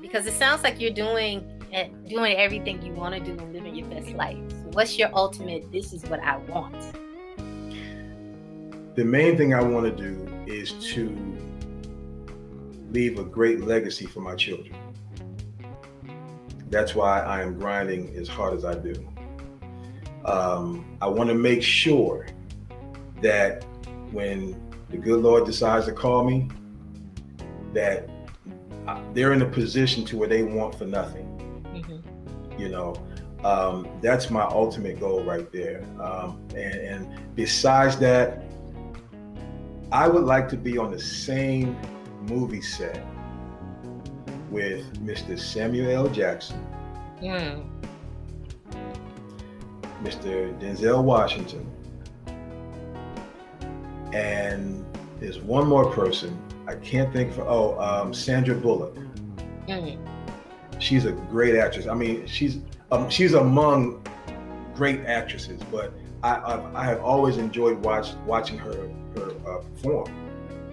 Because 0.00 0.26
it 0.26 0.34
sounds 0.34 0.62
like 0.62 0.80
you're 0.80 0.92
doing 0.92 1.57
eh, 1.72 1.88
doing 2.08 2.36
everything 2.36 2.82
you 2.82 2.92
want 2.92 3.14
to 3.14 3.20
do 3.20 3.32
and 3.42 3.52
living 3.52 3.74
your 3.74 3.86
best 3.88 4.10
life. 4.10 4.38
So 4.50 4.70
what's 4.72 4.98
your 4.98 5.10
ultimate? 5.14 5.70
This 5.72 5.92
is 5.92 6.02
what 6.04 6.20
I 6.20 6.36
want. 6.38 6.74
the 8.94 9.04
main 9.04 9.36
thing 9.36 9.54
I 9.54 9.62
want 9.62 9.86
to 9.86 9.92
do 9.92 10.28
is 10.46 10.72
to 10.94 11.16
leave 12.90 13.18
a 13.18 13.24
great 13.24 13.60
legacy 13.60 14.06
for 14.06 14.20
my 14.20 14.34
children. 14.34 14.74
That's 16.70 16.94
why 16.94 17.20
I 17.20 17.42
am 17.42 17.58
grinding 17.58 18.14
as 18.16 18.28
hard 18.28 18.54
as 18.54 18.64
I 18.64 18.74
do. 18.74 18.94
Um, 20.24 20.96
I 21.00 21.06
want 21.06 21.28
to 21.28 21.34
make 21.34 21.62
sure 21.62 22.26
that 23.22 23.64
when 24.10 24.60
the 24.90 24.96
good 24.96 25.20
Lord 25.20 25.46
decides 25.46 25.86
to 25.86 25.92
call 25.92 26.24
me, 26.24 26.48
that 27.72 28.08
uh, 28.86 29.00
they're 29.12 29.32
in 29.32 29.42
a 29.42 29.48
position 29.48 30.04
to 30.06 30.16
where 30.16 30.28
they 30.28 30.42
want 30.42 30.74
for 30.74 30.86
nothing 30.86 31.27
you 32.58 32.68
know 32.68 32.94
um, 33.44 33.86
that's 34.02 34.30
my 34.30 34.42
ultimate 34.42 34.98
goal 34.98 35.22
right 35.22 35.50
there 35.52 35.84
um, 36.02 36.40
and, 36.56 36.74
and 36.74 37.34
besides 37.36 37.96
that 37.98 38.42
i 39.92 40.08
would 40.08 40.24
like 40.24 40.48
to 40.48 40.56
be 40.56 40.76
on 40.76 40.90
the 40.90 40.98
same 41.00 41.76
movie 42.22 42.60
set 42.60 43.04
with 44.50 44.92
mr 45.04 45.38
samuel 45.38 45.90
l 45.90 46.08
jackson 46.08 46.64
Mm. 47.22 47.64
mr 50.02 50.56
denzel 50.60 51.02
washington 51.02 51.66
and 54.12 54.84
there's 55.20 55.38
one 55.40 55.66
more 55.66 55.90
person 55.92 56.40
i 56.68 56.74
can't 56.76 57.12
think 57.12 57.32
for 57.32 57.42
oh 57.42 57.78
um, 57.80 58.12
sandra 58.14 58.54
bullock 58.54 58.96
Mm. 59.68 59.98
She's 60.78 61.04
a 61.04 61.12
great 61.12 61.56
actress. 61.56 61.86
I 61.86 61.94
mean, 61.94 62.26
she's 62.26 62.58
um, 62.90 63.08
she's 63.10 63.34
among 63.34 64.02
great 64.74 65.00
actresses, 65.00 65.60
but 65.70 65.92
I 66.22 66.36
I've, 66.36 66.74
I 66.74 66.84
have 66.84 67.00
always 67.02 67.36
enjoyed 67.36 67.78
watch, 67.84 68.08
watching 68.26 68.58
her 68.58 68.88
her 69.16 69.30
uh, 69.46 69.58
perform. 69.58 70.08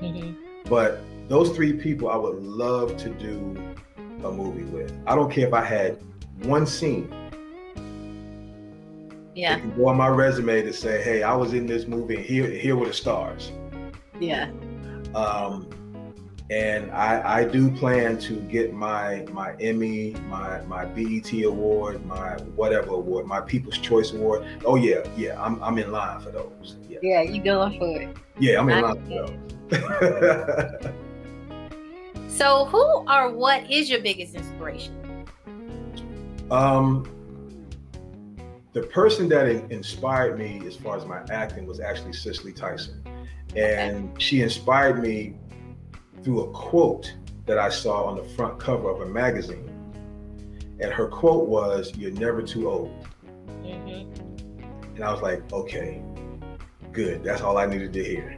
Mhm. 0.01 0.35
But 0.69 1.01
those 1.27 1.51
three 1.55 1.73
people, 1.73 2.09
I 2.09 2.15
would 2.15 2.41
love 2.43 2.97
to 2.97 3.09
do 3.09 3.55
a 4.23 4.31
movie 4.31 4.63
with. 4.63 4.93
I 5.07 5.15
don't 5.15 5.31
care 5.31 5.47
if 5.47 5.53
I 5.53 5.63
had 5.63 5.99
one 6.43 6.65
scene. 6.65 7.13
Yeah. 9.35 9.59
Go 9.75 9.89
on 9.89 9.97
my 9.97 10.07
resume 10.07 10.61
to 10.61 10.71
say, 10.71 11.03
"Hey, 11.03 11.23
I 11.23 11.35
was 11.35 11.53
in 11.53 11.65
this 11.65 11.87
movie, 11.87 12.21
here 12.21 12.47
here 12.47 12.75
were 12.75 12.87
the 12.87 12.93
stars." 12.93 13.51
Yeah. 14.19 14.49
Um, 15.13 15.67
and 16.49 16.91
I, 16.91 17.39
I 17.39 17.43
do 17.43 17.71
plan 17.71 18.17
to 18.19 18.39
get 18.41 18.73
my 18.73 19.25
my 19.31 19.55
Emmy, 19.59 20.15
my 20.27 20.61
my 20.61 20.85
BET 20.85 21.31
award, 21.43 22.05
my 22.05 22.33
whatever 22.55 22.91
award, 22.91 23.25
my 23.25 23.41
People's 23.41 23.77
Choice 23.79 24.13
Award. 24.13 24.45
Oh 24.63 24.75
yeah, 24.75 25.07
yeah, 25.17 25.41
I'm 25.41 25.61
I'm 25.63 25.77
in 25.79 25.91
line 25.91 26.19
for 26.21 26.29
those. 26.31 26.77
Yeah, 26.87 26.99
Yeah, 27.01 27.21
you 27.23 27.41
going 27.41 27.79
for 27.79 28.01
it. 28.01 28.15
yeah, 28.39 28.59
I'm 28.59 28.69
in 28.69 28.77
I 28.77 28.81
line 28.81 29.01
for 29.05 29.27
those. 29.71 30.93
So 32.27 32.65
who 32.65 32.83
or 33.09 33.31
what 33.31 33.71
is 33.71 33.89
your 33.89 34.01
biggest 34.01 34.35
inspiration? 34.35 34.93
um, 36.51 37.07
the 38.73 38.81
person 38.81 39.29
that 39.29 39.47
inspired 39.71 40.37
me 40.37 40.61
as 40.67 40.75
far 40.75 40.97
as 40.97 41.05
my 41.05 41.23
acting 41.31 41.65
was 41.65 41.79
actually 41.79 42.11
Cicely 42.11 42.51
Tyson, 42.51 43.01
and 43.55 44.21
she 44.21 44.41
inspired 44.41 45.01
me 45.01 45.35
through 46.25 46.41
a 46.41 46.51
quote 46.51 47.13
that 47.45 47.59
I 47.59 47.69
saw 47.69 48.05
on 48.05 48.17
the 48.17 48.23
front 48.23 48.59
cover 48.59 48.89
of 48.89 49.01
a 49.01 49.05
magazine. 49.05 49.69
And 50.79 50.91
her 50.91 51.07
quote 51.07 51.47
was, 51.47 51.95
You're 51.95 52.11
never 52.11 52.41
too 52.41 52.67
old. 52.67 52.91
Mm-hmm. 53.61 54.95
And 54.95 55.03
I 55.03 55.13
was 55.13 55.21
like, 55.21 55.49
Okay, 55.53 56.01
good. 56.91 57.23
That's 57.23 57.41
all 57.41 57.59
I 57.59 57.67
needed 57.67 57.93
to 57.93 58.03
hear. 58.03 58.35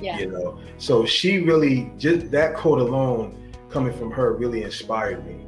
Yeah. 0.00 0.20
You 0.20 0.30
know, 0.30 0.60
so 0.78 1.04
she 1.04 1.40
really, 1.40 1.90
just 1.98 2.30
that 2.30 2.54
quote 2.54 2.78
alone 2.78 3.52
coming 3.68 3.92
from 3.92 4.12
her 4.12 4.34
really 4.34 4.62
inspired 4.62 5.26
me. 5.26 5.44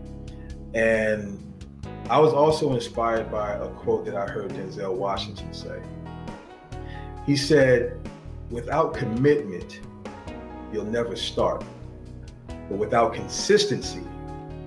And 0.75 1.39
I 2.11 2.18
was 2.18 2.33
also 2.33 2.75
inspired 2.75 3.31
by 3.31 3.53
a 3.53 3.68
quote 3.68 4.05
that 4.07 4.16
I 4.16 4.27
heard 4.27 4.51
Denzel 4.51 4.95
Washington 4.95 5.55
say. 5.55 5.81
He 7.25 7.37
said, 7.37 7.97
Without 8.51 8.93
commitment, 8.95 9.81
you'll 10.73 10.85
never 10.85 11.16
start. 11.16 11.64
But 12.47 12.79
without 12.79 13.14
consistency, 13.14 14.03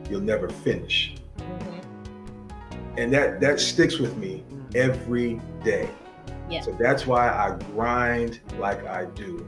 you'll 0.10 0.22
never 0.22 0.50
finish. 0.50 1.16
Mm-hmm. 1.38 3.00
And 3.00 3.14
that 3.14 3.40
that 3.42 3.60
sticks 3.60 4.00
with 4.00 4.16
me 4.18 4.44
every 4.76 5.42
day. 5.64 5.90
Yeah. 6.50 6.62
So 6.62 6.76
that's 6.80 7.08
why 7.08 7.30
I 7.30 7.58
grind 7.72 8.40
like 8.58 8.86
I 8.86 9.06
do. 9.06 9.48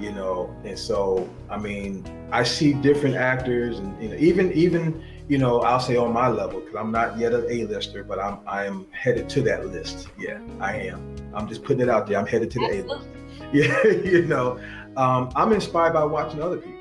You 0.00 0.12
know, 0.12 0.54
and 0.64 0.78
so 0.78 1.28
I 1.48 1.58
mean, 1.58 2.04
I 2.32 2.42
see 2.42 2.74
different 2.74 3.14
actors 3.14 3.78
and 3.78 4.02
you 4.02 4.08
know, 4.08 4.16
even 4.16 4.52
even 4.52 5.02
you 5.28 5.38
know, 5.38 5.60
I'll 5.60 5.80
say 5.80 5.96
on 5.96 6.12
my 6.12 6.28
level 6.28 6.60
because 6.60 6.74
I'm 6.74 6.92
not 6.92 7.16
yet 7.16 7.32
an 7.32 7.46
A-lister, 7.48 8.04
but 8.04 8.18
I'm 8.18 8.38
I'm 8.46 8.86
headed 8.92 9.28
to 9.30 9.42
that 9.42 9.66
list. 9.66 10.08
Yeah, 10.18 10.40
I 10.60 10.76
am. 10.76 11.16
I'm 11.34 11.48
just 11.48 11.62
putting 11.64 11.80
it 11.80 11.88
out 11.88 12.06
there. 12.06 12.18
I'm 12.18 12.26
headed 12.26 12.50
to 12.52 12.58
the 12.58 12.82
A-list. 12.82 13.08
Yeah, 13.52 13.86
you 13.86 14.22
know, 14.22 14.58
um, 14.96 15.30
I'm 15.34 15.52
inspired 15.52 15.92
by 15.92 16.04
watching 16.04 16.40
other 16.42 16.56
people. 16.58 16.80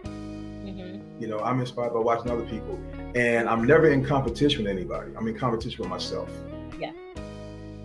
You 1.19 1.29
know, 1.29 1.39
I'm 1.39 1.59
inspired 1.61 1.93
by 1.93 1.99
watching 1.99 2.31
other 2.31 2.45
people, 2.45 2.77
and 3.15 3.47
I'm 3.47 3.63
never 3.65 3.89
in 3.89 4.03
competition 4.03 4.63
with 4.63 4.71
anybody. 4.71 5.13
I'm 5.15 5.25
in 5.27 5.37
competition 5.37 5.79
with 5.79 5.89
myself. 5.89 6.29
Yeah. 6.77 6.91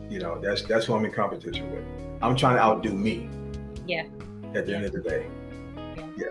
You 0.08 0.18
know, 0.18 0.40
that's 0.40 0.62
that's 0.62 0.86
who 0.86 0.94
I'm 0.94 1.04
in 1.04 1.12
competition 1.12 1.70
with. 1.70 1.84
I'm 2.20 2.34
trying 2.34 2.56
to 2.56 2.62
outdo 2.62 2.92
me 2.92 3.28
Yeah. 3.86 4.06
at 4.54 4.66
the 4.66 4.74
end 4.74 4.86
of 4.86 4.92
the 4.92 5.02
day. 5.02 5.26
Yeah. 6.16 6.26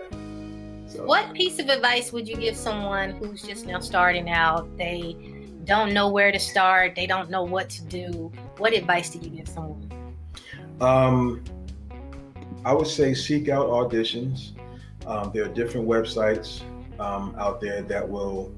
So, 0.86 1.04
What 1.04 1.32
piece 1.32 1.58
of 1.58 1.68
advice 1.70 2.12
would 2.12 2.28
you 2.28 2.36
give 2.36 2.56
someone 2.56 3.12
who's 3.12 3.42
just 3.42 3.64
now 3.66 3.78
starting 3.80 4.28
out? 4.28 4.68
They 4.76 5.16
don't 5.64 5.94
know 5.94 6.10
where 6.10 6.32
to 6.32 6.38
start, 6.38 6.94
they 6.94 7.06
don't 7.06 7.30
know 7.30 7.44
what 7.44 7.70
to 7.70 7.84
do. 7.84 8.32
What 8.58 8.74
advice 8.74 9.08
do 9.10 9.18
you 9.20 9.30
give 9.30 9.48
someone? 9.48 9.90
Um, 10.80 11.42
I 12.64 12.72
would 12.72 12.86
say 12.86 13.14
seek 13.14 13.48
out 13.48 13.68
auditions. 13.68 14.52
Um, 15.06 15.30
there 15.32 15.44
are 15.44 15.48
different 15.48 15.88
websites 15.88 16.62
um, 17.00 17.34
out 17.38 17.60
there 17.60 17.82
that 17.82 18.06
will 18.08 18.52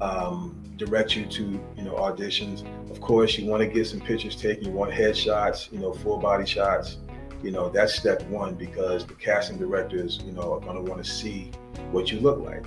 um, 0.00 0.60
direct 0.76 1.16
you 1.16 1.24
to 1.26 1.42
you 1.76 1.82
know 1.82 1.94
auditions. 1.94 2.64
Of 2.90 3.00
course, 3.00 3.38
you 3.38 3.48
want 3.48 3.62
to 3.62 3.68
get 3.68 3.86
some 3.86 4.00
pictures 4.00 4.36
taken. 4.36 4.64
You 4.64 4.72
want 4.72 4.92
headshots, 4.92 5.72
you 5.72 5.78
know, 5.78 5.92
full 5.92 6.18
body 6.18 6.46
shots. 6.46 6.98
You 7.42 7.50
know, 7.50 7.68
that's 7.68 7.94
step 7.94 8.22
one 8.28 8.54
because 8.54 9.06
the 9.06 9.14
casting 9.14 9.58
directors, 9.58 10.20
you 10.24 10.32
know, 10.32 10.54
are 10.54 10.60
going 10.60 10.76
to 10.76 10.90
want 10.90 11.04
to 11.04 11.10
see 11.10 11.50
what 11.90 12.10
you 12.10 12.20
look 12.20 12.40
like. 12.40 12.64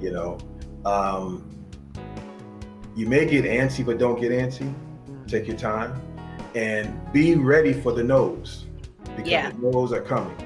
You 0.00 0.12
know, 0.12 0.38
um, 0.84 1.66
you 2.96 3.06
may 3.06 3.26
get 3.26 3.44
antsy, 3.44 3.84
but 3.84 3.98
don't 3.98 4.20
get 4.20 4.32
antsy. 4.32 4.72
Take 5.26 5.46
your 5.46 5.58
time 5.58 6.00
and 6.54 7.12
be 7.12 7.34
ready 7.34 7.72
for 7.72 7.92
the 7.92 8.02
no's 8.02 8.64
because 9.18 9.30
Yeah. 9.32 9.50
the 9.50 9.58
no's 9.70 9.92
are 9.92 10.00
coming. 10.00 10.36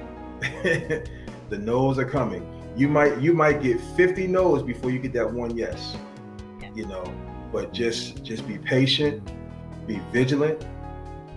the 0.41 1.57
no's 1.57 1.99
are 1.99 2.05
coming. 2.05 2.45
You 2.75 2.87
might 2.87 3.21
you 3.21 3.33
might 3.33 3.61
get 3.61 3.79
50 3.95 4.27
no's 4.27 4.63
before 4.63 4.89
you 4.89 4.99
get 4.99 5.13
that 5.13 5.31
one 5.31 5.55
yes. 5.55 5.95
You 6.73 6.87
know, 6.87 7.03
but 7.51 7.71
just 7.71 8.23
just 8.23 8.47
be 8.47 8.57
patient, 8.57 9.21
be 9.85 10.01
vigilant, 10.11 10.65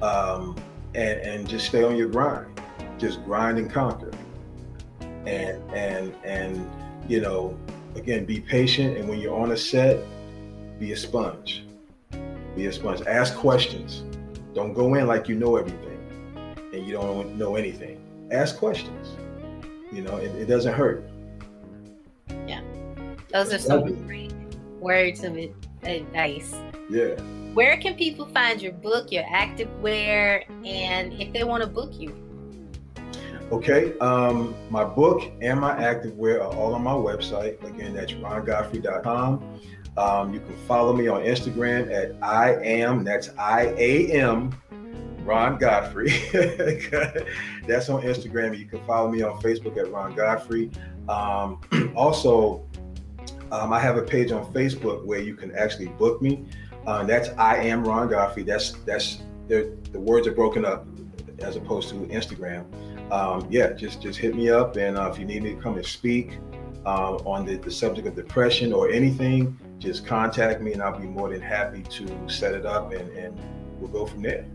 um, 0.00 0.56
and 0.94 1.20
and 1.20 1.48
just 1.48 1.66
stay 1.66 1.84
on 1.84 1.94
your 1.96 2.08
grind. 2.08 2.58
Just 2.98 3.22
grind 3.24 3.58
and 3.58 3.70
conquer. 3.70 4.10
And 5.26 5.62
and 5.72 6.14
and 6.24 6.70
you 7.06 7.20
know, 7.20 7.58
again, 7.96 8.24
be 8.24 8.40
patient. 8.40 8.96
And 8.96 9.08
when 9.08 9.18
you're 9.20 9.36
on 9.38 9.52
a 9.52 9.56
set, 9.58 10.02
be 10.80 10.92
a 10.92 10.96
sponge. 10.96 11.64
Be 12.56 12.66
a 12.66 12.72
sponge. 12.72 13.02
Ask 13.06 13.36
questions. 13.36 14.04
Don't 14.54 14.72
go 14.72 14.94
in 14.94 15.06
like 15.06 15.28
you 15.28 15.34
know 15.34 15.56
everything 15.56 15.85
and 16.76 16.86
you 16.86 16.92
don't 16.92 17.36
know 17.36 17.56
anything. 17.56 18.00
Ask 18.30 18.58
questions. 18.58 19.16
You 19.92 20.02
know, 20.02 20.16
it, 20.16 20.34
it 20.36 20.46
doesn't 20.46 20.74
hurt. 20.74 21.08
Yeah. 22.46 22.60
Those 23.32 23.52
are 23.52 23.58
some 23.58 24.06
great 24.06 24.32
words 24.80 25.24
of 25.24 25.36
advice. 25.82 26.54
Yeah. 26.90 27.20
Where 27.54 27.78
can 27.78 27.94
people 27.94 28.26
find 28.26 28.60
your 28.60 28.72
book, 28.72 29.10
your 29.10 29.24
active 29.30 29.70
wear, 29.80 30.44
and 30.64 31.14
if 31.14 31.32
they 31.32 31.44
want 31.44 31.62
to 31.62 31.68
book 31.68 31.92
you? 31.94 32.14
Okay. 33.50 33.96
Um, 33.98 34.54
my 34.70 34.84
book 34.84 35.30
and 35.40 35.60
my 35.60 35.74
activewear 35.74 36.40
are 36.40 36.54
all 36.54 36.74
on 36.74 36.82
my 36.82 36.92
website. 36.92 37.62
Again, 37.64 37.94
that's 37.94 38.12
rongodfrey.com. 38.12 39.60
Um, 39.96 40.34
you 40.34 40.40
can 40.40 40.56
follow 40.68 40.92
me 40.92 41.08
on 41.08 41.22
Instagram 41.22 41.90
at 41.90 42.22
I 42.22 42.56
am, 42.56 43.02
that's 43.02 43.30
I 43.38 43.74
A 43.78 44.12
M, 44.12 44.54
Ron 45.26 45.58
Godfrey. 45.58 46.08
that's 47.66 47.88
on 47.88 48.02
Instagram. 48.02 48.56
You 48.56 48.66
can 48.66 48.84
follow 48.86 49.10
me 49.10 49.22
on 49.22 49.40
Facebook 49.42 49.76
at 49.76 49.90
Ron 49.90 50.14
Godfrey. 50.14 50.70
Um, 51.08 51.60
also, 51.96 52.66
um, 53.50 53.72
I 53.72 53.80
have 53.80 53.96
a 53.96 54.02
page 54.02 54.32
on 54.32 54.52
Facebook 54.52 55.04
where 55.04 55.20
you 55.20 55.34
can 55.34 55.54
actually 55.56 55.88
book 55.88 56.22
me. 56.22 56.46
Uh, 56.86 57.04
that's 57.04 57.30
I 57.30 57.56
am 57.56 57.84
Ron 57.84 58.08
Godfrey. 58.08 58.44
That's 58.44 58.72
that's 58.84 59.22
the 59.48 59.76
words 59.92 60.26
are 60.26 60.32
broken 60.32 60.64
up 60.64 60.86
as 61.40 61.56
opposed 61.56 61.88
to 61.90 61.94
Instagram. 62.06 62.64
Um, 63.12 63.46
yeah, 63.50 63.72
just 63.72 64.00
just 64.00 64.18
hit 64.18 64.34
me 64.34 64.50
up, 64.50 64.76
and 64.76 64.96
uh, 64.96 65.10
if 65.12 65.18
you 65.18 65.24
need 65.24 65.42
me 65.42 65.54
to 65.54 65.60
come 65.60 65.76
and 65.76 65.86
speak 65.86 66.38
uh, 66.84 67.16
on 67.16 67.44
the, 67.44 67.56
the 67.56 67.70
subject 67.70 68.06
of 68.06 68.14
depression 68.14 68.72
or 68.72 68.90
anything, 68.90 69.58
just 69.78 70.06
contact 70.06 70.60
me, 70.60 70.72
and 70.72 70.82
I'll 70.82 70.98
be 70.98 71.06
more 71.06 71.28
than 71.28 71.40
happy 71.40 71.82
to 71.82 72.28
set 72.28 72.54
it 72.54 72.66
up, 72.66 72.92
and, 72.92 73.10
and 73.16 73.38
we'll 73.78 73.90
go 73.90 74.06
from 74.06 74.22
there. 74.22 74.46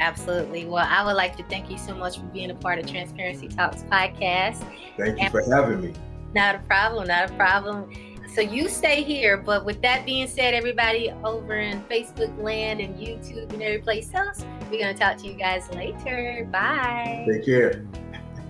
Absolutely. 0.00 0.64
Well, 0.64 0.86
I 0.88 1.04
would 1.04 1.16
like 1.16 1.36
to 1.36 1.44
thank 1.44 1.70
you 1.70 1.76
so 1.76 1.94
much 1.94 2.18
for 2.18 2.24
being 2.26 2.50
a 2.50 2.54
part 2.54 2.78
of 2.78 2.86
Transparency 2.86 3.48
Talks 3.48 3.82
podcast. 3.82 4.64
Thank 4.96 5.20
you 5.20 5.30
for 5.30 5.42
having 5.42 5.82
me. 5.82 5.92
Not 6.34 6.54
a 6.54 6.58
problem, 6.60 7.06
not 7.08 7.30
a 7.30 7.34
problem. 7.34 7.92
So 8.34 8.40
you 8.40 8.68
stay 8.68 9.02
here, 9.02 9.36
but 9.36 9.64
with 9.64 9.82
that 9.82 10.06
being 10.06 10.26
said, 10.28 10.54
everybody 10.54 11.12
over 11.24 11.56
in 11.56 11.82
Facebook 11.84 12.36
land 12.40 12.80
and 12.80 12.96
YouTube 12.96 13.52
and 13.52 13.60
every 13.60 13.80
place 13.80 14.14
else, 14.14 14.44
we're 14.70 14.80
gonna 14.80 14.94
talk 14.94 15.18
to 15.18 15.26
you 15.26 15.34
guys 15.34 15.68
later. 15.72 16.48
Bye. 16.50 17.26
Take 17.28 17.44
care. 17.44 17.84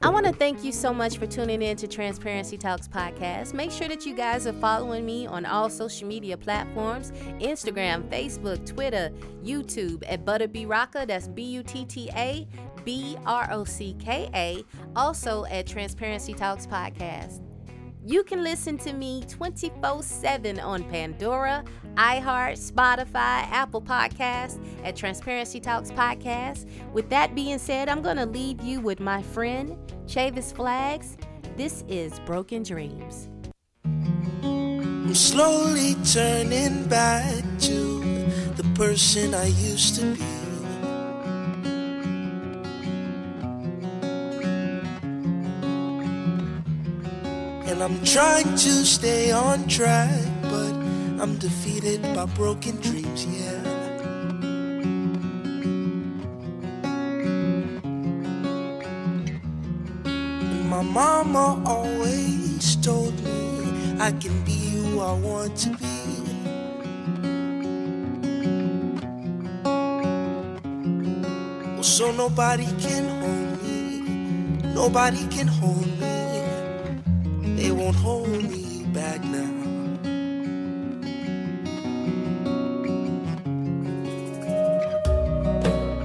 I 0.03 0.09
want 0.09 0.25
to 0.25 0.33
thank 0.33 0.65
you 0.65 0.73
so 0.73 0.95
much 0.95 1.19
for 1.19 1.27
tuning 1.27 1.61
in 1.61 1.77
to 1.77 1.87
Transparency 1.87 2.57
Talks 2.57 2.89
podcast. 2.89 3.53
Make 3.53 3.71
sure 3.71 3.87
that 3.89 4.07
you 4.07 4.15
guys 4.15 4.47
are 4.47 4.55
following 4.55 5.05
me 5.05 5.27
on 5.27 5.45
all 5.45 5.69
social 5.69 6.09
media 6.09 6.39
platforms 6.39 7.11
Instagram, 7.39 8.09
Facebook, 8.09 8.65
Twitter, 8.65 9.11
YouTube 9.45 10.03
at 10.09 10.25
Butta 10.25 10.51
B 10.51 10.65
Rocka. 10.65 11.07
That's 11.07 11.29
B 11.29 11.43
U 11.43 11.63
T 11.63 11.85
T 11.85 12.09
A 12.17 12.49
B 12.83 13.19
R 13.27 13.49
O 13.53 13.65
C 13.65 13.95
K 13.99 14.31
A. 14.35 14.65
Also 14.97 15.45
at 15.45 15.67
Transparency 15.67 16.33
Talks 16.33 16.67
podcast. 16.67 17.50
You 18.05 18.25
can 18.25 18.43
listen 18.43 18.79
to 18.79 18.95
me 18.95 19.23
24 19.29 20.03
7 20.03 20.59
on 20.59 20.85
Pandora, 20.85 21.63
iHeart, 21.97 22.73
Spotify, 22.73 23.45
Apple 23.51 23.83
Podcasts, 23.83 24.59
at 24.85 24.97
Transparency 24.97 25.61
Talks 25.61 25.91
Podcast. 25.91 26.67
With 26.95 27.11
that 27.11 27.35
being 27.35 27.59
said, 27.59 27.91
I'm 27.91 28.01
going 28.01 28.17
to 28.17 28.25
leave 28.25 28.63
you 28.63 28.81
with 28.81 29.01
my 29.01 29.23
friend, 29.23 29.77
Chavis 30.07 30.55
Flags. 30.55 31.19
This 31.59 31.85
is 31.89 32.19
Broken 32.21 32.63
Dreams. 32.63 33.29
I'm 33.85 35.15
slowly 35.15 35.95
turning 36.11 36.89
back 36.89 37.45
to 37.61 38.01
the 38.55 38.65
person 38.75 39.35
I 39.35 39.47
used 39.47 39.97
to 39.97 40.15
be. 40.15 40.40
I'm 47.83 48.05
trying 48.05 48.51
to 48.57 48.85
stay 48.85 49.31
on 49.33 49.67
track, 49.67 50.11
but 50.43 50.73
I'm 51.19 51.39
defeated 51.39 52.03
by 52.15 52.27
broken 52.27 52.77
dreams, 52.77 53.25
yeah. 53.25 53.57
My 60.69 60.83
mama 60.83 61.63
always 61.65 62.77
told 62.77 63.15
me 63.25 63.97
I 63.99 64.13
can 64.13 64.45
be 64.45 64.59
who 64.77 65.01
I 65.01 65.13
want 65.15 65.57
to 65.65 65.71
be. 65.71 65.87
Well, 71.75 71.83
so 71.83 72.13
nobody 72.13 72.67
can 72.79 73.09
hold 73.21 73.63
me, 73.63 74.01
nobody 74.75 75.27
can 75.29 75.47
hold 75.47 75.87
me. 75.99 76.20
Won't 77.91 78.03
hold 78.03 78.29
me 78.29 78.85
back 78.95 79.21
now. 79.25 79.51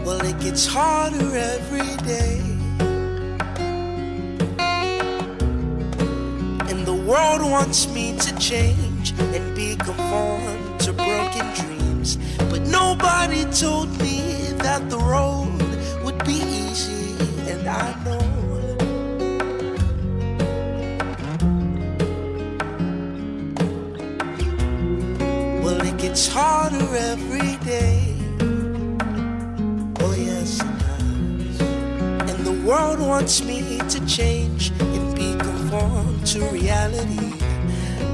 Well, 0.04 0.22
it 0.26 0.40
gets 0.40 0.66
harder 0.66 1.38
every 1.38 1.96
day. 2.08 2.40
And 6.72 6.88
the 6.88 7.00
world 7.08 7.44
wants 7.44 7.88
me 7.88 8.18
to 8.18 8.36
change 8.40 9.14
and 9.20 9.56
be 9.56 9.76
conformed 9.76 10.80
to 10.80 10.92
broken 10.92 11.46
dreams. 11.54 12.18
But 12.50 12.62
nobody 12.62 13.46
told 13.52 13.90
me 14.02 14.54
that 14.58 14.90
the 14.90 14.98
road 14.98 15.55
harder 26.36 26.94
every 26.98 27.56
day. 27.64 28.14
Oh, 30.02 30.14
yes, 30.18 30.60
it 30.60 30.76
does. 30.84 31.62
And 32.30 32.40
the 32.46 32.58
world 32.68 33.00
wants 33.00 33.42
me 33.42 33.80
to 33.94 34.06
change 34.06 34.72
and 34.82 35.16
be 35.16 35.34
conformed 35.38 36.28
to 36.28 36.44
reality. 36.50 37.32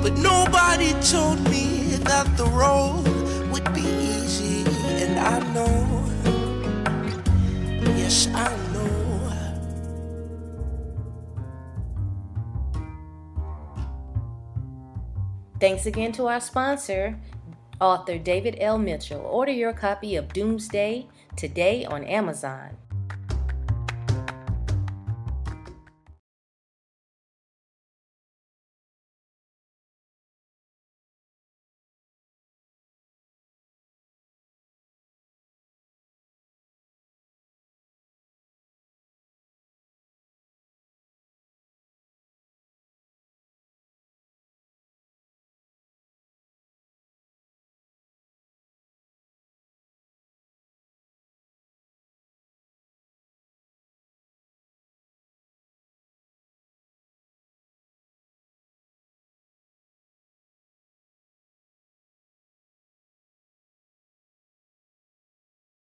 But 0.04 0.20
nobody 0.20 0.94
told 1.02 1.42
me 1.50 1.98
that 2.10 2.28
the 2.38 2.46
road 2.46 3.08
would 3.52 3.74
be 3.74 3.82
easy, 3.82 4.70
and 5.02 5.18
I 5.20 5.40
know. 5.56 5.82
Yes, 7.98 8.28
I 8.36 8.50
know. 8.72 8.94
Thanks 15.60 15.88
again 15.88 16.12
to 16.14 16.28
our 16.28 16.40
sponsor, 16.40 17.18
author 17.82 18.18
David 18.18 18.58
L. 18.60 18.78
Mitchell. 18.78 19.22
Order 19.22 19.52
your 19.52 19.74
copy 19.74 20.16
of 20.16 20.32
Doomsday 20.32 21.08
today 21.36 21.84
on 21.86 22.04
Amazon. 22.04 22.78